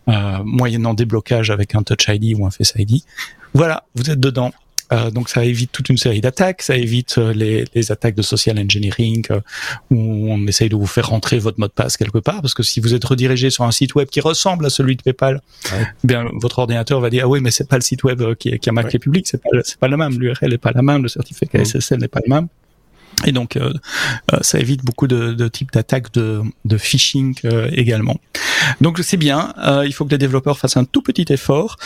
euh, 0.08 0.38
moyennant 0.44 0.94
déblocage 0.94 1.50
avec 1.50 1.74
un 1.74 1.82
Touch 1.82 2.06
ID 2.08 2.38
ou 2.38 2.46
un 2.46 2.50
Face 2.50 2.74
ID, 2.76 3.02
voilà, 3.54 3.84
vous 3.94 4.10
êtes 4.10 4.20
dedans. 4.20 4.52
Euh, 4.92 5.10
donc 5.10 5.28
ça 5.28 5.44
évite 5.44 5.72
toute 5.72 5.88
une 5.88 5.96
série 5.96 6.20
d'attaques, 6.20 6.62
ça 6.62 6.76
évite 6.76 7.18
euh, 7.18 7.32
les, 7.32 7.64
les, 7.74 7.90
attaques 7.90 8.14
de 8.14 8.22
social 8.22 8.56
engineering 8.56 9.24
euh, 9.32 9.40
où 9.90 10.32
on 10.32 10.46
essaye 10.46 10.68
de 10.68 10.76
vous 10.76 10.86
faire 10.86 11.08
rentrer 11.08 11.40
votre 11.40 11.58
mot 11.58 11.66
de 11.66 11.72
passe 11.72 11.96
quelque 11.96 12.18
part, 12.18 12.40
parce 12.40 12.54
que 12.54 12.62
si 12.62 12.78
vous 12.78 12.94
êtes 12.94 13.04
redirigé 13.04 13.50
sur 13.50 13.64
un 13.64 13.72
site 13.72 13.96
web 13.96 14.08
qui 14.08 14.20
ressemble 14.20 14.64
à 14.64 14.70
celui 14.70 14.94
de 14.94 15.02
PayPal, 15.02 15.40
bien 16.04 16.26
votre 16.34 16.60
ordinateur 16.60 17.00
va 17.00 17.10
dire 17.10 17.24
ah 17.24 17.28
oui 17.28 17.40
mais 17.40 17.50
c'est 17.50 17.68
pas 17.68 17.76
le 17.76 17.82
site 17.82 18.04
web 18.04 18.22
qui, 18.34 18.56
qui 18.60 18.68
a 18.68 18.72
ma 18.72 18.84
clé 18.84 19.00
publique, 19.00 19.26
c'est 19.26 19.42
pas 19.42 19.48
c'est 19.64 19.78
pas 19.78 19.88
le 19.88 19.96
même, 19.96 20.18
l'URL 20.20 20.52
est 20.52 20.58
pas 20.58 20.72
la 20.72 20.82
même, 20.82 21.02
le 21.02 21.08
certificat 21.08 21.64
SSL 21.64 21.98
n'est 21.98 22.08
pas 22.08 22.20
le 22.24 22.32
même. 22.32 22.48
Et 23.24 23.32
donc, 23.32 23.56
euh, 23.56 23.72
euh, 24.32 24.38
ça 24.42 24.58
évite 24.58 24.84
beaucoup 24.84 25.06
de, 25.06 25.48
types 25.48 25.72
d'attaques 25.72 26.12
de, 26.12 26.42
de, 26.64 26.76
phishing 26.76 27.34
euh, 27.44 27.68
également. 27.72 28.16
Donc, 28.80 28.98
c'est 29.02 29.16
bien. 29.16 29.54
il 29.84 29.92
faut 29.92 30.04
que 30.04 30.10
les 30.10 30.18
développeurs 30.18 30.58
fassent 30.58 30.76
un 30.76 30.84
tout 30.84 31.02
petit 31.02 31.26
effort. 31.30 31.76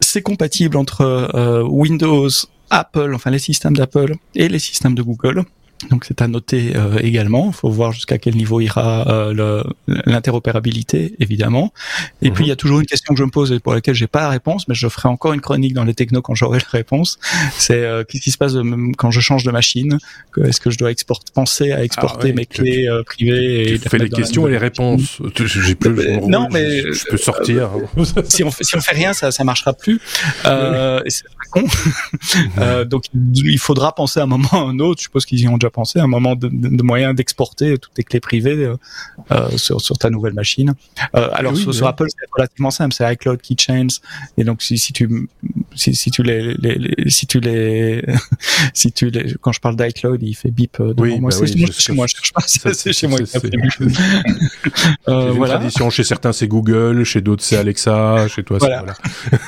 C'est 0.00 0.22
compatible 0.22 0.76
entre 0.76 1.64
Windows, 1.68 2.28
Apple, 2.70 3.12
enfin 3.14 3.30
les 3.30 3.38
systèmes 3.38 3.76
d'Apple 3.76 4.14
et 4.34 4.48
les 4.48 4.58
systèmes 4.58 4.94
de 4.94 5.02
Google. 5.02 5.44
Donc 5.88 6.04
c'est 6.04 6.20
à 6.20 6.28
noter 6.28 6.76
euh, 6.76 6.98
également. 7.00 7.46
Il 7.48 7.54
faut 7.54 7.70
voir 7.70 7.92
jusqu'à 7.92 8.18
quel 8.18 8.34
niveau 8.36 8.60
ira 8.60 9.08
euh, 9.08 9.62
l'interopérabilité, 9.86 11.14
évidemment. 11.20 11.72
Et 12.20 12.30
puis 12.30 12.44
il 12.44 12.48
y 12.48 12.52
a 12.52 12.56
toujours 12.56 12.80
une 12.80 12.86
question 12.86 13.14
que 13.14 13.18
je 13.18 13.24
me 13.24 13.30
pose 13.30 13.50
et 13.52 13.60
pour 13.60 13.72
laquelle 13.72 13.94
j'ai 13.94 14.06
pas 14.06 14.20
la 14.20 14.28
réponse, 14.28 14.68
mais 14.68 14.74
je 14.74 14.88
ferai 14.88 15.08
encore 15.08 15.32
une 15.32 15.40
chronique 15.40 15.72
dans 15.72 15.84
les 15.84 15.94
technos 15.94 16.20
quand 16.20 16.34
j'aurai 16.34 16.58
la 16.72 16.78
réponse. 16.78 17.18
C'est 17.56 17.82
euh, 17.82 18.04
qu'est-ce 18.04 18.22
qui 18.22 18.30
se 18.30 18.36
passe 18.36 18.54
quand 18.98 19.10
je 19.10 19.20
change 19.20 19.44
de 19.44 19.50
machine? 19.50 19.98
Est-ce 20.44 20.60
que 20.60 20.70
je 20.70 20.76
dois 20.76 20.90
exporter, 20.90 21.32
penser 21.34 21.72
à 21.72 21.82
exporter 21.82 22.30
ah 22.30 22.34
mes 22.34 22.46
clés 22.46 22.88
privées 23.06 23.72
et 23.72 23.78
Tu 23.78 23.88
fais 23.88 23.98
les 23.98 24.10
questions 24.10 24.46
et 24.48 24.50
les 24.50 24.58
réponses. 24.58 25.20
J'ai 25.34 25.74
plus. 25.74 26.20
non, 26.28 26.48
mais 26.52 26.92
je, 26.92 27.04
peux 27.08 27.16
sortir. 27.16 27.70
si 28.24 28.44
on 28.44 28.50
fait, 28.50 28.64
si 28.64 28.76
on 28.76 28.80
fait 28.80 28.94
rien, 28.94 29.14
ça 29.14 29.30
ça 29.30 29.44
marchera 29.44 29.72
plus. 29.72 29.98
c'est 30.44 31.24
con. 31.50 31.64
donc 32.84 33.04
il 33.34 33.58
faudra 33.58 33.94
penser 33.94 34.20
à 34.20 34.24
un 34.24 34.26
moment 34.26 34.48
ou 34.52 34.56
à 34.56 34.70
un 34.70 34.78
autre. 34.78 35.00
Je 35.00 35.04
suppose 35.04 35.24
qu'ils 35.24 35.40
y 35.40 35.48
ont 35.48 35.56
déjà 35.56 35.69
penser, 35.70 36.00
un 36.00 36.06
moment 36.06 36.36
de, 36.36 36.48
de 36.48 36.82
moyen 36.82 37.14
d'exporter 37.14 37.78
toutes 37.78 37.94
tes 37.94 38.04
clés 38.04 38.20
privées 38.20 38.64
euh, 38.64 38.76
euh, 39.30 39.48
sur, 39.56 39.80
sur, 39.80 39.98
ta 39.98 40.10
nouvelle 40.10 40.34
machine. 40.34 40.74
Euh, 41.16 41.28
alors 41.32 41.56
sur, 41.56 41.86
Apple, 41.86 42.06
c'est 42.08 42.26
relativement 42.32 42.70
simple, 42.70 42.94
c'est 42.94 43.10
iCloud 43.12 43.40
Keychains, 43.40 43.86
et 44.36 44.44
donc 44.44 44.62
si, 44.62 44.78
si 44.78 44.92
tu 44.92 45.28
si, 45.74 45.94
si, 45.94 46.10
tu 46.10 46.22
les, 46.22 46.54
les, 46.54 47.10
si 47.10 47.26
tu 47.26 47.40
les 47.40 48.04
si 48.74 48.92
tu 48.92 49.10
les 49.10 49.34
quand 49.40 49.52
je 49.52 49.60
parle 49.60 49.76
d'iCloud, 49.76 50.22
il 50.22 50.34
fait 50.34 50.50
bip 50.50 50.76
devant 50.78 50.94
oui, 51.02 51.20
moi. 51.20 51.30
Bah 51.30 51.46
c'est 51.46 51.72
chez 51.72 51.92
moi, 51.92 52.06
je 52.06 52.16
cherche 52.16 52.32
pas, 52.32 52.42
c'est 52.46 52.92
chez 52.92 53.06
moi. 53.06 53.18
euh, 55.08 55.30
voilà. 55.32 55.54
Tradition 55.54 55.90
chez 55.90 56.04
certains 56.04 56.32
c'est 56.32 56.48
Google, 56.48 57.04
chez 57.04 57.20
d'autres 57.20 57.42
c'est 57.42 57.56
Alexa, 57.56 58.28
chez 58.28 58.42
toi 58.42 58.58
voilà. 58.58 58.84
c'est 59.22 59.30
voilà. 59.30 59.42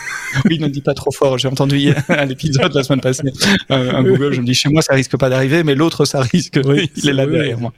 Oui, 0.44 0.58
ne 0.58 0.68
dis 0.68 0.80
pas 0.80 0.94
trop 0.94 1.10
fort. 1.10 1.38
J'ai 1.38 1.48
entendu 1.48 1.78
hier 1.78 2.02
un 2.08 2.28
épisode 2.28 2.72
la 2.74 2.82
semaine 2.82 3.00
passée, 3.00 3.32
un 3.68 4.02
Google, 4.02 4.32
je 4.32 4.40
me 4.40 4.46
dis 4.46 4.54
chez 4.54 4.68
moi 4.68 4.82
ça 4.82 4.94
risque 4.94 5.16
pas 5.16 5.28
d'arriver, 5.28 5.64
mais 5.64 5.74
l'autre 5.74 6.04
ça 6.04 6.20
risque. 6.20 6.60
Oui, 6.64 6.90
il 6.96 7.08
est 7.08 7.12
là 7.12 7.26
derrière 7.26 7.58
moi. 7.58 7.72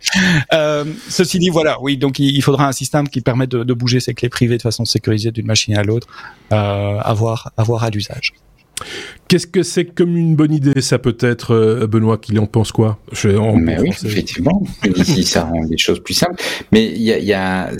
Euh, 0.52 0.84
ceci 1.08 1.38
dit, 1.38 1.50
voilà, 1.50 1.80
oui, 1.80 1.96
donc 1.96 2.18
il, 2.18 2.42
faudra 2.42 2.68
un 2.68 2.72
système 2.72 3.08
qui 3.08 3.20
permette 3.20 3.50
de, 3.50 3.74
bouger 3.74 4.00
ses 4.00 4.14
clés 4.14 4.28
privées 4.28 4.56
de 4.56 4.62
façon 4.62 4.84
sécurisée 4.84 5.30
d'une 5.30 5.46
machine 5.46 5.76
à 5.76 5.82
l'autre, 5.82 6.06
euh, 6.52 6.98
avoir, 7.00 7.52
avoir 7.56 7.84
à 7.84 7.90
l'usage. 7.90 8.32
Qu'est-ce 9.28 9.46
que 9.46 9.62
c'est 9.62 9.84
comme 9.84 10.16
une 10.16 10.36
bonne 10.36 10.52
idée, 10.52 10.80
ça 10.80 10.98
peut 10.98 11.16
être, 11.20 11.52
euh, 11.52 11.86
Benoît, 11.86 12.18
qu'il 12.18 12.38
en 12.38 12.46
pense 12.46 12.72
quoi? 12.72 12.98
Je, 13.12 13.28
Mais 13.56 13.78
oui, 13.80 13.90
effectivement, 14.04 14.62
ça 15.24 15.44
rend 15.44 15.62
les 15.64 15.78
choses 15.78 16.02
plus 16.02 16.14
simples. 16.14 16.42
Mais 16.72 16.86
il 16.86 17.02
y 17.02 17.32
a, 17.32 17.70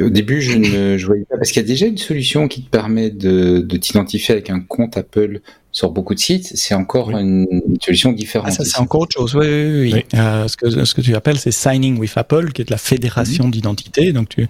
au 0.00 0.10
début, 0.10 0.40
je 0.40 0.58
ne 0.58 0.96
je 0.96 1.06
voyais 1.06 1.24
pas, 1.28 1.36
parce 1.36 1.50
qu'il 1.50 1.62
y 1.62 1.64
a 1.64 1.68
déjà 1.68 1.86
une 1.86 1.98
solution 1.98 2.48
qui 2.48 2.62
te 2.62 2.70
permet 2.70 3.10
de, 3.10 3.60
de 3.60 3.76
t'identifier 3.76 4.32
avec 4.32 4.50
un 4.50 4.60
compte 4.60 4.96
Apple 4.96 5.40
sur 5.76 5.90
beaucoup 5.90 6.14
de 6.14 6.18
sites, 6.18 6.52
c'est 6.54 6.72
encore 6.72 7.10
une 7.10 7.46
solution 7.82 8.10
différente. 8.10 8.46
Ah, 8.48 8.50
ça, 8.50 8.64
c'est 8.64 8.78
encore 8.78 9.02
autre 9.02 9.12
chose. 9.12 9.36
Oui, 9.36 9.46
oui, 9.46 9.92
oui. 9.92 10.04
Euh, 10.14 10.48
ce, 10.48 10.56
que, 10.56 10.84
ce 10.86 10.94
que 10.94 11.02
tu 11.02 11.14
appelles, 11.14 11.38
c'est 11.38 11.50
Signing 11.50 11.98
with 11.98 12.16
Apple, 12.16 12.52
qui 12.52 12.62
est 12.62 12.70
la 12.70 12.78
fédération 12.78 13.44
mhm. 13.44 13.50
d'identité. 13.50 14.14
Donc, 14.14 14.30
tu, 14.30 14.40
mhm. 14.40 14.48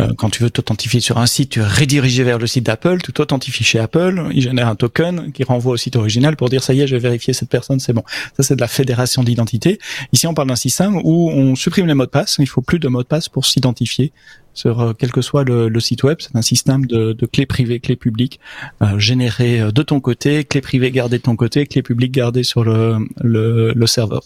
euh, 0.00 0.12
quand 0.16 0.30
tu 0.30 0.42
veux 0.42 0.48
t'authentifier 0.48 1.00
sur 1.00 1.18
un 1.18 1.26
site, 1.26 1.50
tu 1.50 1.60
es 1.60 1.62
redirigé 1.62 2.24
vers 2.24 2.38
le 2.38 2.46
site 2.46 2.64
d'Apple, 2.64 3.02
tu 3.04 3.12
t'authentifies 3.12 3.64
chez 3.64 3.80
Apple, 3.80 4.30
il 4.32 4.40
génère 4.40 4.66
un 4.66 4.74
token 4.74 5.30
qui 5.32 5.44
renvoie 5.44 5.74
au 5.74 5.76
site 5.76 5.94
original 5.94 6.36
pour 6.36 6.48
dire 6.48 6.62
ça 6.62 6.72
y 6.72 6.80
est, 6.80 6.86
j'ai 6.86 6.98
vérifié 6.98 7.34
cette 7.34 7.50
personne, 7.50 7.78
c'est 7.78 7.92
bon. 7.92 8.04
Ça, 8.38 8.42
c'est 8.42 8.56
de 8.56 8.62
la 8.62 8.68
fédération 8.68 9.22
d'identité. 9.22 9.78
Ici, 10.14 10.26
on 10.26 10.32
parle 10.32 10.48
d'un 10.48 10.56
système 10.56 10.96
où 11.04 11.28
on 11.28 11.54
supprime 11.54 11.86
les 11.86 11.92
mots 11.92 12.06
de 12.06 12.10
passe. 12.10 12.36
Il 12.38 12.48
faut 12.48 12.62
plus 12.62 12.78
de 12.78 12.88
mots 12.88 13.02
de 13.02 13.08
passe 13.08 13.28
pour 13.28 13.44
s'identifier 13.44 14.10
sur 14.54 14.80
euh, 14.80 14.92
quel 14.96 15.10
que 15.12 15.20
soit 15.20 15.44
le, 15.44 15.80
site 15.80 16.02
web. 16.04 16.18
C'est 16.20 16.36
un 16.36 16.42
système 16.42 16.86
de, 16.86 17.12
de 17.12 17.26
clés 17.26 17.46
privées, 17.46 17.80
clés 17.80 17.96
publiques 17.96 18.40
euh, 18.82 18.98
générées 18.98 19.60
euh, 19.60 19.70
de 19.70 19.82
ton 19.82 20.00
côté, 20.00 20.44
clés 20.44 20.60
privées 20.60 20.90
gardées 20.90 21.18
de 21.18 21.22
ton 21.22 21.36
côté, 21.36 21.66
clés 21.66 21.82
publiques 21.82 22.12
gardées 22.12 22.44
sur 22.44 22.64
le, 22.64 23.08
le 23.22 23.86
serveur. 23.86 24.22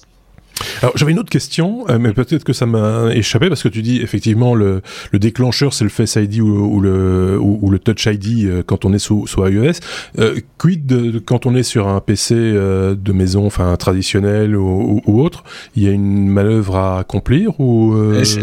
Alors 0.83 0.97
j'avais 0.97 1.13
une 1.13 1.19
autre 1.19 1.31
question, 1.31 1.85
euh, 1.89 1.99
mais 1.99 2.13
peut-être 2.13 2.45
que 2.45 2.53
ça 2.53 2.67
m'a 2.67 3.15
échappé 3.15 3.49
parce 3.49 3.63
que 3.63 3.69
tu 3.69 3.83
dis 3.83 4.01
effectivement 4.01 4.55
le, 4.55 4.83
le 5.13 5.19
déclencheur 5.19 5.73
c'est 5.75 5.85
le 5.85 5.91
Face 5.91 6.17
ID 6.17 6.41
ou, 6.41 6.81
le 6.81 7.39
ou, 7.41 7.71
le 7.71 7.79
Touch 7.79 8.07
ID 8.07 8.47
euh, 8.47 8.63
quand 8.65 8.85
on 8.85 8.93
est 8.93 8.99
sous, 8.99 9.27
sous 9.27 9.47
iOS. 9.47 9.73
Euh, 10.19 10.41
quid 10.59 10.87
de, 10.87 11.19
quand 11.19 11.47
on 11.47 11.55
est 11.55 11.63
sur 11.63 11.89
un 11.89 12.01
PC 12.01 12.35
euh, 12.35 12.95
de 12.95 13.13
maison, 13.13 13.47
enfin 13.47 13.75
traditionnel 13.77 14.57
ou, 14.57 15.03
ou, 15.07 15.23
autre, 15.23 15.45
il 15.75 15.83
y 15.83 15.89
a 15.89 15.91
une 15.91 16.29
manœuvre 16.29 16.77
à 16.77 16.99
accomplir 17.01 17.59
ou 17.61 17.95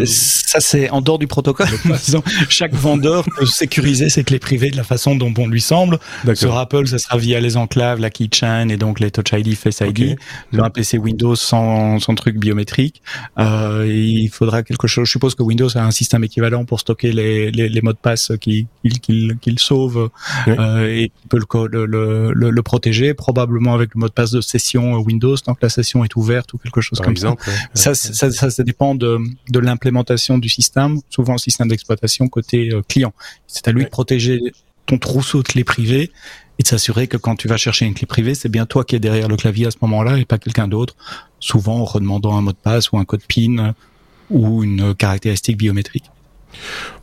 Ça 0.05 0.59
c'est 0.59 0.89
en 0.89 1.01
dehors 1.01 1.19
du 1.19 1.27
protocole. 1.27 1.67
Chaque 2.49 2.73
vendeur 2.73 3.25
peut 3.37 3.45
sécuriser 3.45 4.09
ses 4.09 4.23
clés 4.23 4.39
privées 4.39 4.71
de 4.71 4.77
la 4.77 4.83
façon 4.83 5.15
dont 5.15 5.31
bon 5.31 5.47
lui 5.47 5.61
semble. 5.61 5.99
Sur 6.35 6.57
Apple, 6.57 6.87
ça 6.87 6.97
sera 6.97 7.17
via 7.17 7.39
les 7.39 7.57
enclaves, 7.57 7.99
la 7.99 8.09
keychain 8.09 8.69
et 8.69 8.77
donc 8.77 8.99
les 8.99 9.11
Touch 9.11 9.31
ID, 9.33 9.55
Face 9.55 9.81
ID. 9.81 10.15
Sur 10.53 10.63
un 10.63 10.69
PC 10.69 10.97
Windows 10.97 11.35
sans 11.35 12.02
son 12.03 12.15
truc 12.15 12.37
biométrique. 12.37 13.01
Euh, 13.39 13.85
il 13.87 14.29
faudra 14.29 14.63
quelque 14.63 14.87
chose. 14.87 15.05
Je 15.07 15.11
suppose 15.11 15.35
que 15.35 15.43
Windows 15.43 15.69
a 15.77 15.81
un 15.83 15.91
système 15.91 16.23
équivalent 16.23 16.65
pour 16.65 16.79
stocker 16.79 17.11
les, 17.11 17.51
les, 17.51 17.69
les 17.69 17.81
mots 17.81 17.93
de 17.93 17.97
passe 17.97 18.31
qu'il 18.39 18.67
qu'il 19.01 19.59
sauve 19.59 20.09
euh, 20.47 20.87
et 20.87 21.09
qui 21.09 21.27
peut 21.27 21.39
le, 21.39 21.85
le, 21.85 22.31
le, 22.33 22.49
le, 22.49 22.63
protéger, 22.63 23.13
probablement 23.13 23.73
avec 23.73 23.95
le 23.95 23.99
mot 23.99 24.07
de 24.07 24.13
passe 24.13 24.31
de 24.31 24.41
session 24.41 24.97
Windows 24.97 25.35
tant 25.37 25.53
que 25.53 25.61
la 25.61 25.69
session 25.69 26.03
est 26.03 26.15
ouverte 26.15 26.53
ou 26.53 26.57
quelque 26.57 26.81
chose 26.81 26.99
comme 26.99 27.17
ça. 27.17 27.35
Ça, 27.73 27.95
ça, 27.95 28.31
ça. 28.31 28.49
ça, 28.49 28.63
dépend 28.63 28.95
de, 28.95 29.19
de 29.49 29.59
l'implémentation 29.59 30.37
du 30.37 30.49
système, 30.49 30.99
souvent 31.09 31.33
le 31.33 31.39
système 31.39 31.67
d'exploitation 31.67 32.27
côté 32.27 32.71
euh, 32.71 32.81
client. 32.87 33.13
C'est 33.47 33.67
à 33.67 33.71
lui 33.71 33.83
de 33.83 33.89
protéger 33.89 34.39
ton 34.85 34.97
trousseau 34.97 35.41
de 35.43 35.47
clés 35.47 35.63
privées 35.63 36.11
et 36.59 36.63
de 36.63 36.67
s'assurer 36.67 37.07
que 37.07 37.17
quand 37.17 37.35
tu 37.35 37.47
vas 37.47 37.57
chercher 37.57 37.85
une 37.85 37.93
clé 37.93 38.05
privée, 38.05 38.35
c'est 38.35 38.49
bien 38.49 38.65
toi 38.65 38.83
qui 38.83 38.95
es 38.95 38.99
derrière 38.99 39.27
le 39.27 39.37
clavier 39.37 39.67
à 39.67 39.71
ce 39.71 39.77
moment-là 39.81 40.17
et 40.17 40.25
pas 40.25 40.37
quelqu'un 40.37 40.67
d'autre, 40.67 40.95
souvent 41.43 41.79
en 41.81 41.85
redemandant 41.85 42.37
un 42.37 42.41
mot 42.41 42.51
de 42.51 42.57
passe 42.57 42.91
ou 42.91 42.97
un 42.97 43.05
code 43.05 43.23
PIN 43.27 43.75
ou 44.29 44.63
une 44.63 44.95
caractéristique 44.95 45.57
biométrique. 45.57 46.09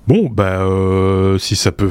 Bon, 0.09 0.29
bah, 0.29 0.63
euh, 0.63 1.39
si 1.39 1.57
ça 1.57 1.73
peut 1.73 1.91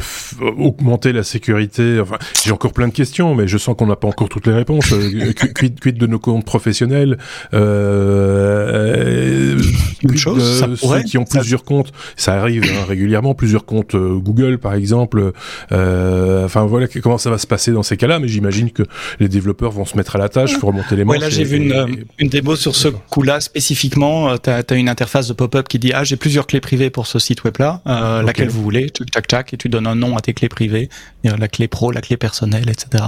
augmenter 0.57 1.13
la 1.13 1.23
sécurité, 1.23 1.99
enfin, 2.01 2.17
j'ai 2.43 2.51
encore 2.51 2.73
plein 2.73 2.87
de 2.87 2.93
questions, 2.93 3.35
mais 3.35 3.47
je 3.47 3.57
sens 3.57 3.75
qu'on 3.77 3.85
n'a 3.85 3.95
pas 3.95 4.07
encore 4.07 4.29
toutes 4.29 4.47
les 4.47 4.53
réponses. 4.53 4.91
Euh, 4.91 5.31
quid, 5.55 5.79
quid 5.79 5.97
de 5.97 6.07
nos 6.07 6.19
comptes 6.19 6.43
professionnels 6.43 7.17
euh, 7.53 9.57
Une 10.01 10.17
chose, 10.17 10.59
ça 10.59 10.67
pourrait, 10.67 11.01
ceux 11.01 11.05
qui 11.05 11.17
ont 11.17 11.23
plusieurs 11.23 11.63
comptes, 11.63 11.93
ça 12.17 12.33
arrive 12.33 12.63
hein, 12.63 12.85
régulièrement, 12.87 13.35
plusieurs 13.35 13.65
comptes 13.65 13.95
euh, 13.95 14.17
Google, 14.17 14.57
par 14.57 14.73
exemple. 14.73 15.31
Euh, 15.71 16.45
enfin, 16.45 16.65
voilà 16.65 16.87
comment 16.87 17.17
ça 17.17 17.29
va 17.29 17.37
se 17.37 17.47
passer 17.47 17.71
dans 17.71 17.83
ces 17.83 17.95
cas-là, 17.95 18.19
mais 18.19 18.27
j'imagine 18.27 18.71
que 18.71 18.83
les 19.19 19.29
développeurs 19.29 19.71
vont 19.71 19.85
se 19.85 19.95
mettre 19.95 20.15
à 20.15 20.19
la 20.19 20.29
tâche 20.29 20.57
pour 20.59 20.69
remonter 20.69 20.95
les 20.95 21.05
manches. 21.05 21.17
Ouais, 21.17 21.21
là, 21.21 21.29
j'ai 21.29 21.43
vu 21.43 21.57
une, 21.57 22.05
une, 22.17 22.29
démo 22.29 22.55
sur 22.55 22.75
ce 22.75 22.87
coup-là 22.87 23.39
spécifiquement. 23.39 24.37
Tu 24.37 24.49
as, 24.49 24.63
as, 24.67 24.75
une 24.75 24.89
interface 24.89 25.27
de 25.27 25.33
pop-up 25.33 25.67
qui 25.67 25.79
dit 25.79 25.91
ah 25.93 26.03
j'ai 26.03 26.17
plusieurs 26.17 26.47
clés 26.47 26.59
privées 26.59 26.89
pour 26.89 27.07
ce 27.07 27.19
site 27.19 27.43
web-là. 27.43 27.81
Euh, 28.09 28.21
laquelle 28.23 28.49
vous 28.49 28.63
voulez, 28.63 28.89
tac 28.89 29.27
tac, 29.27 29.53
et 29.53 29.57
tu 29.57 29.69
donnes 29.69 29.87
un 29.87 29.95
nom 29.95 30.17
à 30.17 30.21
tes 30.21 30.33
clés 30.33 30.49
privées, 30.49 30.89
la 31.23 31.47
clé 31.47 31.67
pro, 31.67 31.91
la 31.91 32.01
clé 32.01 32.17
personnelle, 32.17 32.69
etc. 32.69 33.03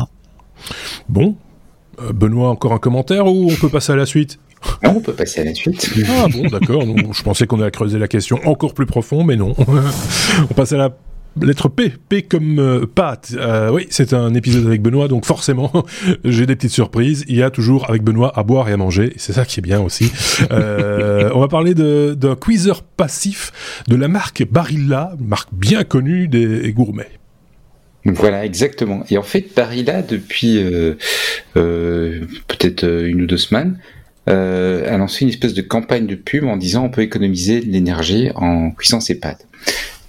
Bon, 1.10 1.36
euh, 2.02 2.14
Benoît, 2.14 2.50
encore 2.50 2.74
un 2.74 2.78
commentaire 2.78 3.26
ou 3.26 3.50
on 3.52 3.56
peut 3.56 3.70
passer 3.70 3.94
à 3.94 3.96
la 3.96 4.06
suite? 4.06 4.40
Non, 4.84 4.98
on 4.98 5.02
peut 5.02 5.14
passer 5.14 5.42
à 5.42 5.46
la 5.46 5.56
suite. 5.56 5.92
Ah 6.08 6.28
bon, 6.28 6.48
d'accord. 6.48 6.84
je 6.84 7.24
pensais 7.24 7.48
qu'on 7.48 7.60
allait 7.62 7.72
creuser 7.72 7.98
la 7.98 8.08
question 8.08 8.40
encore 8.46 8.76
plus 8.76 8.86
profond, 8.86 9.24
mais 9.24 9.36
non. 9.36 9.56
on 10.50 10.54
passe 10.54 10.74
à 10.74 10.78
la 10.78 10.96
Lettre 11.40 11.70
P, 11.70 11.94
P 12.10 12.24
comme 12.24 12.60
euh, 12.60 12.86
Pat. 12.86 13.34
Euh, 13.38 13.72
oui, 13.72 13.88
c'est 13.90 14.14
un 14.14 14.34
épisode 14.34 14.66
avec 14.68 14.82
Benoît, 14.82 15.08
donc 15.08 15.26
forcément, 15.26 15.72
j'ai 16.26 16.46
des 16.46 16.56
petites 16.56 16.72
surprises. 16.72 17.24
Il 17.30 17.38
y 17.38 17.44
a 17.44 17.50
toujours 17.50 17.90
avec 17.90 18.04
Benoît 18.04 18.38
à 18.38 18.44
boire 18.44 18.68
et 18.68 18.74
à 18.74 18.78
manger, 18.78 19.14
c'est 19.16 19.34
ça 19.34 19.46
qui 19.46 19.60
est 19.60 19.64
bien 19.64 19.80
aussi. 19.80 20.12
Euh, 20.52 21.32
on 21.36 21.40
va 21.40 21.48
parler 21.48 21.74
d'un 21.74 22.36
quizzer 22.36 22.84
passif 22.98 23.84
de 23.88 23.96
la 23.96 24.10
marque 24.10 24.46
Barilla, 24.46 25.16
marque 25.20 25.50
bien 25.54 25.84
connue 25.84 26.28
des 26.28 26.74
gourmets. 26.74 27.12
Voilà, 28.04 28.46
exactement. 28.46 29.04
Et 29.10 29.18
en 29.18 29.24
fait, 29.24 29.46
Barilla, 29.56 30.02
depuis 30.02 30.60
peut-être 31.54 32.84
une 32.84 33.22
ou 33.22 33.26
deux 33.26 33.38
semaines, 33.38 33.80
a 34.28 34.98
lancé 34.98 35.24
une 35.24 35.30
espèce 35.30 35.54
de 35.54 35.62
campagne 35.62 36.08
de 36.08 36.16
pub 36.16 36.44
en 36.44 36.58
disant 36.58 36.86
on 36.86 36.90
peut 36.90 37.02
économiser 37.02 37.62
de 37.62 37.72
l'énergie 37.72 38.32
en 38.36 38.72
cuisant 38.72 39.00
ses 39.00 39.16
pâtes. 39.16 39.48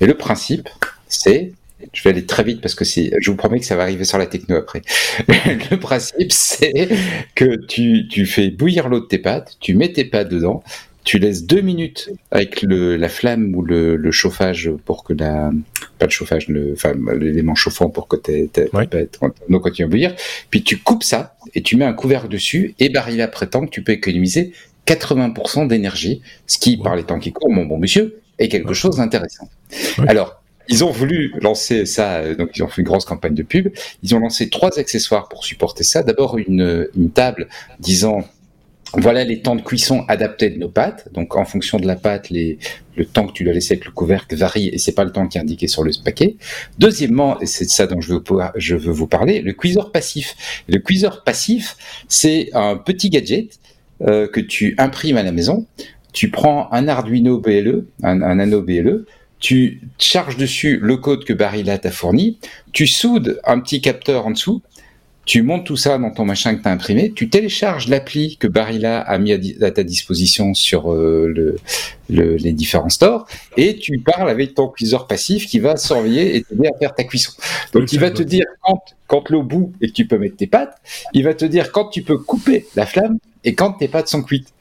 Et 0.00 0.06
le 0.06 0.14
principe, 0.14 0.68
c'est 1.14 1.52
je 1.92 2.02
vais 2.02 2.10
aller 2.10 2.26
très 2.26 2.44
vite 2.44 2.60
parce 2.60 2.74
que 2.74 2.84
c'est, 2.84 3.10
je 3.20 3.30
vous 3.30 3.36
promets 3.36 3.58
que 3.58 3.66
ça 3.66 3.74
va 3.76 3.82
arriver 3.82 4.04
sur 4.04 4.18
la 4.18 4.26
techno 4.26 4.56
après. 4.56 4.82
le 5.28 5.76
principe, 5.76 6.32
c'est 6.32 6.88
que 7.34 7.56
tu, 7.66 8.06
tu 8.08 8.24
fais 8.24 8.50
bouillir 8.50 8.88
l'eau 8.88 9.00
de 9.00 9.06
tes 9.06 9.18
pâtes, 9.18 9.56
tu 9.60 9.74
mets 9.74 9.92
tes 9.92 10.04
pâtes 10.04 10.28
dedans, 10.28 10.62
tu 11.04 11.18
laisses 11.18 11.44
deux 11.44 11.60
minutes 11.60 12.10
avec 12.30 12.62
le, 12.62 12.96
la 12.96 13.08
flamme 13.08 13.54
ou 13.56 13.62
le, 13.62 13.96
le, 13.96 14.12
chauffage 14.12 14.70
pour 14.84 15.02
que 15.02 15.12
la, 15.12 15.50
pas 15.98 16.06
le 16.06 16.12
chauffage, 16.12 16.46
le, 16.48 16.74
enfin, 16.74 16.92
l'élément 17.18 17.56
chauffant 17.56 17.88
pour 17.88 18.06
que 18.06 18.16
tes, 18.16 18.48
ouais. 18.72 18.86
pâtes 18.86 19.18
continuent 19.18 19.86
à 19.86 19.90
bouillir. 19.90 20.14
Puis 20.50 20.62
tu 20.62 20.78
coupes 20.78 21.02
ça 21.02 21.34
et 21.54 21.62
tu 21.62 21.76
mets 21.76 21.84
un 21.84 21.92
couvercle 21.92 22.28
dessus 22.28 22.76
et 22.78 22.88
Barilla 22.88 23.26
prétend 23.26 23.66
que 23.66 23.70
tu 23.70 23.82
peux 23.82 23.92
économiser 23.92 24.52
80% 24.86 25.66
d'énergie, 25.66 26.22
ce 26.46 26.58
qui, 26.58 26.76
par 26.76 26.94
les 26.94 27.04
temps 27.04 27.18
qui 27.18 27.32
courent, 27.32 27.50
mon 27.50 27.64
bon 27.64 27.78
monsieur, 27.78 28.20
est 28.38 28.48
quelque 28.48 28.74
chose 28.74 28.96
d'intéressant. 28.96 29.48
Alors, 30.06 30.41
ils 30.68 30.84
ont 30.84 30.90
voulu 30.90 31.34
lancer 31.40 31.86
ça, 31.86 32.18
euh, 32.18 32.34
donc 32.34 32.50
ils 32.56 32.62
ont 32.62 32.68
fait 32.68 32.82
une 32.82 32.88
grosse 32.88 33.04
campagne 33.04 33.34
de 33.34 33.42
pub. 33.42 33.68
Ils 34.02 34.14
ont 34.14 34.18
lancé 34.18 34.48
trois 34.48 34.78
accessoires 34.78 35.28
pour 35.28 35.44
supporter 35.44 35.84
ça. 35.84 36.02
D'abord 36.02 36.38
une, 36.38 36.88
une 36.96 37.10
table 37.10 37.48
disant 37.80 38.24
voilà 38.94 39.24
les 39.24 39.40
temps 39.40 39.56
de 39.56 39.62
cuisson 39.62 40.04
adaptés 40.08 40.50
de 40.50 40.58
nos 40.58 40.68
pâtes. 40.68 41.08
Donc, 41.12 41.36
en 41.36 41.44
fonction 41.44 41.78
de 41.78 41.86
la 41.86 41.96
pâte, 41.96 42.28
les, 42.30 42.58
le 42.96 43.04
temps 43.04 43.26
que 43.26 43.32
tu 43.32 43.44
dois 43.44 43.52
laisser 43.54 43.74
avec 43.74 43.86
le 43.86 43.90
couvercle 43.90 44.36
varie 44.36 44.68
et 44.68 44.78
c'est 44.78 44.92
pas 44.92 45.04
le 45.04 45.12
temps 45.12 45.26
qui 45.26 45.38
est 45.38 45.40
indiqué 45.40 45.66
sur 45.66 45.82
le 45.82 45.92
paquet. 46.04 46.36
Deuxièmement, 46.78 47.40
et 47.40 47.46
c'est 47.46 47.64
de 47.64 47.70
ça 47.70 47.86
dont 47.86 48.00
je 48.00 48.14
veux, 48.14 48.22
je 48.56 48.76
veux 48.76 48.92
vous 48.92 49.06
parler, 49.06 49.40
le 49.40 49.52
cuiseur 49.52 49.92
passif. 49.92 50.62
Le 50.68 50.78
cuiseur 50.78 51.24
passif, 51.24 51.76
c'est 52.08 52.50
un 52.52 52.76
petit 52.76 53.08
gadget 53.08 53.58
euh, 54.02 54.28
que 54.28 54.40
tu 54.40 54.74
imprimes 54.78 55.16
à 55.16 55.22
la 55.22 55.32
maison. 55.32 55.66
Tu 56.12 56.30
prends 56.30 56.70
un 56.72 56.86
Arduino 56.88 57.38
BLE, 57.38 57.86
un, 58.02 58.20
un 58.20 58.38
anneau 58.38 58.60
BLE, 58.60 59.06
tu 59.42 59.80
charges 59.98 60.36
dessus 60.36 60.78
le 60.80 60.96
code 60.96 61.24
que 61.24 61.32
Barilla 61.32 61.76
t'a 61.76 61.90
fourni, 61.90 62.38
tu 62.72 62.86
soudes 62.86 63.40
un 63.44 63.58
petit 63.60 63.80
capteur 63.80 64.24
en 64.26 64.30
dessous, 64.30 64.62
tu 65.24 65.42
montes 65.42 65.66
tout 65.66 65.76
ça 65.76 65.98
dans 65.98 66.10
ton 66.12 66.24
machin 66.24 66.54
que 66.54 66.62
tu 66.62 66.68
as 66.68 66.70
imprimé, 66.70 67.12
tu 67.12 67.28
télécharges 67.28 67.88
l'appli 67.88 68.36
que 68.38 68.46
Barilla 68.46 69.00
a 69.00 69.18
mis 69.18 69.32
à, 69.32 69.70
ta 69.70 69.82
disposition 69.82 70.54
sur 70.54 70.92
euh, 70.92 71.58
le, 72.08 72.36
les 72.36 72.52
différents 72.52 72.88
stores, 72.88 73.26
et 73.56 73.76
tu 73.76 73.98
parles 73.98 74.30
avec 74.30 74.54
ton 74.54 74.68
cuiseur 74.68 75.08
passif 75.08 75.46
qui 75.46 75.58
va 75.58 75.76
surveiller 75.76 76.36
et 76.36 76.42
t'aider 76.44 76.68
à 76.68 76.78
faire 76.78 76.94
ta 76.94 77.02
cuisson. 77.02 77.32
Donc 77.72 77.92
il 77.92 77.98
va 77.98 78.12
te 78.12 78.22
dire 78.22 78.44
quand, 78.62 78.80
quand 79.08 79.28
l'eau 79.28 79.42
bout 79.42 79.72
et 79.80 79.88
que 79.88 79.92
tu 79.92 80.06
peux 80.06 80.18
mettre 80.18 80.36
tes 80.36 80.46
pâtes, 80.46 80.76
il 81.14 81.24
va 81.24 81.34
te 81.34 81.44
dire 81.44 81.72
quand 81.72 81.86
tu 81.86 82.02
peux 82.02 82.18
couper 82.18 82.66
la 82.76 82.86
flamme 82.86 83.18
et 83.42 83.54
quand 83.54 83.72
tes 83.72 83.88
pâtes 83.88 84.08
sont 84.08 84.22
cuites. 84.22 84.52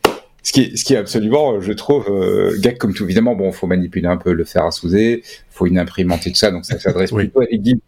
Ce 0.43 0.51
qui, 0.51 0.61
est, 0.61 0.75
ce 0.75 0.83
qui 0.83 0.93
est 0.95 0.97
absolument, 0.97 1.61
je 1.61 1.71
trouve, 1.71 2.07
euh, 2.09 2.57
gag 2.59 2.77
comme 2.77 2.93
tout. 2.93 3.03
Évidemment, 3.03 3.35
bon, 3.35 3.51
faut 3.51 3.67
manipuler 3.67 4.07
un 4.07 4.17
peu 4.17 4.33
le 4.33 4.43
fer 4.43 4.65
à 4.65 4.71
souder, 4.71 5.23
faut 5.51 5.67
une 5.67 5.77
imprimante 5.77 6.25
et 6.25 6.31
tout 6.31 6.37
ça, 6.37 6.49
donc 6.49 6.65
ça 6.65 6.79
s'adresse 6.79 7.11
plutôt 7.15 7.41
à 7.41 7.45
l'équipe 7.45 7.83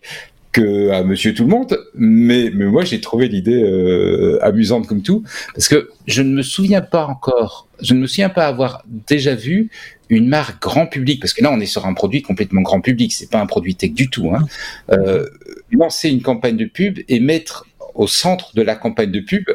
que 0.54 0.92
à 0.92 1.04
Monsieur 1.04 1.34
Tout 1.34 1.44
le 1.44 1.50
Monde, 1.50 1.78
mais, 1.96 2.52
mais 2.54 2.66
moi 2.66 2.86
j'ai 2.86 3.02
trouvé 3.02 3.28
l'idée 3.28 3.64
euh, 3.64 4.38
amusante 4.44 4.88
comme 4.88 5.02
tout, 5.02 5.24
parce 5.56 5.68
que 5.68 5.90
je 6.06 6.22
ne 6.22 6.30
me 6.30 6.44
souviens 6.44 6.82
pas 6.82 7.08
encore, 7.08 7.68
je 7.82 7.96
ne 7.96 8.00
me 8.00 8.08
souviens 8.08 8.30
pas 8.30 8.46
avoir 8.46 8.86
déjà 8.88 9.34
vu 9.34 9.72
une 10.10 10.28
marque 10.28 10.62
grand 10.62 10.86
public, 10.86 11.20
parce 11.20 11.34
que 11.34 11.44
là 11.44 11.52
on 11.52 11.60
est 11.60 11.66
sur 11.66 11.88
un 11.88 11.94
produit 11.96 12.22
complètement 12.22 12.62
grand 12.62 12.82
public, 12.82 13.12
c'est 13.14 13.32
pas 13.32 13.42
un 13.42 13.48
produit 13.48 13.76
tech 13.76 13.94
du 13.94 14.10
tout, 14.10 14.32
hein, 14.32 14.46
euh, 14.92 15.28
lancer 15.72 16.10
une 16.10 16.22
campagne 16.22 16.56
de 16.56 16.66
pub 16.66 17.00
et 17.10 17.20
mettre 17.20 17.66
au 17.96 18.08
centre 18.08 18.56
de 18.56 18.62
la 18.62 18.76
campagne 18.76 19.12
de 19.12 19.20
pub 19.22 19.46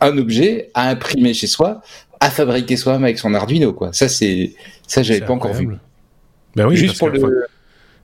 un 0.00 0.16
objet 0.18 0.70
à 0.74 0.88
imprimer 0.90 1.34
chez 1.34 1.46
soi, 1.46 1.82
à 2.20 2.30
fabriquer 2.30 2.76
soi-même 2.76 3.04
avec 3.04 3.18
son 3.18 3.34
Arduino, 3.34 3.72
quoi. 3.72 3.92
Ça 3.92 4.08
c'est, 4.08 4.54
ça 4.86 5.02
j'avais 5.02 5.20
pas 5.20 5.32
encore 5.32 5.54
vu. 5.54 5.68
Ben 6.56 6.66
oui, 6.66 6.76
Juste 6.76 6.98
pour 6.98 7.08
le, 7.08 7.46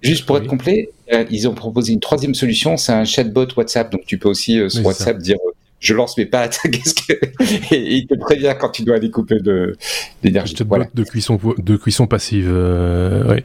Juste 0.05 0.27
pour 0.27 0.37
être 0.37 0.47
complet, 0.47 0.91
euh, 1.13 1.25
ils 1.31 1.49
ont 1.49 1.55
proposé 1.55 1.95
une 1.95 2.01
troisième 2.01 2.35
solution, 2.35 2.77
c'est 2.77 2.93
un 2.93 3.05
chatbot 3.05 3.47
WhatsApp. 3.57 3.91
Donc 3.91 4.03
tu 4.07 4.19
peux 4.19 4.29
aussi 4.29 4.61
euh, 4.61 4.69
sur 4.69 4.85
WhatsApp 4.85 5.17
dire 5.17 5.39
euh, 5.47 5.53
je 5.81 5.95
lance 5.95 6.19
mes 6.19 6.29
qu'est-ce 6.29 6.95
que 7.09 7.75
et, 7.75 7.95
il 7.97 8.07
te 8.07 8.15
prévient 8.15 8.55
quand 8.61 8.69
tu 8.69 8.83
dois 8.85 8.97
aller 8.97 9.11
couper 9.11 9.41
de 9.41 9.77
l'énergie. 10.23 10.55
Voilà. 10.67 10.87
de 10.93 11.05
cuisson 11.05 11.41
de 11.57 11.77
cuisson 11.77 12.07
passive. 12.07 12.53
ouais. 12.53 13.45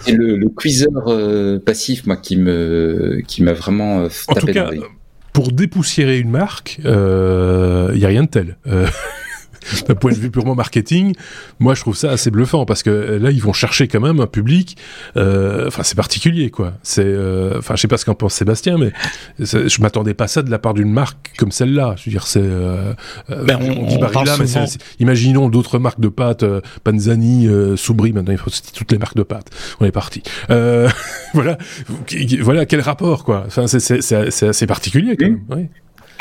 c'est 0.00 0.12
le, 0.12 0.36
le 0.36 0.48
cuiseur 0.48 1.60
passif 1.64 2.04
moi 2.04 2.16
qui 2.16 2.36
me 2.36 3.22
qui 3.26 3.44
m'a 3.44 3.52
vraiment 3.52 4.04
en 4.28 4.34
tout 4.34 4.46
cas, 4.46 4.70
pour 5.32 5.52
dépoussiérer 5.52 6.18
une 6.18 6.30
marque, 6.30 6.76
il 6.78 6.86
euh, 6.86 7.92
y 7.94 8.04
a 8.04 8.08
rien 8.08 8.24
de 8.24 8.28
tel. 8.28 8.56
d'un 9.88 9.94
point 9.94 10.12
de 10.12 10.16
vue 10.16 10.30
purement 10.30 10.54
marketing, 10.54 11.14
moi 11.58 11.74
je 11.74 11.80
trouve 11.80 11.96
ça 11.96 12.10
assez 12.10 12.30
bluffant 12.30 12.64
parce 12.64 12.82
que 12.82 12.90
euh, 12.90 13.18
là 13.18 13.30
ils 13.30 13.42
vont 13.42 13.52
chercher 13.52 13.88
quand 13.88 14.00
même 14.00 14.20
un 14.20 14.26
public. 14.26 14.76
Euh, 15.16 15.66
enfin 15.68 15.82
c'est 15.82 15.96
particulier 15.96 16.50
quoi. 16.50 16.74
C'est, 16.82 17.04
euh, 17.04 17.58
enfin 17.58 17.76
je 17.76 17.82
sais 17.82 17.88
pas 17.88 17.98
ce 17.98 18.04
qu'en 18.04 18.14
pense 18.14 18.34
Sébastien, 18.34 18.78
mais 18.78 18.92
je 19.38 19.80
m'attendais 19.80 20.14
pas 20.14 20.24
à 20.24 20.28
ça 20.28 20.42
de 20.42 20.50
la 20.50 20.58
part 20.58 20.74
d'une 20.74 20.90
marque 20.90 21.32
comme 21.38 21.52
celle-là. 21.52 21.94
Je 21.98 22.04
veux 22.06 22.10
dire 22.10 22.26
c'est, 22.26 22.42
ben, 23.28 23.58
on, 23.60 23.86
dit 23.86 23.98
Barilla, 23.98 24.36
mais 24.38 24.46
imaginons 24.98 25.48
d'autres 25.48 25.78
marques 25.78 26.00
de 26.00 26.08
pâtes, 26.08 26.44
Panzani, 26.84 27.48
Soubri. 27.76 28.12
Maintenant 28.12 28.32
il 28.32 28.38
faut 28.38 28.50
citer 28.50 28.70
toutes 28.74 28.92
les 28.92 28.98
marques 28.98 29.16
de 29.16 29.22
pâtes. 29.22 29.50
On 29.80 29.84
est 29.84 29.92
parti. 29.92 30.22
voilà, 30.48 31.58
voilà 32.40 32.66
quel 32.66 32.80
rapport 32.80 33.24
quoi. 33.24 33.44
Enfin 33.46 33.66
c'est 33.66 34.14
assez 34.14 34.66
particulier 34.66 35.16
quand 35.16 35.26
même. 35.26 35.40
Oui. 35.50 35.68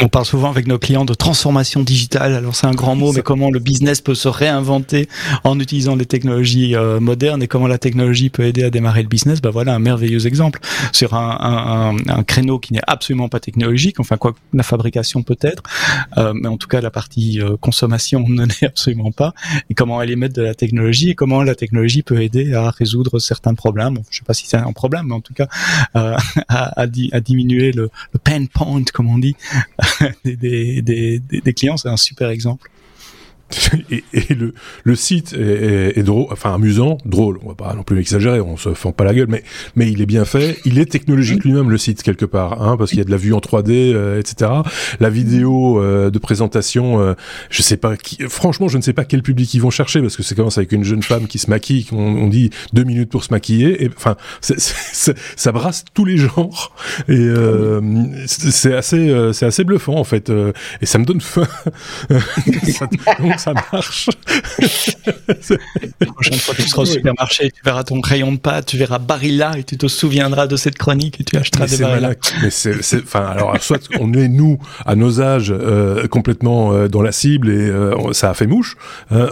On 0.04 0.08
parle 0.08 0.26
souvent 0.26 0.49
avec 0.49 0.66
nos 0.66 0.80
clients 0.80 1.06
de 1.06 1.14
transformation 1.14 1.84
digitale. 1.84 2.34
Alors 2.34 2.56
c'est 2.56 2.66
un 2.66 2.74
grand 2.74 2.95
mot, 2.95 3.14
mais 3.14 3.22
comment 3.22 3.52
le 3.52 3.60
business 3.60 4.02
peut 4.02 4.16
se 4.16 4.28
réinventer 4.28 5.08
en 5.43 5.60
utilisant 5.60 5.95
les 5.95 6.08
technologies 6.08 6.76
euh, 6.76 6.99
modernes 6.99 7.43
et 7.43 7.47
comment 7.47 7.68
la 7.68 7.78
technologie 7.78 8.32
peut 8.32 8.43
aider 8.43 8.64
à 8.64 8.72
démarrer 8.72 9.04
le 9.04 9.08
business? 9.08 9.41
Bah 9.41 9.52
voilà 9.52 9.76
un 9.76 9.80
merveilleux 9.80 10.26
exemple 10.26 10.60
sur 10.91 11.14
un, 11.14 11.93
un, 12.08 12.12
un 12.12 12.24
créneau 12.24 12.58
qui 12.58 12.74
n'est 12.74 12.82
absolument 12.88 13.30
pas 13.30 13.39
technologique. 13.39 13.99
Enfin 13.99 14.18
quoi, 14.18 14.34
la 14.54 14.64
fabrication 14.64 15.22
peut-être, 15.22 15.62
euh, 16.18 16.34
mais 16.34 16.47
en 16.47 16.58
tout 16.58 16.68
cas 16.68 16.82
la 16.82 16.89
partie 16.89 17.39
euh, 17.39 17.56
consommation 17.58 18.26
ne 18.28 18.45
l'est 18.45 18.66
absolument 18.66 19.12
pas. 19.12 19.36
Et 19.70 19.76
comment 19.76 20.02
elle 20.02 20.10
émettre 20.10 20.34
de 20.34 20.41
la 20.41 20.56
technologie 20.56 21.12
et 21.12 21.16
comment 21.16 21.43
la 21.43 21.54
technologie 21.54 22.02
peut 22.02 22.24
aider 22.24 22.56
à 22.56 22.72
résoudre 22.72 23.20
certains 23.20 23.54
problèmes. 23.54 23.99
je 24.10 24.18
sais 24.18 24.26
pas 24.26 24.34
si 24.34 24.47
c'est 24.47 24.58
un 24.58 24.74
problème, 24.74 25.06
mais 25.10 25.16
en 25.16 25.22
tout 25.22 25.36
cas 25.36 25.47
à, 25.93 26.18
à, 26.47 26.82
à, 26.82 26.88
diminuer 26.88 27.72
le, 27.72 27.91
le 28.14 28.20
pain 28.20 28.43
point 28.52 28.82
comme 28.91 29.08
on 29.08 29.20
dit 29.20 29.36
des, 30.25 30.81
des, 30.81 31.19
des, 31.19 31.53
clients, 31.53 31.77
c'est 31.77 31.89
un 31.89 31.97
super 31.97 32.29
exemple. 32.29 32.69
et, 33.91 34.04
et 34.14 34.34
le, 34.34 34.54
le, 34.84 34.95
site 34.95 35.34
est, 35.34 35.97
est, 35.97 36.04
drôle, 36.04 36.28
enfin 36.32 36.54
amusant, 36.54 36.97
drôle. 37.06 37.39
On 37.43 37.49
va 37.49 37.56
pas 37.56 37.74
non 37.74 37.84
plus 37.84 37.99
exagérer, 37.99 38.39
on 38.39 38.58
se 38.58 38.74
fend 38.74 38.91
pas 38.91 39.04
la 39.04 39.14
gueule, 39.14 39.28
mais 39.30 39.43
mais 39.76 39.91
il 39.91 40.02
est 40.02 40.06
bien 40.06 40.26
fait. 40.26 40.60
Il 40.66 40.80
est 40.80 40.86
technologique 40.86 41.43
lui-même 41.43 41.70
le 41.70 41.78
site 41.78 42.04
quelque 42.04 42.26
part, 42.26 42.62
hein, 42.62 42.78
parce 42.78 42.91
qu'il 42.91 42.99
y 42.99 43.02
a 43.02 43.06
de 43.06 43.12
la 43.12 43.18
vue 43.18 43.34
en 43.34 43.39
3D, 43.39 43.93
euh, 43.93 44.20
etc. 44.20 44.52
La 44.99 45.10
vidéo 45.10 45.82
euh, 45.82 46.10
de 46.10 46.20
présentation, 46.20 47.02
euh, 47.02 47.14
je 47.49 47.62
sais 47.62 47.78
pas. 47.78 47.97
Qui, 47.97 48.18
franchement, 48.30 48.68
je 48.68 48.78
ne 48.78 48.82
sais 48.82 48.93
pas 48.93 49.06
quel 49.06 49.24
public 49.24 49.54
ils 49.54 49.62
vont 49.62 49.70
chercher, 49.70 50.02
parce 50.02 50.18
que 50.18 50.24
c'est 50.24 50.36
commence 50.36 50.58
avec 50.58 50.72
une 50.72 50.84
jeune 50.84 51.04
femme 51.04 51.28
qui 51.28 51.39
se 51.39 51.49
maquille, 51.49 51.88
on, 51.91 51.97
on 51.97 52.28
dit 52.28 52.49
deux 52.74 52.84
minutes 52.84 53.10
pour 53.10 53.24
se 53.24 53.32
maquiller. 53.32 53.84
Et 53.84 53.89
enfin, 53.95 54.16
ça 54.41 55.52
brasse 55.52 55.86
tous 55.93 56.06
les 56.06 56.18
genres 56.18 56.76
et 57.08 57.30
c'est 58.28 58.74
assez 58.74 59.32
c'est 59.34 59.45
assez 59.45 59.64
bluffant 59.64 59.95
en 59.95 60.04
fait. 60.04 60.32
et 60.82 60.86
ça 60.86 60.97
me 60.97 61.06
donne 61.06 61.22
faim. 61.22 61.47
marche. 63.53 64.09
La 65.99 66.07
prochaine 66.07 66.37
fois 66.37 66.55
que 66.55 66.61
tu 66.61 66.67
seras 66.67 66.83
au 66.83 66.85
supermarché, 66.85 67.51
tu 67.51 67.61
verras 67.63 67.83
ton 67.83 68.01
crayon 68.01 68.31
de 68.31 68.37
pâte, 68.37 68.67
tu 68.67 68.77
verras 68.77 68.99
Barilla 68.99 69.57
et 69.57 69.63
tu 69.63 69.77
te 69.77 69.87
souviendras 69.87 70.47
de 70.47 70.55
cette 70.55 70.77
chronique 70.77 71.19
et 71.19 71.23
tu 71.23 71.37
achèteras 71.37 71.67
des 71.67 71.77
Barilla. 71.77 72.13
Mais 72.41 72.49
c'est, 72.49 72.75
enfin, 73.03 73.25
alors, 73.25 73.55
soit 73.61 73.81
on 73.99 74.13
est, 74.13 74.27
nous, 74.27 74.57
à 74.85 74.95
nos 74.95 75.21
âges, 75.21 75.51
euh, 75.51 76.07
complètement 76.07 76.73
euh, 76.73 76.87
dans 76.87 77.01
la 77.01 77.11
cible 77.11 77.49
et 77.49 77.53
euh, 77.53 78.13
ça 78.13 78.29
a 78.29 78.33
fait 78.33 78.47
mouche, 78.47 78.77
hein, 79.11 79.27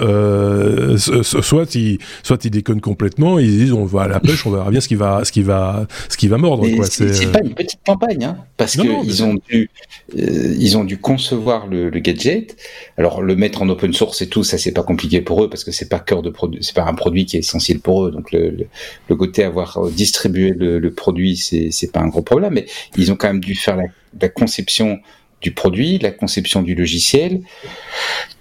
soit 0.97 1.75
ils, 1.75 1.99
soit 2.23 2.45
ils 2.45 2.51
déconnent 2.51 2.81
complètement, 2.81 3.39
ils 3.39 3.49
disent 3.49 3.73
on 3.73 3.85
va 3.85 4.03
à 4.03 4.07
la 4.07 4.19
pêche, 4.19 4.45
on 4.45 4.51
verra 4.51 4.69
bien 4.71 4.81
ce 4.81 4.87
qui 4.87 4.95
va, 4.95 5.23
ce 5.23 5.31
qui 5.31 5.41
va, 5.41 5.87
ce 6.09 6.17
qui 6.17 6.27
va 6.27 6.37
mordre, 6.37 6.67
quoi. 6.75 6.85
C'est, 6.85 7.31
pas 7.31 7.41
une 7.43 7.53
petite 7.53 7.79
campagne, 7.85 8.23
hein, 8.23 8.37
parce 8.57 8.75
qu'ils 8.77 9.23
ont 9.23 9.35
dû, 9.49 9.69
ils 10.15 10.77
ont 10.77 10.83
dû 10.83 10.97
concevoir 10.97 11.67
le, 11.67 11.89
le 11.89 11.99
gadget, 11.99 12.55
alors 12.97 13.21
le 13.21 13.35
mettre 13.35 13.61
en 13.61 13.69
open 13.69 13.93
source 13.93 13.98
et 14.21 14.27
tout, 14.27 14.43
ça 14.43 14.57
c'est 14.57 14.71
pas 14.71 14.83
compliqué 14.83 15.21
pour 15.21 15.43
eux 15.43 15.49
parce 15.49 15.63
que 15.63 15.71
c'est 15.71 15.89
pas 15.89 15.99
cœur 15.99 16.21
de 16.21 16.29
produit, 16.29 16.63
c'est 16.63 16.75
pas 16.75 16.85
un 16.85 16.93
produit 16.93 17.25
qui 17.25 17.35
est 17.37 17.39
essentiel 17.39 17.79
pour 17.79 18.05
eux. 18.05 18.11
Donc 18.11 18.31
le, 18.31 18.67
le, 19.09 19.15
côté 19.15 19.43
avoir 19.43 19.77
euh, 19.77 19.89
distribué 19.89 20.51
le, 20.51 20.79
le 20.79 20.91
produit, 20.91 21.37
c'est 21.37 21.69
c'est 21.71 21.91
pas 21.91 21.99
un 21.99 22.07
gros 22.07 22.21
problème. 22.21 22.53
Mais 22.53 22.65
ils 22.97 23.11
ont 23.11 23.15
quand 23.15 23.27
même 23.27 23.41
dû 23.41 23.55
faire 23.55 23.75
la, 23.75 23.85
la 24.19 24.29
conception 24.29 24.99
du 25.41 25.51
produit, 25.51 25.99
la 25.99 26.11
conception 26.11 26.61
du 26.61 26.75
logiciel, 26.75 27.41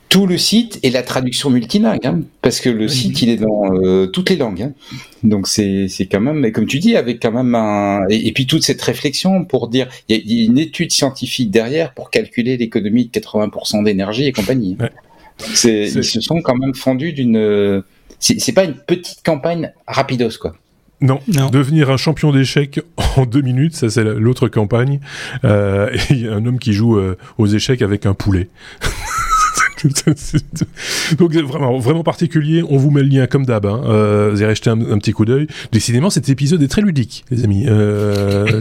tout 0.08 0.26
le 0.26 0.38
site 0.38 0.78
et 0.82 0.90
la 0.90 1.02
traduction 1.02 1.50
multilingue, 1.50 2.06
hein, 2.06 2.22
parce 2.40 2.60
que 2.60 2.70
le 2.70 2.88
site 2.88 3.20
il 3.22 3.28
est 3.28 3.36
dans 3.36 3.74
euh, 3.74 4.06
toutes 4.06 4.30
les 4.30 4.36
langues. 4.36 4.62
Hein. 4.62 4.72
Donc 5.22 5.46
c'est 5.48 5.86
c'est 5.88 6.06
quand 6.06 6.20
même, 6.20 6.38
mais 6.38 6.52
comme 6.52 6.66
tu 6.66 6.78
dis, 6.78 6.96
avec 6.96 7.20
quand 7.20 7.32
même 7.32 7.54
un 7.54 8.06
et, 8.08 8.32
puis 8.32 8.46
toute 8.46 8.62
cette 8.62 8.80
réflexion 8.80 9.44
pour 9.44 9.68
dire, 9.68 9.88
il 10.08 10.16
y, 10.16 10.42
a 10.42 10.44
une 10.44 10.58
étude 10.58 10.92
scientifique 10.92 11.50
derrière 11.50 11.92
pour 11.92 12.10
calculer 12.10 12.56
l'économie 12.56 13.06
de 13.06 13.10
80% 13.10 13.84
d'énergie 13.84 14.26
et 14.26 14.32
compagnie. 14.32 14.76
Ouais. 14.80 14.90
C'est, 15.38 15.88
ils 15.88 16.04
se 16.04 16.20
sont 16.20 16.40
quand 16.42 16.56
même 16.56 16.74
fendus 16.74 17.12
d'une. 17.12 17.82
C'est, 18.18 18.52
pas 18.52 18.64
une 18.64 18.74
petite 18.74 19.22
campagne 19.24 19.72
rapidos, 19.86 20.38
quoi. 20.40 20.54
Non. 21.00 21.20
devenir 21.52 21.90
un 21.90 21.96
champion 21.96 22.32
d'échecs 22.32 22.80
en 23.16 23.24
deux 23.24 23.40
minutes, 23.40 23.76
ça 23.76 23.88
c'est 23.88 24.04
l'autre 24.04 24.48
campagne. 24.48 25.00
Euh, 25.44 25.90
et 25.92 26.00
il 26.10 26.22
y 26.22 26.28
a 26.28 26.32
un 26.32 26.44
homme 26.44 26.58
qui 26.58 26.72
joue 26.72 26.98
euh, 26.98 27.16
aux 27.38 27.46
échecs 27.46 27.82
avec 27.82 28.06
un 28.06 28.14
poulet. 28.14 28.48
Donc 31.18 31.34
vraiment, 31.34 31.78
vraiment 31.78 32.02
particulier. 32.02 32.62
On 32.68 32.76
vous 32.76 32.90
met 32.90 33.02
le 33.02 33.08
lien 33.08 33.26
comme 33.26 33.46
d'hab. 33.46 33.66
Hein. 33.66 33.82
Euh, 33.86 34.30
vous 34.32 34.42
avez 34.42 34.54
jeté 34.54 34.70
un, 34.70 34.98
petit 34.98 35.12
coup 35.12 35.24
d'œil. 35.24 35.46
Décidément, 35.72 36.10
cet 36.10 36.28
épisode 36.28 36.62
est 36.62 36.68
très 36.68 36.82
ludique, 36.82 37.24
les 37.30 37.44
amis. 37.44 37.64
Euh, 37.68 38.60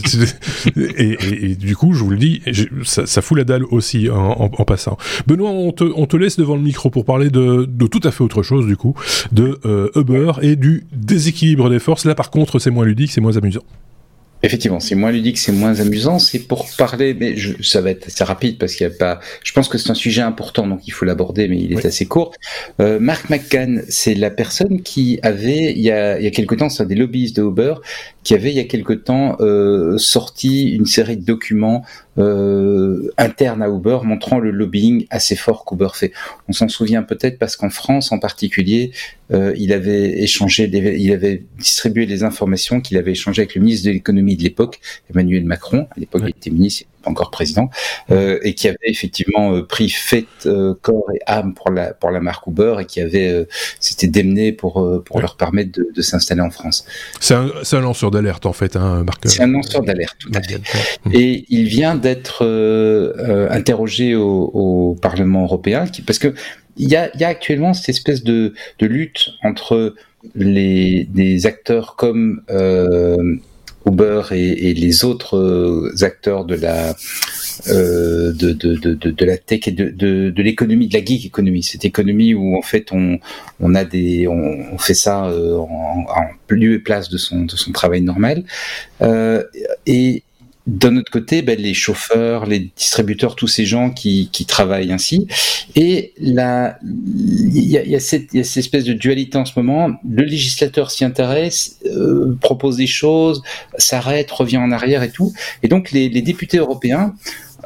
et, 0.76 1.56
du 1.56 1.76
coup, 1.76 1.94
je 1.94 2.04
vous 2.04 2.10
le 2.10 2.18
dis, 2.18 2.42
ça, 2.84 3.22
fout 3.22 3.38
la 3.38 3.44
dalle 3.44 3.64
aussi 3.72 4.10
en, 4.10 4.16
en, 4.16 4.66
passant. 4.66 4.98
Benoît, 5.26 5.50
on 5.50 5.72
te, 5.72 5.84
on 5.84 6.06
te, 6.06 6.18
laisse 6.18 6.38
devant 6.38 6.56
le 6.56 6.62
micro 6.62 6.90
pour 6.90 7.06
parler 7.06 7.30
de, 7.30 7.66
de 7.66 7.88
tout 7.88 8.02
à 8.04 8.12
fait 8.12 8.24
autre 8.24 8.44
chose, 8.44 8.66
du 8.66 8.78
coup, 8.78 8.96
de 9.32 9.60
euh, 9.66 9.90
Uber 9.96 10.34
et 10.42 10.56
du 10.56 10.86
déséquilibre 10.92 11.70
des 11.70 11.80
forces. 11.80 12.06
Là, 12.06 12.16
par 12.16 12.32
contre, 12.32 12.60
c'est 12.60 12.72
moins 12.72 12.86
ludique, 12.86 13.12
c'est 13.12 13.22
moins 13.22 13.38
amusant. 13.38 13.64
Effectivement, 14.44 14.80
c'est 14.80 14.96
moins 14.96 15.12
ludique, 15.12 15.38
c'est 15.38 15.52
moins 15.52 15.80
amusant. 15.80 16.20
C'est 16.20 16.40
pour 16.40 16.68
parler, 16.78 17.16
mais 17.16 17.36
je, 17.36 17.62
ça 17.64 17.82
va 17.82 17.90
être 17.90 18.08
assez 18.08 18.24
rapide 18.24 18.58
parce 18.60 18.76
qu'il 18.76 18.88
y 18.88 18.90
a 18.90 18.94
pas. 18.94 19.20
Je 19.44 19.52
pense 19.52 19.68
que 19.68 19.78
c'est 19.78 19.90
un 19.90 19.96
sujet 19.96 20.22
important, 20.22 20.68
donc 20.68 20.88
il 20.88 20.92
faut 20.92 21.06
l'aborder, 21.06 21.48
mais 21.48 21.60
il 21.60 21.74
est 21.74 21.86
assez 21.86 22.06
court. 22.06 22.34
Euh, 22.80 23.00
Mark 23.00 23.30
McCann, 23.30 23.84
c'est 23.90 24.14
la 24.14 24.30
personne 24.30 24.82
qui 24.82 25.20
avait 25.24 25.74
il 25.74 25.82
y 25.82 25.92
a 25.92 26.20
il 26.20 26.24
y 26.24 26.28
a 26.28 26.32
quelque 26.32 26.56
temps, 26.56 26.70
c'est 26.70 26.84
un 26.84 26.86
des 26.86 26.96
lobbyistes 26.96 27.38
de 27.38 27.44
Uber, 27.44 27.76
qui 28.24 28.36
avait 28.36 28.52
il 28.52 28.58
y 28.58 28.60
a 28.60 28.66
quelque 28.66 28.94
temps 28.94 29.38
euh, 29.40 29.98
sorti 29.98 30.70
une 30.70 30.86
série 30.86 31.18
de 31.18 31.26
documents 31.26 31.84
euh, 32.18 33.12
interne 33.18 33.62
à 33.62 33.70
Uber 33.70 34.00
montrant 34.04 34.40
le 34.40 34.52
lobbying 34.52 35.06
assez 35.10 35.36
fort 35.36 35.66
qu'Uber 35.66 35.90
fait. 35.94 36.12
On 36.48 36.54
s'en 36.54 36.68
souvient 36.68 37.04
peut-être 37.04 37.38
parce 37.38 37.56
qu'en 37.56 37.70
France 37.70 38.12
en 38.12 38.20
particulier, 38.20 38.92
euh, 39.32 39.54
il 39.58 39.74
avait 39.74 40.22
échangé, 40.22 40.66
il 40.66 41.12
avait 41.12 41.44
distribué 41.60 42.06
les 42.06 42.24
informations 42.24 42.82
qu'il 42.82 42.98
avait 42.98 43.12
échangées 43.12 43.42
avec 43.42 43.56
le 43.56 43.62
ministre 43.62 43.88
de 43.88 43.92
l'économie 43.92 44.38
de 44.38 44.44
l'époque, 44.44 44.80
Emmanuel 45.12 45.46
Macron. 45.46 45.88
À 45.96 46.00
l'époque, 46.00 46.24
il 46.26 46.30
était 46.30 46.50
ministre, 46.50 46.86
encore 47.08 47.32
président, 47.32 47.70
euh, 48.12 48.40
et 48.44 48.54
qui 48.54 48.68
avait 48.68 48.78
effectivement 48.84 49.54
euh, 49.54 49.64
pris 49.64 49.90
fait 49.90 50.28
euh, 50.46 50.74
corps 50.82 51.10
et 51.14 51.20
âme 51.26 51.54
pour 51.54 51.72
la 51.72 51.94
pour 51.94 52.12
la 52.12 52.20
marque 52.20 52.48
Uber 52.48 52.78
et 52.82 52.86
qui 52.86 53.02
avait 53.02 53.48
s'était 53.80 54.08
démené 54.08 54.52
pour 54.52 55.04
pour 55.04 55.22
leur 55.22 55.38
permettre 55.38 55.72
de, 55.72 55.90
de 55.94 56.02
s'installer 56.02 56.42
en 56.42 56.50
France. 56.50 56.86
C'est 57.20 57.34
un, 57.34 57.50
un 57.72 57.82
lanceur 57.82 58.12
d'alerte 58.12 58.46
en 58.46 58.54
fait, 58.54 58.76
hein, 58.76 59.04
Marc. 59.04 59.22
C'est 59.26 59.44
un 59.44 59.48
lanceur 59.48 59.84
d'alerte, 59.84 60.18
tout 60.20 60.32
à 60.34 60.42
fait. 60.42 60.62
Et 61.14 61.46
il 61.50 61.68
vient 61.68 61.96
d'être 61.96 62.46
interrogé 63.50 64.16
au, 64.16 64.52
au, 64.54 64.96
Parlement 65.02 65.44
européen, 65.44 65.88
qui, 65.88 66.02
parce 66.02 66.20
que 66.20 66.34
il 66.78 66.90
y 66.90 66.96
a, 66.96 67.10
il 67.14 67.22
y 67.22 67.24
a 67.24 67.28
actuellement 67.28 67.74
cette 67.74 67.90
espèce 67.90 68.24
de, 68.24 68.54
de 68.80 68.86
lutte 68.86 69.30
entre 69.44 69.96
les 70.36 71.06
des 71.06 71.46
acteurs 71.46 71.96
comme 71.96 72.42
euh, 72.50 73.36
Uber 73.86 74.24
et, 74.32 74.74
les 74.74 75.06
autres 75.06 75.38
euh, 75.38 75.94
acteurs 76.02 76.46
de 76.46 76.56
la 76.56 76.96
euh, 77.70 78.34
de, 78.34 78.52
de, 78.52 78.76
de, 78.76 78.94
de, 78.94 79.26
la 79.26 79.38
tech 79.38 79.68
et 79.68 79.72
de, 79.72 79.90
de, 79.90 80.30
de 80.30 80.44
l'économie, 80.44 80.88
de 80.88 80.94
la 80.94 81.04
geek 81.04 81.26
économie, 81.26 81.64
cette 81.64 81.86
économie 81.86 82.34
où 82.34 82.58
en 82.58 82.62
fait 82.62 82.92
on, 82.92 83.20
on 83.60 83.76
a 83.76 83.84
des, 83.84 84.28
on, 84.28 84.78
fait 84.78 84.94
ça 84.94 85.26
euh, 85.26 85.58
en, 85.58 86.06
en, 86.08 86.28
lieu 86.50 86.76
et 86.76 86.80
place 86.80 87.10
de 87.10 87.18
son, 87.18 87.46
de 87.46 87.56
son 87.56 87.72
travail 87.72 88.02
normal. 88.02 88.44
Euh, 89.02 89.44
et 89.86 90.24
d'un 90.68 90.98
autre 90.98 91.12
côté, 91.12 91.42
ben, 91.42 91.58
les 91.58 91.74
chauffeurs, 91.74 92.46
les 92.46 92.70
distributeurs, 92.76 93.36
tous 93.36 93.48
ces 93.48 93.66
gens 93.66 93.90
qui, 93.90 94.30
qui 94.34 94.46
travaillent 94.46 94.92
ainsi. 94.92 95.28
Et 95.76 96.14
il 96.20 96.34
y 96.34 96.40
a, 96.40 96.78
y, 96.84 97.96
a 97.96 98.00
cette, 98.02 98.34
y 98.34 98.40
a 98.40 98.44
cette 98.44 98.58
espèce 98.58 98.84
de 98.84 98.92
dualité 98.92 99.38
en 99.38 99.46
ce 99.46 99.54
moment. 99.56 99.92
Le 100.08 100.24
législateur 100.24 100.92
s'y 100.92 101.06
intéresse, 101.06 101.80
euh, 101.86 102.36
propose 102.42 102.76
des 102.76 102.88
choses, 102.88 103.42
s'arrête, 103.78 104.30
revient 104.30 104.58
en 104.58 104.72
arrière 104.72 105.04
et 105.04 105.10
tout. 105.10 105.32
Et 105.64 105.70
donc 105.70 105.92
les, 105.92 106.10
les 106.10 106.22
députés 106.22 106.58
européens 106.58 107.16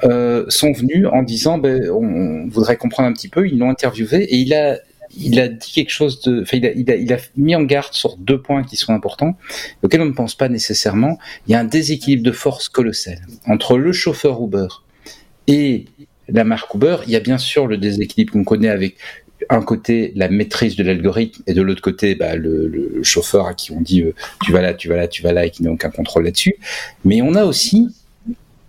euh, 0.03 0.45
sont 0.49 0.71
venus 0.71 1.07
en 1.11 1.23
disant, 1.23 1.57
ben, 1.57 1.89
on 1.89 2.47
voudrait 2.49 2.77
comprendre 2.77 3.09
un 3.09 3.13
petit 3.13 3.29
peu. 3.29 3.47
Ils 3.47 3.57
l'ont 3.57 3.71
interviewé 3.71 4.23
et 4.23 4.37
il 4.37 4.53
a 4.53 4.77
il 5.17 5.39
a 5.39 5.47
dit 5.47 5.71
quelque 5.71 5.89
chose 5.89 6.21
de, 6.21 6.41
enfin, 6.41 6.57
il 6.57 7.13
a, 7.13 7.17
mis 7.35 7.55
en 7.55 7.63
garde 7.63 7.93
sur 7.93 8.17
deux 8.17 8.41
points 8.41 8.63
qui 8.63 8.75
sont 8.75 8.93
importants, 8.93 9.37
auxquels 9.83 10.01
on 10.01 10.05
ne 10.05 10.13
pense 10.13 10.35
pas 10.35 10.49
nécessairement. 10.49 11.17
Il 11.47 11.51
y 11.51 11.55
a 11.55 11.59
un 11.59 11.65
déséquilibre 11.65 12.23
de 12.23 12.31
force 12.31 12.69
colossal 12.69 13.19
entre 13.47 13.77
le 13.77 13.91
chauffeur 13.91 14.41
Uber 14.43 14.67
et 15.47 15.85
la 16.27 16.43
marque 16.43 16.73
Uber. 16.73 16.97
Il 17.07 17.13
y 17.13 17.15
a 17.15 17.19
bien 17.19 17.37
sûr 17.37 17.67
le 17.67 17.77
déséquilibre 17.77 18.33
qu'on 18.33 18.43
connaît 18.43 18.69
avec 18.69 18.95
un 19.49 19.61
côté 19.63 20.13
la 20.15 20.29
maîtrise 20.29 20.75
de 20.75 20.83
l'algorithme 20.83 21.41
et 21.47 21.53
de 21.53 21.61
l'autre 21.61 21.81
côté 21.81 22.15
bah, 22.15 22.35
le, 22.35 23.01
chauffeur 23.03 23.47
à 23.47 23.53
qui 23.55 23.71
on 23.71 23.81
dit 23.81 24.01
euh, 24.03 24.13
tu 24.43 24.51
vas 24.51 24.61
là, 24.61 24.73
tu 24.73 24.87
vas 24.87 24.95
là, 24.95 25.07
tu 25.07 25.23
vas 25.23 25.33
là 25.33 25.45
et 25.45 25.49
qui 25.49 25.63
n'a 25.63 25.71
aucun 25.71 25.89
contrôle 25.89 26.25
là-dessus. 26.25 26.55
Mais 27.05 27.21
on 27.21 27.33
a 27.33 27.43
aussi 27.43 27.89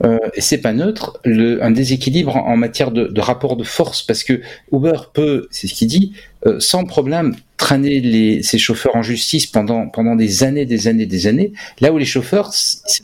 euh, 0.05 0.19
et 0.35 0.41
c'est 0.41 0.59
pas 0.59 0.73
neutre, 0.73 1.21
un 1.25 1.71
déséquilibre 1.71 2.37
en, 2.37 2.57
matière 2.57 2.91
de, 2.91 3.07
de, 3.07 3.21
rapport 3.21 3.57
de 3.57 3.63
force, 3.63 4.03
parce 4.03 4.25
que 4.25 4.41
Uber 4.73 4.99
peut, 5.13 5.47
c'est 5.51 5.69
ce 5.69 5.75
qu'il 5.75 5.87
dit, 5.87 6.13
euh, 6.47 6.59
sans 6.61 6.85
problème 6.85 7.37
traîner 7.57 8.01
les, 8.01 8.43
ses 8.43 8.59
chauffeurs 8.59 8.97
en 8.97 9.03
justice 9.03 9.47
pendant, 9.47 9.89
pendant 9.89 10.17
des 10.17 10.43
années, 10.43 10.67
des 10.67 10.89
années, 10.89 11.07
des 11.07 11.27
années, 11.27 11.53
là 11.81 11.93
où 11.93 11.99
les 11.99 12.05
chauffeurs 12.05 12.51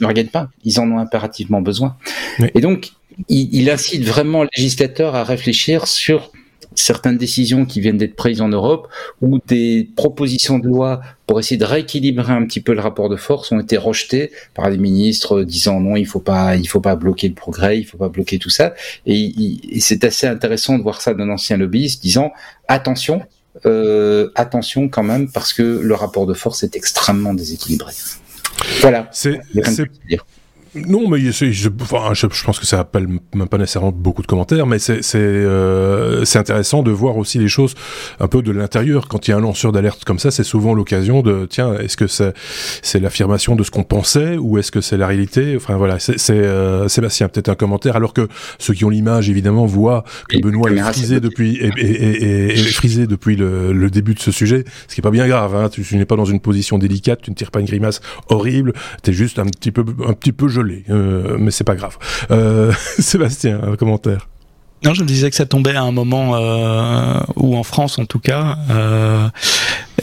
ne 0.00 0.06
regardent 0.06 0.30
pas, 0.30 0.48
ils 0.64 0.80
en 0.80 0.90
ont 0.90 0.98
impérativement 0.98 1.60
besoin. 1.60 1.96
Et 2.54 2.60
donc, 2.60 2.90
il, 3.28 3.54
il, 3.54 3.70
incite 3.70 4.04
vraiment 4.04 4.42
le 4.42 4.48
législateur 4.56 5.14
à 5.14 5.24
réfléchir 5.24 5.86
sur 5.86 6.32
certaines 6.78 7.18
décisions 7.18 7.64
qui 7.64 7.80
viennent 7.80 7.98
d'être 7.98 8.14
prises 8.14 8.40
en 8.40 8.48
Europe 8.48 8.88
ou 9.20 9.38
des 9.46 9.88
propositions 9.96 10.58
de 10.58 10.68
loi 10.68 11.00
pour 11.26 11.40
essayer 11.40 11.56
de 11.56 11.64
rééquilibrer 11.64 12.32
un 12.32 12.44
petit 12.46 12.60
peu 12.60 12.72
le 12.72 12.80
rapport 12.80 13.08
de 13.08 13.16
force 13.16 13.52
ont 13.52 13.60
été 13.60 13.76
rejetées 13.76 14.30
par 14.54 14.70
des 14.70 14.78
ministres 14.78 15.42
disant 15.42 15.80
non, 15.80 15.96
il 15.96 16.06
faut 16.06 16.20
pas, 16.20 16.56
il 16.56 16.68
faut 16.68 16.80
pas 16.80 16.96
bloquer 16.96 17.28
le 17.28 17.34
progrès, 17.34 17.78
il 17.78 17.84
faut 17.84 17.98
pas 17.98 18.08
bloquer 18.08 18.38
tout 18.38 18.50
ça. 18.50 18.74
Et, 19.06 19.32
et 19.72 19.80
c'est 19.80 20.04
assez 20.04 20.26
intéressant 20.26 20.78
de 20.78 20.82
voir 20.82 21.00
ça 21.00 21.14
d'un 21.14 21.28
ancien 21.28 21.56
lobbyiste 21.56 22.00
disant 22.00 22.32
attention, 22.68 23.22
euh, 23.66 24.30
attention 24.36 24.88
quand 24.88 25.02
même 25.02 25.30
parce 25.30 25.52
que 25.52 25.62
le 25.62 25.94
rapport 25.94 26.26
de 26.26 26.34
force 26.34 26.62
est 26.62 26.76
extrêmement 26.76 27.34
déséquilibré. 27.34 27.92
Voilà. 28.80 29.08
C'est 29.12 29.40
non, 30.86 31.08
mais 31.08 31.20
je, 31.20 31.50
je, 31.50 31.68
enfin, 31.80 32.12
je, 32.14 32.26
pense 32.44 32.58
que 32.58 32.66
ça 32.66 32.80
appelle 32.80 33.08
même 33.34 33.48
pas 33.48 33.58
nécessairement 33.58 33.92
beaucoup 33.92 34.22
de 34.22 34.26
commentaires, 34.26 34.66
mais 34.66 34.78
c'est 34.78 35.02
c'est 35.02 35.18
euh, 35.20 36.24
intéressant 36.34 36.82
de 36.82 36.90
voir 36.90 37.16
aussi 37.16 37.38
les 37.38 37.48
choses 37.48 37.74
un 38.20 38.28
peu 38.28 38.42
de 38.42 38.52
l'intérieur. 38.52 39.08
Quand 39.08 39.26
il 39.26 39.32
y 39.32 39.34
a 39.34 39.36
un 39.36 39.40
lanceur 39.40 39.72
d'alerte 39.72 40.04
comme 40.04 40.18
ça, 40.18 40.30
c'est 40.30 40.44
souvent 40.44 40.74
l'occasion 40.74 41.22
de 41.22 41.46
tiens, 41.48 41.74
est-ce 41.74 41.96
que 41.96 42.06
c'est 42.06 42.32
c'est 42.82 43.00
l'affirmation 43.00 43.56
de 43.56 43.62
ce 43.62 43.70
qu'on 43.70 43.82
pensait 43.82 44.36
ou 44.36 44.58
est-ce 44.58 44.70
que 44.70 44.80
c'est 44.80 44.96
la 44.96 45.06
réalité? 45.06 45.54
Enfin 45.56 45.76
voilà, 45.76 45.98
c'est 45.98 46.30
euh, 46.30 46.88
Sébastien 46.88 47.28
peut-être 47.28 47.48
un 47.48 47.54
commentaire, 47.54 47.96
alors 47.96 48.12
que 48.12 48.28
ceux 48.58 48.74
qui 48.74 48.84
ont 48.84 48.90
l'image 48.90 49.30
évidemment 49.30 49.66
voient 49.66 50.04
que 50.28 50.38
Benoît 50.38 50.70
est 50.70 50.78
frisé 50.78 51.20
depuis 51.20 51.56
et, 51.56 51.70
et, 51.78 52.52
et, 52.52 52.56
frisé 52.56 53.06
depuis 53.06 53.36
le, 53.36 53.72
le, 53.72 53.90
début 53.90 54.14
de 54.14 54.20
ce 54.20 54.30
sujet, 54.30 54.64
ce 54.86 54.94
qui 54.94 55.00
est 55.00 55.02
pas 55.02 55.10
bien 55.10 55.26
grave. 55.26 55.54
Hein, 55.54 55.68
tu, 55.68 55.82
tu 55.82 55.96
n'es 55.96 56.04
pas 56.04 56.16
dans 56.16 56.24
une 56.24 56.40
position 56.40 56.78
délicate, 56.78 57.22
tu 57.22 57.30
ne 57.30 57.34
tires 57.34 57.50
pas 57.50 57.60
une 57.60 57.66
grimace 57.66 58.00
horrible, 58.28 58.72
t'es 59.02 59.12
juste 59.12 59.38
un 59.38 59.46
petit 59.46 59.70
peu 59.70 59.84
un 60.06 60.12
petit 60.12 60.32
peu 60.32 60.48
gelé, 60.48 60.67
euh, 60.90 61.36
mais 61.38 61.50
c'est 61.50 61.64
pas 61.64 61.76
grave. 61.76 61.98
Euh, 62.30 62.72
Sébastien, 62.98 63.60
un 63.62 63.76
commentaire. 63.76 64.28
Non, 64.84 64.94
je 64.94 65.02
me 65.02 65.08
disais 65.08 65.28
que 65.28 65.36
ça 65.36 65.46
tombait 65.46 65.74
à 65.74 65.82
un 65.82 65.90
moment 65.90 66.36
euh, 66.36 67.20
où, 67.36 67.56
en 67.56 67.64
France, 67.64 67.98
en 67.98 68.04
tout 68.04 68.20
cas, 68.20 68.56
euh, 68.70 69.28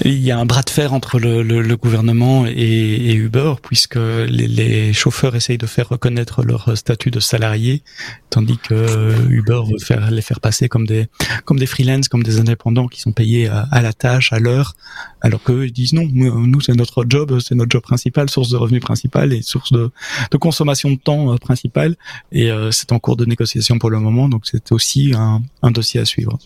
il 0.04 0.20
y 0.20 0.32
a 0.32 0.38
un 0.38 0.46
bras 0.46 0.62
de 0.62 0.70
fer 0.70 0.94
entre 0.94 1.20
le, 1.20 1.42
le, 1.42 1.62
le 1.62 1.78
gouvernement 1.78 2.46
et, 2.46 2.52
et, 2.52 3.14
Uber, 3.14 3.54
puisque 3.62 3.96
les, 3.96 4.48
les, 4.48 4.94
chauffeurs 4.94 5.36
essayent 5.36 5.58
de 5.58 5.68
faire 5.68 5.90
reconnaître 5.90 6.44
leur 6.44 6.78
statut 6.78 7.12
de 7.12 7.20
salarié, 7.20 7.82
tandis 8.30 8.58
que 8.58 9.16
Uber 9.30 9.62
veut 9.72 9.80
faire 9.80 10.12
les 10.12 10.22
faire 10.22 10.42
passer 10.42 10.68
comme 10.68 10.86
des 10.86 11.08
comme 11.46 11.60
des 11.60 11.66
freelances, 11.66 12.10
comme 12.10 12.24
des 12.24 12.40
indépendants 12.40 12.88
qui 12.88 13.00
sont 13.00 13.14
payés 13.14 13.48
à, 13.48 13.68
à 13.72 13.82
la 13.82 13.94
tâche, 13.94 14.34
à 14.34 14.40
l'heure, 14.40 14.76
alors 15.22 15.42
qu'eux 15.42 15.66
ils 15.66 15.72
disent 15.72 15.94
non, 15.94 16.08
nous 16.12 16.62
c'est 16.62 16.74
notre 16.74 17.06
job, 17.08 17.40
c'est 17.40 17.56
notre 17.56 17.72
job 17.72 17.82
principal, 17.82 18.30
source 18.30 18.50
de 18.50 18.58
revenus 18.58 18.82
principale 18.82 19.34
et 19.34 19.42
source 19.42 19.72
de, 19.72 19.92
de 20.32 20.38
consommation 20.38 20.92
de 20.92 20.98
temps 20.98 21.34
euh, 21.34 21.38
principale, 21.38 21.96
et 22.32 22.52
euh, 22.52 22.72
c'est 22.72 22.92
en 22.92 23.00
cours 23.00 23.16
de 23.16 23.26
négociation 23.26 23.80
pour 23.80 23.90
le 23.90 24.00
moment, 24.00 24.28
donc 24.28 24.46
c'est 24.46 24.72
aussi 24.72 25.14
un, 25.16 25.42
un 25.62 25.72
dossier 25.72 26.00
à 26.00 26.06
suivre. 26.06 26.38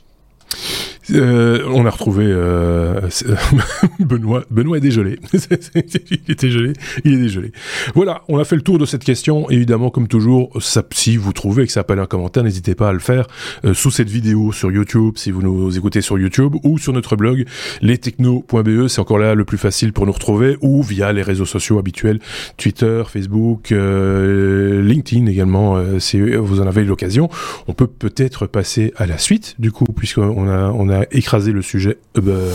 Euh, 1.12 1.64
on 1.74 1.86
a 1.86 1.90
retrouvé 1.90 2.26
euh, 2.28 3.02
Benoît. 4.00 4.44
Benoît 4.50 4.78
est 4.78 4.82
dégelé. 4.82 5.20
il 5.34 6.20
est 6.28 6.40
dégelé. 6.40 6.74
Il 7.04 7.14
est 7.14 7.18
dégelé. 7.18 7.52
Voilà, 7.96 8.24
on 8.28 8.38
a 8.38 8.44
fait 8.44 8.56
le 8.56 8.62
tour 8.62 8.78
de 8.78 8.86
cette 8.86 9.04
question. 9.04 9.50
Évidemment, 9.50 9.90
comme 9.90 10.08
toujours, 10.08 10.52
si 10.92 11.18
vous 11.18 11.34
trouvez 11.34 11.66
que 11.66 11.72
ça 11.72 11.82
appelle 11.82 12.00
un 12.00 12.06
commentaire, 12.06 12.44
n'hésitez 12.44 12.76
pas 12.76 12.90
à 12.90 12.94
le 12.94 13.00
faire 13.00 13.28
euh, 13.66 13.74
sous 13.74 13.92
cette 13.92 14.10
vidéo 14.10 14.52
sur 14.52 14.72
YouTube, 14.72 15.14
si 15.18 15.32
vous 15.32 15.42
nous 15.42 15.78
écoutez 15.78 16.02
sur 16.02 16.18
YouTube, 16.18 16.56
ou 16.64 16.78
sur 16.78 16.94
notre 16.94 17.16
blog 17.16 17.46
lestechno.be. 17.82 18.88
C'est 18.88 19.00
encore 19.00 19.20
là 19.20 19.36
le 19.36 19.46
plus 19.46 19.58
facile 19.58 19.94
pour 19.94 20.06
nous 20.06 20.12
retrouver, 20.12 20.58
ou 20.62 20.84
via 20.84 21.14
les 21.14 21.22
réseaux 21.22 21.46
sociaux 21.46 21.80
habituels, 21.80 22.20
Twitter, 22.58 23.04
Facebook, 23.08 23.72
euh, 23.72 24.82
LinkedIn 24.82 25.26
également, 25.28 26.00
si 26.00 26.20
vous 26.22 26.62
en 26.62 26.68
avez 26.68 26.84
l'occasion. 26.84 27.30
On 27.68 27.74
peut 27.74 27.88
peut-être 27.88 28.48
passer 28.48 28.94
à 28.98 29.06
la 29.06 29.18
suite, 29.18 29.56
du 29.60 29.72
coup, 29.72 29.86
puisqu'on 29.86 30.48
on 30.50 30.90
a 30.90 30.99
écraser 31.12 31.52
le 31.52 31.62
sujet 31.62 31.98
Uber 32.16 32.54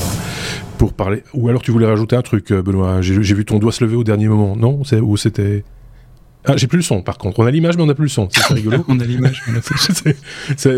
pour 0.79 0.93
parler. 0.93 1.23
Ou 1.35 1.49
alors 1.49 1.63
tu 1.63 1.71
voulais 1.71 1.87
rajouter 1.87 2.17
un 2.17 2.23
truc, 2.23 2.51
euh, 2.51 2.63
Benoît. 2.63 3.01
J'ai 3.01 3.35
vu 3.35 3.45
ton 3.45 3.59
doigt 3.59 3.73
se 3.73 3.85
lever 3.85 3.97
au 3.97 4.05
dernier 4.05 4.29
moment, 4.29 4.57
non? 4.57 4.85
C'est 4.85 5.01
où 5.01 5.17
c'était 5.17 5.65
ah, 6.47 6.57
j'ai 6.57 6.67
plus 6.67 6.77
le 6.77 6.83
son, 6.83 7.01
par 7.01 7.17
contre. 7.17 7.41
On 7.41 7.47
a 7.47 7.51
l'image, 7.51 7.77
mais 7.77 7.83
on 7.83 7.87
n'a 7.87 7.95
plus 7.95 8.05
le 8.05 8.11
son. 8.11 8.29
C'est 8.31 8.53
rigolo. 8.53 8.85
on 8.89 9.01
a 9.01 9.05
l'image, 9.05 9.43
mais 9.47 9.55
on 9.55 9.57
a 9.57 9.61
plus 9.63 10.69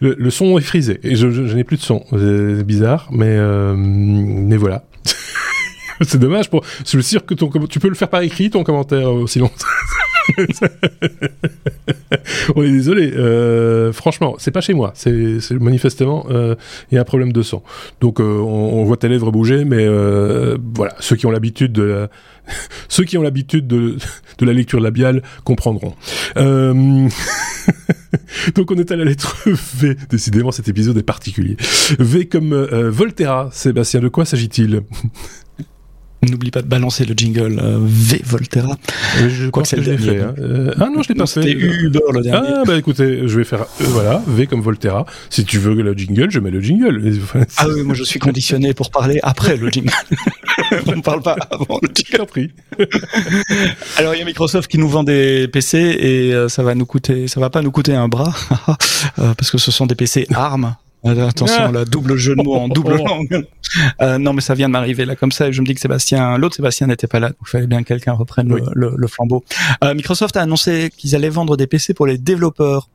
le, 0.00 0.14
le, 0.18 0.30
son 0.30 0.58
est 0.58 0.62
frisé. 0.62 1.00
Et 1.02 1.16
je, 1.16 1.30
je, 1.30 1.56
n'ai 1.56 1.64
plus 1.64 1.78
de 1.78 1.82
son. 1.82 2.04
C'est 2.10 2.64
bizarre, 2.64 3.08
mais, 3.10 3.28
euh, 3.28 3.74
mais 3.76 4.58
voilà. 4.58 4.84
c'est 6.02 6.18
dommage 6.18 6.50
pour. 6.50 6.64
Je 6.80 6.84
suis 6.84 7.02
sûr 7.02 7.24
que 7.24 7.32
ton, 7.32 7.50
tu 7.66 7.80
peux 7.80 7.88
le 7.88 7.94
faire 7.94 8.10
par 8.10 8.20
écrit, 8.20 8.50
ton 8.50 8.62
commentaire, 8.62 9.10
aussi 9.10 9.38
longtemps. 9.38 9.54
on 12.54 12.62
est 12.62 12.70
désolé. 12.70 13.12
Euh, 13.14 13.92
franchement, 13.92 14.34
c'est 14.38 14.50
pas 14.50 14.60
chez 14.60 14.74
moi. 14.74 14.92
C'est 14.94 15.50
manifestement 15.52 16.26
euh, 16.30 16.54
il 16.90 16.96
y 16.96 16.98
a 16.98 17.00
un 17.00 17.04
problème 17.04 17.32
de 17.32 17.42
son. 17.42 17.62
Donc 18.00 18.20
euh, 18.20 18.24
on, 18.24 18.84
voit 18.84 18.96
ta 18.96 19.08
lèvre 19.08 19.32
bouger, 19.32 19.64
mais 19.64 19.86
voilà, 20.74 20.94
ceux 21.00 21.16
qui 21.16 21.26
ont 21.26 21.30
l'habitude 21.30 21.72
de 21.72 21.82
la... 21.82 22.08
ceux 22.88 23.04
qui 23.04 23.18
ont 23.18 23.22
l'habitude 23.22 23.66
de, 23.66 23.96
de 24.38 24.46
la 24.46 24.52
lecture 24.52 24.80
labiale 24.80 25.22
comprendront. 25.44 25.94
Donc 28.54 28.70
on 28.70 28.76
est 28.76 28.92
à 28.92 28.96
la 28.96 29.04
lettre 29.04 29.36
V. 29.46 29.96
Décidément, 30.08 30.52
cet 30.52 30.68
épisode 30.68 30.96
est 30.96 31.02
particulier. 31.02 31.56
V 31.98 32.26
comme 32.26 32.54
Volterra. 32.54 33.50
Sébastien, 33.52 34.00
de 34.00 34.08
quoi 34.08 34.24
s'agit-il? 34.24 34.82
N'oublie 36.22 36.50
pas 36.50 36.62
de 36.62 36.66
balancer 36.66 37.04
le 37.04 37.14
jingle 37.14 37.60
euh, 37.62 37.78
V 37.80 38.20
Volterra. 38.24 38.76
Je 39.28 39.48
crois 39.50 39.62
que 39.62 39.68
c'est 39.68 39.76
le 39.76 39.82
dernier. 39.82 39.98
Fait, 39.98 40.20
hein. 40.20 40.34
euh, 40.38 40.74
ah 40.80 40.88
non, 40.92 41.02
je 41.02 41.10
l'ai 41.10 41.14
pas 41.14 41.26
fait. 41.26 41.42
C'était 41.42 41.54
Uber 41.54 42.00
le 42.12 42.22
dernier. 42.22 42.48
Ah 42.54 42.62
bah 42.66 42.76
écoutez, 42.76 43.28
je 43.28 43.38
vais 43.38 43.44
faire 43.44 43.62
euh, 43.62 43.84
voilà 43.88 44.22
V 44.26 44.46
comme 44.46 44.62
Volterra. 44.62 45.04
Si 45.30 45.44
tu 45.44 45.58
veux 45.58 45.74
le 45.74 45.92
jingle, 45.92 46.30
je 46.30 46.40
mets 46.40 46.50
le 46.50 46.60
jingle. 46.60 47.00
ah 47.58 47.66
oui, 47.68 47.82
moi 47.82 47.94
je 47.94 48.02
suis 48.02 48.18
conditionné 48.18 48.72
pour 48.74 48.90
parler 48.90 49.20
après 49.22 49.56
le 49.56 49.68
jingle. 49.68 49.92
On 50.86 50.96
ne 50.96 51.02
parle 51.02 51.22
pas 51.22 51.36
avant 51.50 51.78
le 51.82 51.88
jingle. 51.94 52.26
Pris. 52.26 52.50
Alors 53.98 54.14
il 54.14 54.18
y 54.18 54.22
a 54.22 54.24
Microsoft 54.24 54.70
qui 54.70 54.78
nous 54.78 54.88
vend 54.88 55.04
des 55.04 55.48
PC 55.48 55.78
et 55.78 56.48
ça 56.48 56.62
va 56.62 56.74
nous 56.74 56.86
coûter, 56.86 57.28
ça 57.28 57.40
va 57.40 57.50
pas 57.50 57.62
nous 57.62 57.70
coûter 57.70 57.94
un 57.94 58.08
bras 58.08 58.34
parce 59.16 59.50
que 59.50 59.58
ce 59.58 59.70
sont 59.70 59.86
des 59.86 59.94
PC 59.94 60.26
ARM 60.34 60.64
euh, 60.64 60.68
attention, 61.04 61.70
la 61.72 61.84
double 61.84 62.16
jeu 62.16 62.34
de 62.34 62.42
mots 62.42 62.54
en 62.54 62.68
double 62.68 62.96
langue. 62.96 63.46
Euh, 64.00 64.18
non, 64.18 64.32
mais 64.32 64.40
ça 64.40 64.54
vient 64.54 64.68
de 64.68 64.72
m'arriver 64.72 65.04
là 65.04 65.16
comme 65.16 65.32
ça. 65.32 65.48
Et 65.48 65.52
je 65.52 65.60
me 65.60 65.66
dis 65.66 65.74
que 65.74 65.80
Sébastien, 65.80 66.38
l'autre 66.38 66.56
Sébastien 66.56 66.86
n'était 66.86 67.06
pas 67.06 67.20
là. 67.20 67.28
Donc 67.28 67.38
il 67.42 67.50
fallait 67.50 67.66
bien 67.66 67.82
que 67.82 67.88
quelqu'un 67.88 68.12
reprenne 68.12 68.48
le, 68.48 68.94
le, 68.96 69.08
flambeau. 69.08 69.44
Euh, 69.82 69.94
Microsoft 69.94 70.36
a 70.36 70.42
annoncé 70.42 70.90
qu'ils 70.96 71.14
allaient 71.14 71.28
vendre 71.28 71.56
des 71.56 71.66
PC 71.66 71.94
pour 71.94 72.06
les 72.06 72.18
développeurs 72.18 72.88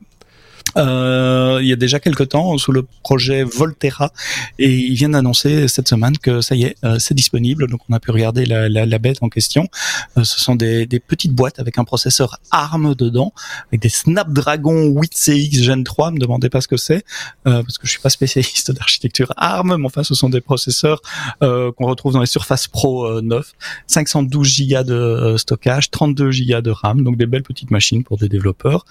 euh, 0.76 1.58
il 1.60 1.68
y 1.68 1.72
a 1.72 1.76
déjà 1.76 2.00
quelques 2.00 2.30
temps 2.30 2.56
sous 2.58 2.72
le 2.72 2.86
projet 3.02 3.44
Volterra 3.44 4.12
et 4.58 4.72
ils 4.72 4.94
viennent 4.94 5.12
d'annoncer 5.12 5.68
cette 5.68 5.88
semaine 5.88 6.16
que 6.18 6.40
ça 6.40 6.54
y 6.54 6.64
est, 6.64 6.76
euh, 6.84 6.98
c'est 6.98 7.14
disponible. 7.14 7.68
Donc 7.68 7.80
on 7.88 7.92
a 7.94 8.00
pu 8.00 8.10
regarder 8.10 8.46
la, 8.46 8.68
la, 8.68 8.86
la 8.86 8.98
bête 8.98 9.18
en 9.22 9.28
question. 9.28 9.68
Euh, 10.16 10.24
ce 10.24 10.40
sont 10.40 10.54
des, 10.54 10.86
des, 10.86 11.00
petites 11.00 11.32
boîtes 11.32 11.58
avec 11.58 11.78
un 11.78 11.84
processeur 11.84 12.38
ARM 12.50 12.94
dedans, 12.94 13.32
avec 13.68 13.80
des 13.80 13.88
Snapdragon 13.88 14.88
8CX 14.88 15.62
Gen 15.62 15.84
3. 15.84 16.12
Me 16.12 16.18
demandez 16.18 16.48
pas 16.48 16.60
ce 16.60 16.68
que 16.68 16.76
c'est 16.76 17.04
euh, 17.46 17.62
parce 17.62 17.78
que 17.78 17.86
je 17.86 17.90
suis 17.92 18.00
pas 18.00 18.10
spécialiste 18.10 18.72
d'architecture 18.72 19.32
ARM, 19.36 19.76
mais 19.78 19.86
enfin 19.86 20.02
ce 20.02 20.14
sont 20.14 20.28
des 20.28 20.40
processeurs 20.40 21.00
qu'on 21.40 21.86
retrouve 21.86 22.12
dans 22.12 22.20
les 22.20 22.26
Surface 22.26 22.68
Pro 22.68 23.20
9, 23.20 23.52
512 23.86 24.62
Go 24.68 24.82
de 24.82 25.36
stockage, 25.36 25.90
32 25.90 26.30
Go 26.30 26.60
de 26.60 26.70
RAM, 26.70 27.02
donc 27.02 27.16
des 27.16 27.26
belles 27.26 27.42
petites 27.42 27.70
machines 27.70 28.04
pour 28.04 28.18
des 28.18 28.28
développeurs, 28.28 28.84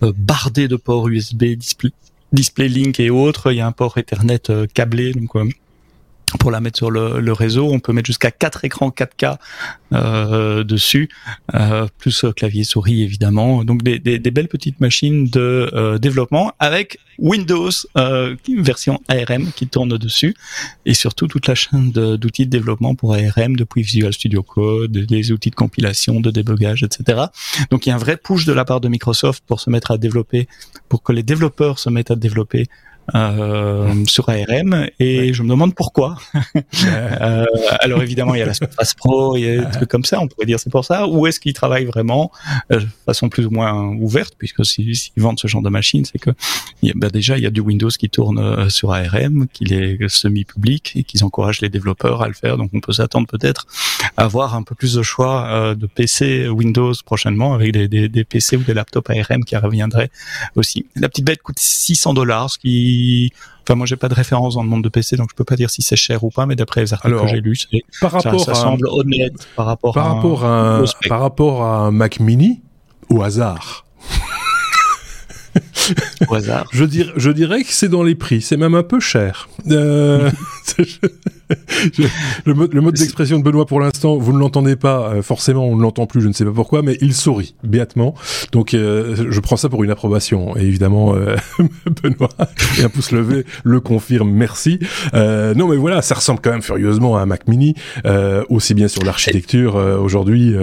bardées 0.00 0.68
de 0.68 0.76
ports 0.76 1.08
USB, 1.08 1.23
display, 1.32 1.92
display 2.32 2.68
link 2.68 3.00
et 3.00 3.10
autres. 3.10 3.52
Il 3.52 3.56
y 3.56 3.60
a 3.60 3.66
un 3.66 3.72
port 3.72 3.96
Ethernet 3.96 4.50
euh, 4.50 4.66
câblé, 4.72 5.12
donc 5.12 5.34
euh, 5.36 5.48
pour 6.38 6.50
la 6.50 6.60
mettre 6.60 6.76
sur 6.76 6.90
le, 6.90 7.20
le, 7.20 7.32
réseau. 7.32 7.70
On 7.70 7.80
peut 7.80 7.92
mettre 7.92 8.06
jusqu'à 8.06 8.30
4 8.30 8.64
écrans 8.64 8.90
4K 8.90 9.36
euh, 9.92 10.64
dessus, 10.64 11.08
euh, 11.54 11.86
plus 11.98 12.24
clavier 12.36 12.64
souris 12.64 13.02
évidemment. 13.02 13.64
Donc 13.64 13.82
des, 13.82 13.98
des, 13.98 14.18
des 14.18 14.30
belles 14.30 14.48
petites 14.48 14.80
machines 14.80 15.26
de 15.26 15.70
euh, 15.74 15.98
développement 15.98 16.52
avec 16.58 16.98
Windows 17.18 17.70
euh, 17.96 18.36
version 18.58 19.00
ARM 19.08 19.52
qui 19.52 19.68
tourne 19.68 19.96
dessus 19.98 20.34
et 20.86 20.94
surtout 20.94 21.26
toute 21.26 21.46
la 21.46 21.54
chaîne 21.54 21.92
d'outils 21.92 22.46
de, 22.46 22.50
développement 22.50 22.94
pour 22.94 23.14
ARM 23.14 23.56
depuis 23.56 23.82
Visual 23.82 24.12
Studio 24.12 24.42
Code, 24.42 24.92
des 24.92 25.32
outils 25.32 25.50
de 25.50 25.54
compilation, 25.54 26.20
de 26.20 26.30
débogage, 26.30 26.82
etc. 26.82 27.24
Donc 27.70 27.86
il 27.86 27.90
y 27.90 27.92
a 27.92 27.94
un 27.94 27.98
vrai 27.98 28.16
push 28.16 28.44
de 28.44 28.52
la 28.52 28.64
part 28.64 28.80
de 28.80 28.88
Microsoft 28.88 29.44
pour 29.46 29.60
se 29.60 29.70
mettre 29.70 29.90
à 29.90 29.98
développer, 29.98 30.48
pour 30.88 31.02
que 31.02 31.12
les 31.12 31.22
développeurs 31.22 31.78
se 31.78 31.90
mettent 31.90 32.10
à 32.10 32.16
développer 32.16 32.68
euh, 33.14 34.04
sur 34.06 34.28
ARM 34.28 34.88
et 34.98 35.32
je 35.32 35.42
me 35.42 35.48
demande 35.48 35.74
pourquoi. 35.74 36.16
euh, 36.86 37.44
alors 37.80 38.02
évidemment 38.02 38.34
il 38.34 38.38
y 38.38 38.42
a 38.42 38.46
la 38.46 38.54
Surface 38.54 38.94
Pro, 38.94 39.36
il 39.36 39.42
y 39.42 39.48
a 39.48 39.64
des 39.64 39.70
trucs 39.70 39.90
comme 39.90 40.04
ça, 40.04 40.20
on 40.20 40.28
pourrait 40.28 40.46
dire 40.46 40.58
c'est 40.58 40.70
pour 40.70 40.84
ça. 40.84 41.06
Ou 41.06 41.26
est-ce 41.26 41.40
qu'ils 41.40 41.52
travaillent 41.52 41.84
vraiment? 41.84 42.30
Euh, 42.72 42.80
de 42.80 42.86
façon 43.06 43.28
plus 43.28 43.46
ou 43.46 43.50
moins 43.50 43.74
ouverte, 44.00 44.34
puisque 44.38 44.64
s'ils 44.64 44.96
vendent 45.16 45.38
ce 45.38 45.46
genre 45.46 45.62
de 45.62 45.68
machine, 45.68 46.04
c'est 46.04 46.18
que 46.18 46.30
il 46.82 46.88
y 46.88 46.90
a, 46.90 46.94
bah 46.96 47.08
déjà 47.08 47.36
il 47.36 47.44
y 47.44 47.46
a 47.46 47.50
du 47.50 47.60
Windows 47.60 47.90
qui 47.90 48.08
tourne 48.08 48.38
euh, 48.38 48.68
sur 48.68 48.92
ARM, 48.92 49.46
qu'il 49.52 49.72
est 49.72 50.08
semi-public 50.08 50.92
et 50.96 51.04
qu'ils 51.04 51.24
encouragent 51.24 51.60
les 51.60 51.68
développeurs 51.68 52.22
à 52.22 52.28
le 52.28 52.34
faire. 52.34 52.56
Donc 52.56 52.70
on 52.72 52.80
peut 52.80 52.92
s'attendre 52.92 53.26
peut-être 53.26 53.66
à 54.16 54.24
avoir 54.24 54.54
un 54.54 54.62
peu 54.62 54.74
plus 54.74 54.94
de 54.94 55.02
choix 55.02 55.46
euh, 55.48 55.74
de 55.74 55.86
PC 55.86 56.48
Windows 56.48 56.92
prochainement 57.04 57.54
avec 57.54 57.72
des, 57.72 57.88
des, 57.88 58.08
des 58.08 58.24
PC 58.24 58.56
ou 58.56 58.62
des 58.62 58.74
laptops 58.74 59.10
ARM 59.10 59.44
qui 59.44 59.56
reviendraient 59.56 60.10
aussi. 60.56 60.86
La 60.96 61.08
petite 61.08 61.24
bête 61.24 61.42
coûte 61.42 61.58
600 61.58 62.14
dollars, 62.14 62.50
ce 62.50 62.58
qui 62.58 62.93
Enfin, 63.62 63.76
moi, 63.76 63.86
j'ai 63.86 63.96
pas 63.96 64.08
de 64.08 64.14
référence 64.14 64.54
dans 64.54 64.62
le 64.62 64.68
monde 64.68 64.84
de 64.84 64.88
PC, 64.88 65.16
donc 65.16 65.28
je 65.30 65.34
peux 65.34 65.44
pas 65.44 65.56
dire 65.56 65.70
si 65.70 65.80
c'est 65.80 65.96
cher 65.96 66.22
ou 66.22 66.30
pas, 66.30 66.44
mais 66.44 66.56
d'après 66.56 66.82
les 66.82 66.92
articles 66.92 67.18
que 67.18 67.26
j'ai 67.28 67.40
lus, 67.40 67.66
par 68.00 68.12
rapport 68.12 68.44
ça, 68.44 68.54
semble 68.54 68.86
honnête 68.88 69.48
par 69.56 69.66
rapport 69.66 69.94
par 69.94 70.06
à 70.06 70.14
rapport 70.14 70.44
à, 70.44 70.76
un, 70.78 70.84
par 71.08 71.20
rapport 71.20 71.62
à 71.62 71.78
un 71.78 71.90
Mac 71.90 72.20
Mini, 72.20 72.60
au 73.08 73.22
hasard. 73.22 73.86
au 76.28 76.34
hasard. 76.34 76.66
Je, 76.72 76.84
dirais, 76.84 77.12
je 77.16 77.30
dirais 77.30 77.62
que 77.62 77.72
c'est 77.72 77.88
dans 77.88 78.02
les 78.02 78.14
prix, 78.14 78.40
c'est 78.40 78.56
même 78.56 78.74
un 78.74 78.82
peu 78.82 79.00
cher. 79.00 79.48
Euh, 79.70 80.30
le 82.46 82.54
mode, 82.54 82.94
d'expression 82.94 83.38
de 83.38 83.44
Benoît 83.44 83.66
pour 83.66 83.80
l'instant, 83.80 84.16
vous 84.16 84.32
ne 84.32 84.38
l'entendez 84.38 84.76
pas, 84.76 85.10
euh, 85.10 85.22
forcément 85.22 85.66
on 85.66 85.76
ne 85.76 85.82
l'entend 85.82 86.06
plus, 86.06 86.20
je 86.20 86.28
ne 86.28 86.32
sais 86.32 86.44
pas 86.44 86.52
pourquoi, 86.52 86.82
mais 86.82 86.96
il 87.00 87.14
sourit 87.14 87.54
béatement. 87.62 88.14
Donc 88.52 88.74
euh, 88.74 89.26
je 89.28 89.40
prends 89.40 89.56
ça 89.56 89.68
pour 89.68 89.84
une 89.84 89.90
approbation. 89.90 90.56
Et 90.56 90.62
évidemment, 90.62 91.14
euh, 91.14 91.36
Benoît, 92.02 92.28
et 92.78 92.84
un 92.84 92.88
pouce 92.88 93.12
levé, 93.12 93.44
le 93.62 93.80
confirme, 93.80 94.30
merci. 94.30 94.78
non 95.12 95.68
mais 95.68 95.76
voilà, 95.76 96.02
ça 96.02 96.14
ressemble 96.14 96.40
quand 96.42 96.50
même 96.50 96.62
furieusement 96.62 97.16
à 97.16 97.22
un 97.22 97.26
Mac 97.26 97.48
mini, 97.48 97.74
aussi 98.48 98.74
bien 98.74 98.88
sur 98.88 99.02
l'architecture 99.04 99.74
aujourd'hui 99.74 100.54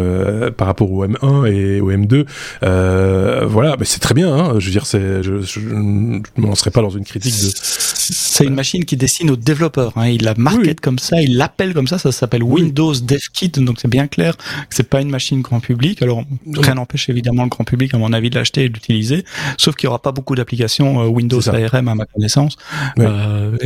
par 0.57 0.67
rapport 0.67 0.91
au 0.91 1.05
M1 1.05 1.51
et 1.51 1.81
au 1.81 1.91
M2. 1.91 2.25
voilà, 3.47 3.75
mais 3.79 3.85
c'est 3.85 3.99
très 3.99 4.13
bien, 4.13 4.33
hein, 4.33 4.59
je 4.59 4.65
veux 4.65 4.71
dire, 4.71 4.80
je, 4.83 5.59
ne 5.59 6.21
me 6.37 6.47
lancerai 6.47 6.71
pas 6.71 6.81
dans 6.81 6.89
une 6.89 7.05
critique 7.05 7.35
de... 7.35 7.49
C'est 8.11 8.45
une 8.45 8.53
machine 8.53 8.83
qui 8.83 8.97
dessine 8.97 9.31
aux 9.31 9.35
développeurs, 9.35 9.93
hein. 9.95 10.07
il 10.07 10.23
la 10.23 10.33
marque 10.35 10.79
comme 10.81 10.99
ça, 10.99 11.21
il 11.21 11.37
l'appelle 11.37 11.73
comme 11.73 11.87
ça, 11.87 11.97
ça 11.97 12.11
s'appelle 12.11 12.43
Windows 12.43 12.93
DevKit, 12.93 13.49
donc 13.49 13.79
c'est 13.79 13.87
bien 13.87 14.07
clair 14.07 14.35
que 14.37 14.43
c'est 14.75 14.89
pas 14.89 15.01
une 15.01 15.09
machine 15.09 15.41
grand 15.41 15.61
public. 15.61 16.01
Alors 16.01 16.23
rien 16.53 16.75
n'empêche 16.75 17.09
évidemment 17.09 17.43
le 17.43 17.49
grand 17.49 17.63
public, 17.63 17.93
à 17.93 17.97
mon 17.97 18.11
avis, 18.11 18.29
de 18.29 18.35
l'acheter 18.35 18.65
et 18.65 18.69
de 18.69 18.73
l'utiliser, 18.73 19.23
sauf 19.57 19.75
qu'il 19.75 19.87
y 19.87 19.89
aura 19.89 20.01
pas 20.01 20.11
beaucoup 20.11 20.35
d'applications 20.35 21.01
euh, 21.01 21.07
Windows 21.07 21.41
ARM 21.47 21.87
à 21.87 21.95
ma 21.95 22.05
connaissance, 22.05 22.57
euh, 22.99 23.57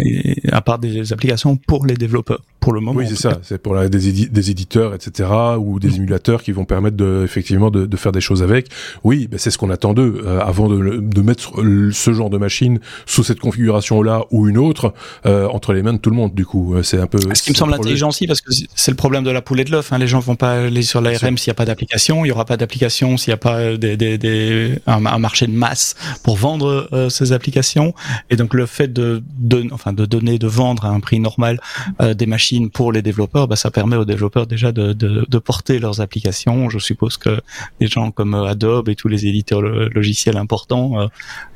à 0.51 0.61
part 0.61 0.79
des 0.79 1.11
applications 1.11 1.55
pour 1.57 1.85
les 1.85 1.95
développeurs 1.95 2.41
pour 2.65 2.73
le 2.73 2.81
moment. 2.81 2.97
Oui, 2.97 3.05
c'est 3.07 3.15
ça. 3.15 3.37
C'est 3.43 3.59
pour 3.59 3.75
la, 3.75 3.89
des, 3.89 4.11
des, 4.27 4.51
éditeurs, 4.51 4.95
etc., 4.95 5.29
ou 5.59 5.79
des 5.79 5.97
émulateurs 5.97 6.41
qui 6.41 6.51
vont 6.51 6.65
permettre 6.65 6.97
de, 6.97 7.21
effectivement 7.23 7.69
de, 7.69 7.85
de 7.85 7.97
faire 7.97 8.11
des 8.11 8.21
choses 8.21 8.41
avec. 8.41 8.69
Oui, 9.03 9.27
ben 9.29 9.37
c'est 9.37 9.51
ce 9.51 9.59
qu'on 9.59 9.69
attend 9.69 9.93
d'eux 9.93 10.23
euh, 10.25 10.39
avant 10.39 10.67
de, 10.67 10.97
de, 10.97 11.21
mettre 11.21 11.61
ce 11.91 12.13
genre 12.13 12.31
de 12.31 12.39
machine 12.39 12.79
sous 13.05 13.23
cette 13.23 13.39
configuration-là 13.39 14.23
ou 14.35 14.49
une 14.49 14.57
autre 14.57 14.93
euh, 15.25 15.47
entre 15.47 15.71
les 15.71 15.81
mains 15.81 15.93
de 15.93 15.97
tout 15.97 16.09
le 16.09 16.15
monde. 16.15 16.35
Du 16.35 16.45
coup, 16.45 16.75
euh, 16.75 16.83
c'est 16.83 16.99
un 16.99 17.07
peu. 17.07 17.17
Ce 17.33 17.41
qui 17.41 17.51
me 17.51 17.55
semble 17.55 17.73
intelligent 17.73 18.09
aussi, 18.09 18.27
parce 18.27 18.41
que 18.41 18.51
c'est 18.51 18.91
le 18.91 18.97
problème 18.97 19.23
de 19.23 19.31
la 19.31 19.41
poule 19.41 19.61
et 19.61 19.63
de 19.63 19.71
l'œuf. 19.71 19.93
Hein. 19.93 19.97
Les 19.97 20.07
gens 20.07 20.19
vont 20.19 20.35
pas 20.35 20.65
aller 20.65 20.81
sur 20.81 20.99
l'ARM 20.99 21.37
s'il 21.37 21.49
n'y 21.49 21.51
a 21.51 21.55
pas 21.55 21.65
d'application. 21.65 22.25
Il 22.25 22.27
y 22.27 22.31
aura 22.31 22.43
pas 22.43 22.57
d'application 22.57 23.15
s'il 23.15 23.31
n'y 23.31 23.35
a 23.35 23.37
pas 23.37 23.77
des, 23.77 23.95
des, 23.95 24.17
des 24.17 24.77
un, 24.87 25.05
un, 25.05 25.19
marché 25.19 25.47
de 25.47 25.53
masse 25.53 25.95
pour 26.23 26.35
vendre 26.35 26.89
euh, 26.91 27.09
ces 27.09 27.31
applications. 27.31 27.93
Et 28.29 28.35
donc 28.35 28.53
le 28.53 28.65
fait 28.65 28.91
de, 28.91 29.23
de, 29.37 29.65
enfin 29.71 29.93
de 29.93 30.05
donner, 30.05 30.37
de 30.37 30.47
vendre 30.47 30.85
à 30.85 30.89
un 30.89 30.99
prix 30.99 31.19
normal 31.19 31.59
des 32.01 32.25
machines 32.25 32.69
pour 32.69 32.91
les 32.91 33.01
développeurs, 33.01 33.47
bah, 33.47 33.55
ça 33.55 33.71
permet 33.71 33.95
aux 33.95 34.05
développeurs 34.05 34.47
déjà 34.47 34.71
de, 34.71 34.91
de, 34.93 35.25
de, 35.27 35.37
porter 35.39 35.79
leurs 35.79 36.01
applications. 36.01 36.69
Je 36.69 36.79
suppose 36.79 37.17
que 37.17 37.41
des 37.79 37.87
gens 37.87 38.11
comme 38.11 38.33
euh, 38.33 38.45
Adobe 38.45 38.89
et 38.89 38.95
tous 38.95 39.07
les 39.07 39.27
éditeurs 39.27 39.61
logiciels 39.61 40.37
importants 40.37 40.99
euh, 40.99 41.07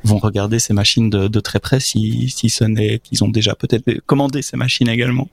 vont 0.04 0.18
regarder 0.18 0.58
ces 0.58 0.72
machines 0.72 1.10
de, 1.10 1.28
de 1.28 1.40
très 1.40 1.60
près 1.60 1.80
si, 1.80 2.30
si 2.30 2.48
ce 2.48 2.64
n'est 2.70 2.98
qu'ils 2.98 3.22
ont 3.24 3.28
déjà 3.28 3.54
peut-être 3.54 4.00
commandé 4.06 4.42
ces 4.42 4.56
machines 4.56 4.88
également. 4.88 5.28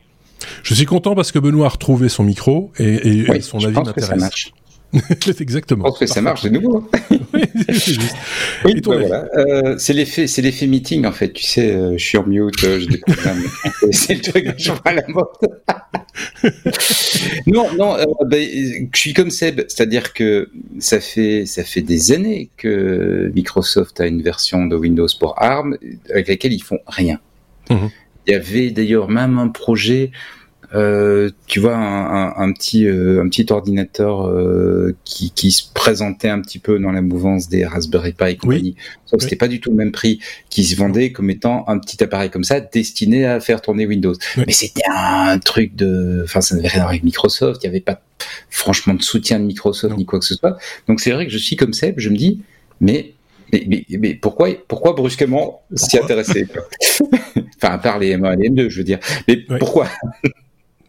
Je 0.64 0.74
suis 0.74 0.86
content 0.86 1.16
parce 1.16 1.32
que 1.32 1.40
Benoît 1.40 1.66
a 1.66 1.70
retrouvé 1.70 2.10
son 2.10 2.24
micro 2.24 2.72
et, 2.78 3.26
et 3.36 3.42
son 3.42 3.64
avis 3.64 3.76
m'intéresse. 3.76 4.52
Exactement. 5.40 5.86
Je 5.86 5.90
pense 5.90 6.00
que 6.00 6.06
ça 6.06 6.22
marche 6.22 6.44
de 6.44 6.50
nouveau. 6.50 6.90
oui, 7.12 7.42
oui 8.66 8.82
ben 8.82 9.00
voilà. 9.00 9.28
euh, 9.36 9.76
c'est 9.78 9.94
l'effet, 9.94 10.28
c'est 10.28 10.42
l'effet 10.42 10.66
meeting 10.68 11.06
en 11.06 11.12
fait. 11.12 11.34
Tu 11.34 11.44
sais, 11.44 11.72
euh, 11.72 11.98
je 11.98 12.04
suis 12.04 12.18
en 12.18 12.26
mute, 12.26 12.64
euh, 12.64 12.80
je 12.80 12.88
découvre 12.88 13.18
c'est 13.92 14.16
le 14.16 14.22
truc, 14.22 14.54
je 14.58 14.72
vois 14.72 14.94
la 14.94 15.08
mode. 15.08 15.26
non, 17.48 17.68
non, 17.74 17.98
euh, 17.98 18.06
ben, 18.26 18.48
je 18.94 19.00
suis 19.00 19.14
comme 19.14 19.30
Seb, 19.30 19.62
c'est-à-dire 19.68 20.14
que 20.14 20.50
ça 20.80 21.00
fait 21.00 21.46
ça 21.46 21.64
fait 21.64 21.82
des 21.82 22.12
années 22.14 22.50
que 22.58 23.32
Microsoft 23.36 24.00
a 24.00 24.08
une 24.08 24.22
version 24.22 24.66
de 24.66 24.76
Windows 24.76 25.08
pour 25.20 25.42
ARM 25.42 25.78
avec 26.10 26.30
laquelle 26.30 26.54
ils 26.54 26.64
font 26.64 26.80
rien. 26.88 27.20
Mhm. 27.70 27.90
Il 28.26 28.34
y 28.34 28.36
avait 28.36 28.72
d'ailleurs 28.72 29.10
même 29.10 29.40
un 29.40 29.48
projet 29.48 30.12
euh, 30.76 31.30
tu 31.46 31.62
vois, 31.62 31.78
un, 31.78 32.36
un, 32.36 32.52
petit, 32.52 32.88
euh, 32.88 33.24
un 33.24 33.30
petit 33.30 33.46
ordinateur 33.52 34.28
euh, 34.28 34.96
qui, 35.06 35.32
qui, 35.32 35.52
se 35.52 35.64
présentait 35.74 36.28
un 36.28 36.42
petit 36.42 36.60
peu 36.60 36.78
dans 36.78 36.92
la 36.92 37.02
mouvance 37.02 37.48
des 37.48 37.66
Raspberry 37.66 38.12
Pi 38.12 38.26
et 38.32 38.36
compagnie. 38.36 38.76
Sauf 39.06 39.20
que 39.20 39.24
c'était 39.24 39.38
pas 39.38 39.48
du 39.48 39.62
tout 39.62 39.70
le 39.70 39.78
même 39.78 39.94
prix, 39.94 40.20
qui 40.50 40.66
se 40.66 40.76
vendait 40.76 41.14
comme 41.14 41.30
étant 41.30 41.64
un 41.70 41.80
petit 41.80 42.04
appareil 42.04 42.30
comme 42.30 42.44
ça, 42.44 42.60
destiné 42.60 43.26
à 43.26 43.40
faire 43.40 43.62
tourner 43.62 43.86
Windows. 43.86 44.16
Mais 44.36 44.52
c'était 44.52 44.84
un 44.94 45.40
truc 45.40 45.74
de, 45.76 46.22
enfin, 46.26 46.42
ça 46.42 46.56
n'avait 46.56 46.68
rien 46.68 46.80
à 46.80 46.84
voir 46.84 46.90
avec 46.90 47.04
Microsoft. 47.04 47.64
Il 47.64 47.68
n'y 47.68 47.70
avait 47.70 47.82
pas 47.82 48.02
franchement 48.50 48.94
de 48.94 49.02
soutien 49.02 49.40
de 49.40 49.46
Microsoft 49.46 49.96
ni 49.96 50.06
quoi 50.06 50.20
que 50.20 50.26
ce 50.26 50.36
soit. 50.36 50.58
Donc 50.90 51.00
c'est 51.00 51.12
vrai 51.12 51.28
que 51.28 51.32
je 51.32 51.38
suis 51.38 51.56
comme 51.56 51.72
Seb, 51.72 51.96
je 51.98 52.10
me 52.10 52.18
dis, 52.18 52.42
mais 52.82 53.14
mais, 53.52 53.86
mais, 53.90 54.14
pourquoi, 54.16 54.50
pourquoi 54.68 54.94
brusquement 54.94 55.62
s'y 55.74 55.98
intéresser 55.98 56.48
Enfin, 57.58 57.74
à 57.74 57.78
part 57.78 58.00
les 58.00 58.16
M1 58.16 58.34
et 58.34 58.44
les 58.44 58.50
M2, 58.50 58.70
je 58.70 58.78
veux 58.78 58.84
dire. 58.84 59.00
Mais 59.28 59.38
pourquoi 59.60 59.88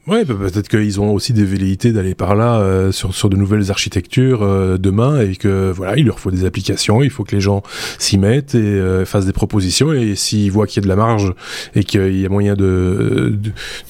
Ouais, 0.09 0.25
bah, 0.25 0.35
peut-être 0.39 0.69
qu'ils 0.69 1.03
ont 1.03 1.13
aussi 1.13 1.35
des 1.35 1.45
velléités 1.45 1.93
d'aller 1.93 2.15
par 2.15 2.35
là 2.35 2.61
euh, 2.61 2.93
sur, 2.93 3.15
sur 3.15 3.29
de 3.29 3.37
nouvelles 3.37 3.71
architectures 3.71 4.43
euh, 4.43 4.79
demain 4.79 5.21
et 5.21 5.37
que 5.37 5.71
voilà, 5.71 5.99
il 5.99 6.07
leur 6.07 6.19
faut 6.19 6.31
des 6.31 6.47
applications, 6.47 7.03
il 7.03 7.11
faut 7.11 7.25
que 7.25 7.35
les 7.35 7.43
gens 7.43 7.63
s'y 7.99 8.17
mettent 8.17 8.55
et 8.55 8.59
euh, 8.59 9.05
fassent 9.05 9.27
des 9.27 9.35
propositions 9.35 9.93
et 9.93 10.15
s'ils 10.15 10.51
voient 10.51 10.67
qu'il 10.67 10.83
y 10.83 10.85
a 10.85 10.85
de 10.85 10.89
la 10.89 10.97
marge 10.97 11.35
et 11.75 11.85
qu'il 11.85 12.19
y 12.19 12.25
a 12.25 12.29
moyen 12.31 12.55
de 12.55 13.39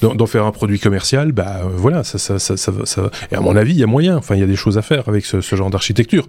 d'en 0.01 0.25
faire 0.25 0.45
un 0.45 0.51
produit 0.51 0.79
commercial, 0.79 1.31
bah 1.31 1.61
voilà, 1.73 2.03
ça 2.03 2.17
ça, 2.17 2.37
ça 2.37 2.57
ça 2.57 2.73
ça 2.83 3.11
et 3.31 3.35
à 3.35 3.39
mon 3.39 3.55
avis, 3.55 3.71
il 3.71 3.79
y 3.79 3.83
a 3.83 3.87
moyen. 3.87 4.17
Enfin, 4.17 4.35
il 4.35 4.41
y 4.41 4.43
a 4.43 4.47
des 4.47 4.57
choses 4.57 4.77
à 4.77 4.81
faire 4.81 5.07
avec 5.07 5.23
ce, 5.23 5.39
ce 5.39 5.55
genre 5.55 5.69
d'architecture. 5.69 6.27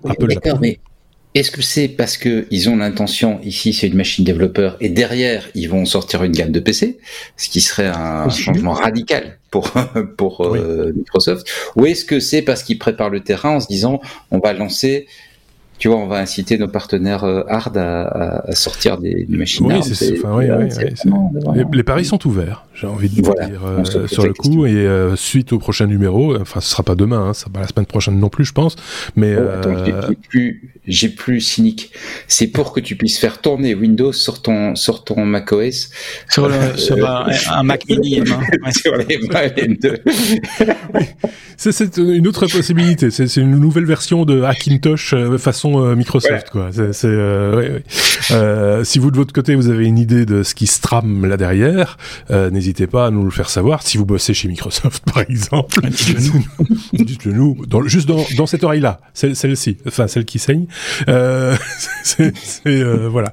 mais 0.61 0.78
est-ce 1.34 1.50
que 1.50 1.62
c'est 1.62 1.88
parce 1.88 2.16
que 2.16 2.46
ils 2.50 2.68
ont 2.68 2.76
l'intention, 2.76 3.40
ici 3.42 3.72
c'est 3.72 3.86
une 3.86 3.96
machine 3.96 4.24
développeur, 4.24 4.76
et 4.80 4.88
derrière 4.88 5.48
ils 5.54 5.68
vont 5.68 5.84
sortir 5.84 6.24
une 6.24 6.32
gamme 6.32 6.50
de 6.50 6.60
PC, 6.60 6.98
ce 7.36 7.48
qui 7.48 7.60
serait 7.60 7.86
un 7.86 8.28
changement 8.30 8.72
radical 8.72 9.38
pour 9.50 9.72
pour 10.16 10.44
euh, 10.44 10.92
Microsoft, 10.94 11.48
ou 11.76 11.86
est-ce 11.86 12.04
que 12.04 12.18
c'est 12.18 12.42
parce 12.42 12.62
qu'ils 12.62 12.78
préparent 12.78 13.10
le 13.10 13.20
terrain 13.20 13.56
en 13.56 13.60
se 13.60 13.68
disant 13.68 14.00
on 14.30 14.38
va 14.38 14.52
lancer 14.52 15.06
tu 15.80 15.88
vois, 15.88 15.96
on 15.96 16.06
va 16.06 16.18
inciter 16.18 16.58
nos 16.58 16.68
partenaires 16.68 17.24
euh, 17.24 17.42
hard 17.48 17.78
à, 17.78 18.02
à, 18.46 18.54
sortir 18.54 18.98
des, 18.98 19.24
machines. 19.30 19.64
Oui, 19.64 19.82
c'est 19.82 20.18
enfin, 20.18 20.36
oui, 20.36 20.44
oui, 20.50 21.64
les, 21.72 21.82
paris 21.82 22.04
sont 22.04 22.24
ouverts, 22.26 22.66
j'ai 22.74 22.86
envie 22.86 23.08
de 23.08 23.14
dire 23.14 23.32
euh, 23.64 24.06
sur 24.06 24.26
le 24.26 24.34
coup. 24.34 24.66
Et 24.66 24.74
euh, 24.74 25.16
suite 25.16 25.54
au 25.54 25.58
prochain 25.58 25.86
numéro, 25.86 26.38
enfin, 26.38 26.60
ce 26.60 26.68
sera 26.68 26.82
pas 26.82 26.94
demain, 26.94 27.28
hein, 27.28 27.32
ça 27.32 27.46
va 27.52 27.60
la 27.60 27.66
semaine 27.66 27.86
prochaine 27.86 28.18
non 28.18 28.28
plus, 28.28 28.44
je 28.44 28.52
pense. 28.52 28.76
Mais 29.16 29.34
oh, 29.34 29.48
attends, 29.48 29.84
j'ai 29.86 30.16
plus, 30.16 30.74
j'ai 30.86 31.08
plus 31.08 31.40
cynique. 31.40 31.92
C'est 32.28 32.48
pour 32.48 32.74
que 32.74 32.80
tu 32.80 32.94
puisses 32.94 33.18
faire 33.18 33.40
tourner 33.40 33.74
Windows 33.74 34.12
sur 34.12 34.42
ton 34.42 34.74
sur 34.74 35.02
ton 35.02 35.24
macOS, 35.24 35.90
sur, 36.28 36.46
le, 36.46 36.76
sur 36.76 36.98
un, 37.08 37.62
Mac 37.62 37.88
Mini 37.88 38.20
M1, 38.20 38.78
sur 38.78 38.96
les 38.96 39.16
M2. 39.16 39.96
c'est 41.56 41.96
une 41.96 42.28
autre 42.28 42.46
possibilité. 42.48 43.10
C'est 43.10 43.34
une 43.36 43.58
nouvelle 43.58 43.86
version 43.86 44.26
de 44.26 44.42
Hackintosh 44.42 45.14
façon 45.38 45.69
euh, 45.78 45.94
Microsoft, 45.94 46.50
quoi. 46.50 46.70
C'est, 46.72 47.06
euh, 47.06 47.78
euh, 48.30 48.84
si 48.84 48.98
vous 48.98 49.10
de 49.10 49.16
votre 49.16 49.32
côté 49.32 49.54
vous 49.54 49.68
avez 49.68 49.86
une 49.86 49.98
idée 49.98 50.26
de 50.26 50.42
ce 50.42 50.54
qui 50.54 50.66
se 50.66 50.80
trame 50.80 51.26
là 51.26 51.36
derrière, 51.36 51.96
n'hésitez 52.30 52.86
pas 52.86 53.06
à 53.06 53.10
nous 53.10 53.24
le 53.24 53.30
faire 53.30 53.50
savoir. 53.50 53.82
Si 53.82 53.98
vous 53.98 54.06
bossez 54.06 54.34
chez 54.34 54.48
Microsoft, 54.48 55.02
par 55.12 55.22
exemple, 55.22 55.80
dites-le 56.92 57.32
nous. 57.32 57.56
Dans, 57.66 57.82
juste 57.82 58.08
dans, 58.08 58.24
dans 58.36 58.46
cette 58.46 58.64
oreille-là, 58.64 59.00
celle, 59.14 59.36
celle-ci, 59.36 59.78
enfin 59.86 60.08
celle 60.08 60.24
qui 60.24 60.38
saigne. 60.38 60.66
c'est, 62.02 62.32
voilà. 63.08 63.32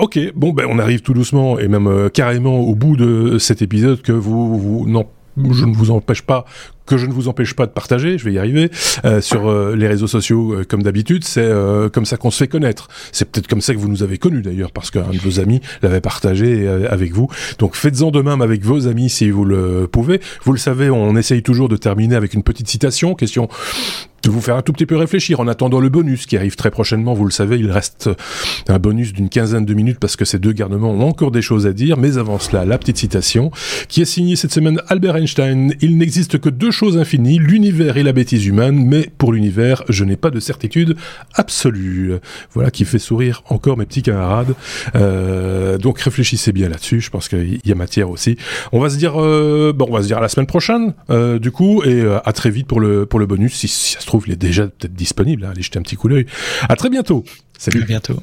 ok, 0.00 0.18
bon, 0.34 0.52
ben 0.52 0.66
on 0.68 0.78
arrive 0.78 1.00
tout 1.00 1.14
doucement 1.14 1.58
et 1.58 1.68
même 1.68 2.10
carrément 2.10 2.60
au 2.60 2.74
bout 2.74 2.96
de 2.96 3.38
cet 3.38 3.62
épisode 3.62 4.02
que 4.02 4.12
vous, 4.12 4.58
vous 4.58 4.88
non 4.88 5.06
je 5.36 5.64
ne 5.64 5.74
vous 5.74 5.90
empêche 5.90 6.22
pas 6.22 6.44
que 6.86 6.96
je 6.96 7.06
ne 7.06 7.12
vous 7.12 7.28
empêche 7.28 7.54
pas 7.54 7.66
de 7.66 7.72
partager, 7.72 8.16
je 8.16 8.24
vais 8.24 8.32
y 8.32 8.38
arriver, 8.38 8.70
euh, 9.04 9.20
sur 9.20 9.48
euh, 9.48 9.74
les 9.76 9.88
réseaux 9.88 10.06
sociaux 10.06 10.54
euh, 10.54 10.64
comme 10.64 10.82
d'habitude. 10.82 11.24
C'est 11.24 11.40
euh, 11.42 11.88
comme 11.88 12.06
ça 12.06 12.16
qu'on 12.16 12.30
se 12.30 12.38
fait 12.38 12.48
connaître. 12.48 12.88
C'est 13.12 13.30
peut-être 13.30 13.48
comme 13.48 13.60
ça 13.60 13.74
que 13.74 13.78
vous 13.78 13.88
nous 13.88 14.02
avez 14.02 14.18
connus 14.18 14.42
d'ailleurs, 14.42 14.72
parce 14.72 14.90
qu'un 14.90 15.10
de 15.10 15.18
vos 15.18 15.40
amis 15.40 15.60
l'avait 15.82 16.00
partagé 16.00 16.68
avec 16.88 17.12
vous. 17.12 17.28
Donc 17.58 17.74
faites-en 17.74 18.10
de 18.10 18.22
même 18.22 18.40
avec 18.40 18.64
vos 18.64 18.86
amis 18.86 19.10
si 19.10 19.30
vous 19.30 19.44
le 19.44 19.88
pouvez. 19.90 20.20
Vous 20.44 20.52
le 20.52 20.58
savez, 20.58 20.90
on 20.90 21.16
essaye 21.16 21.42
toujours 21.42 21.68
de 21.68 21.76
terminer 21.76 22.14
avec 22.14 22.34
une 22.34 22.42
petite 22.42 22.68
citation, 22.68 23.14
question 23.14 23.48
de 24.26 24.30
vous 24.30 24.40
faire 24.40 24.56
un 24.56 24.62
tout 24.62 24.72
petit 24.72 24.86
peu 24.86 24.96
réfléchir 24.96 25.40
en 25.40 25.48
attendant 25.48 25.80
le 25.80 25.88
bonus 25.88 26.26
qui 26.26 26.36
arrive 26.36 26.56
très 26.56 26.70
prochainement. 26.70 27.14
Vous 27.14 27.24
le 27.24 27.30
savez, 27.30 27.58
il 27.58 27.70
reste 27.70 28.10
un 28.68 28.78
bonus 28.78 29.12
d'une 29.12 29.28
quinzaine 29.28 29.64
de 29.64 29.74
minutes 29.74 29.98
parce 30.00 30.16
que 30.16 30.24
ces 30.24 30.38
deux 30.38 30.52
garnements 30.52 30.90
ont 30.90 31.08
encore 31.08 31.30
des 31.30 31.42
choses 31.42 31.66
à 31.66 31.72
dire. 31.72 31.96
Mais 31.96 32.18
avant 32.18 32.38
cela, 32.38 32.64
la 32.64 32.76
petite 32.78 32.98
citation 32.98 33.50
qui 33.88 34.02
est 34.02 34.06
signée 34.06 34.36
cette 34.36 34.52
semaine 34.52 34.80
Albert 34.88 35.16
Einstein. 35.16 35.74
Il 35.80 35.96
n'existe 35.96 36.38
que 36.38 36.48
deux 36.48 36.70
choses 36.70 36.98
infinies, 36.98 37.38
l'univers 37.38 37.96
et 37.96 38.02
la 38.02 38.12
bêtise 38.12 38.46
humaine, 38.46 38.84
mais 38.84 39.08
pour 39.16 39.32
l'univers, 39.32 39.84
je 39.88 40.04
n'ai 40.04 40.16
pas 40.16 40.30
de 40.30 40.40
certitude 40.40 40.96
absolue. 41.34 42.14
Voilà 42.52 42.70
qui 42.70 42.84
fait 42.84 42.98
sourire 42.98 43.42
encore 43.48 43.76
mes 43.76 43.86
petits 43.86 44.02
camarades. 44.02 44.54
Euh, 44.96 45.78
donc 45.78 46.00
réfléchissez 46.00 46.52
bien 46.52 46.68
là-dessus. 46.68 47.00
Je 47.00 47.10
pense 47.10 47.28
qu'il 47.28 47.60
y 47.64 47.72
a 47.72 47.74
matière 47.76 48.10
aussi. 48.10 48.36
On 48.72 48.80
va 48.80 48.90
se 48.90 48.96
dire, 48.96 49.20
euh, 49.20 49.72
bon, 49.72 49.86
on 49.88 49.94
va 49.94 50.02
se 50.02 50.08
dire 50.08 50.18
à 50.18 50.20
la 50.20 50.28
semaine 50.28 50.46
prochaine, 50.46 50.94
euh, 51.10 51.38
du 51.38 51.52
coup, 51.52 51.82
et 51.84 52.00
euh, 52.00 52.18
à 52.24 52.32
très 52.32 52.50
vite 52.50 52.66
pour 52.66 52.80
le 52.80 53.06
pour 53.06 53.20
le 53.20 53.26
bonus 53.26 53.54
si, 53.54 53.68
ça 53.68 54.00
se 54.00 54.06
il 54.26 54.32
est 54.32 54.36
déjà 54.36 54.66
peut-être 54.66 54.94
disponible. 54.94 55.44
Hein. 55.44 55.50
Allez 55.50 55.62
jeter 55.62 55.78
un 55.78 55.82
petit 55.82 55.96
coup 55.96 56.08
d'œil. 56.08 56.26
À 56.68 56.76
très 56.76 56.90
bientôt. 56.90 57.24
Salut. 57.58 57.82
À 57.82 57.86
bientôt. 57.86 58.22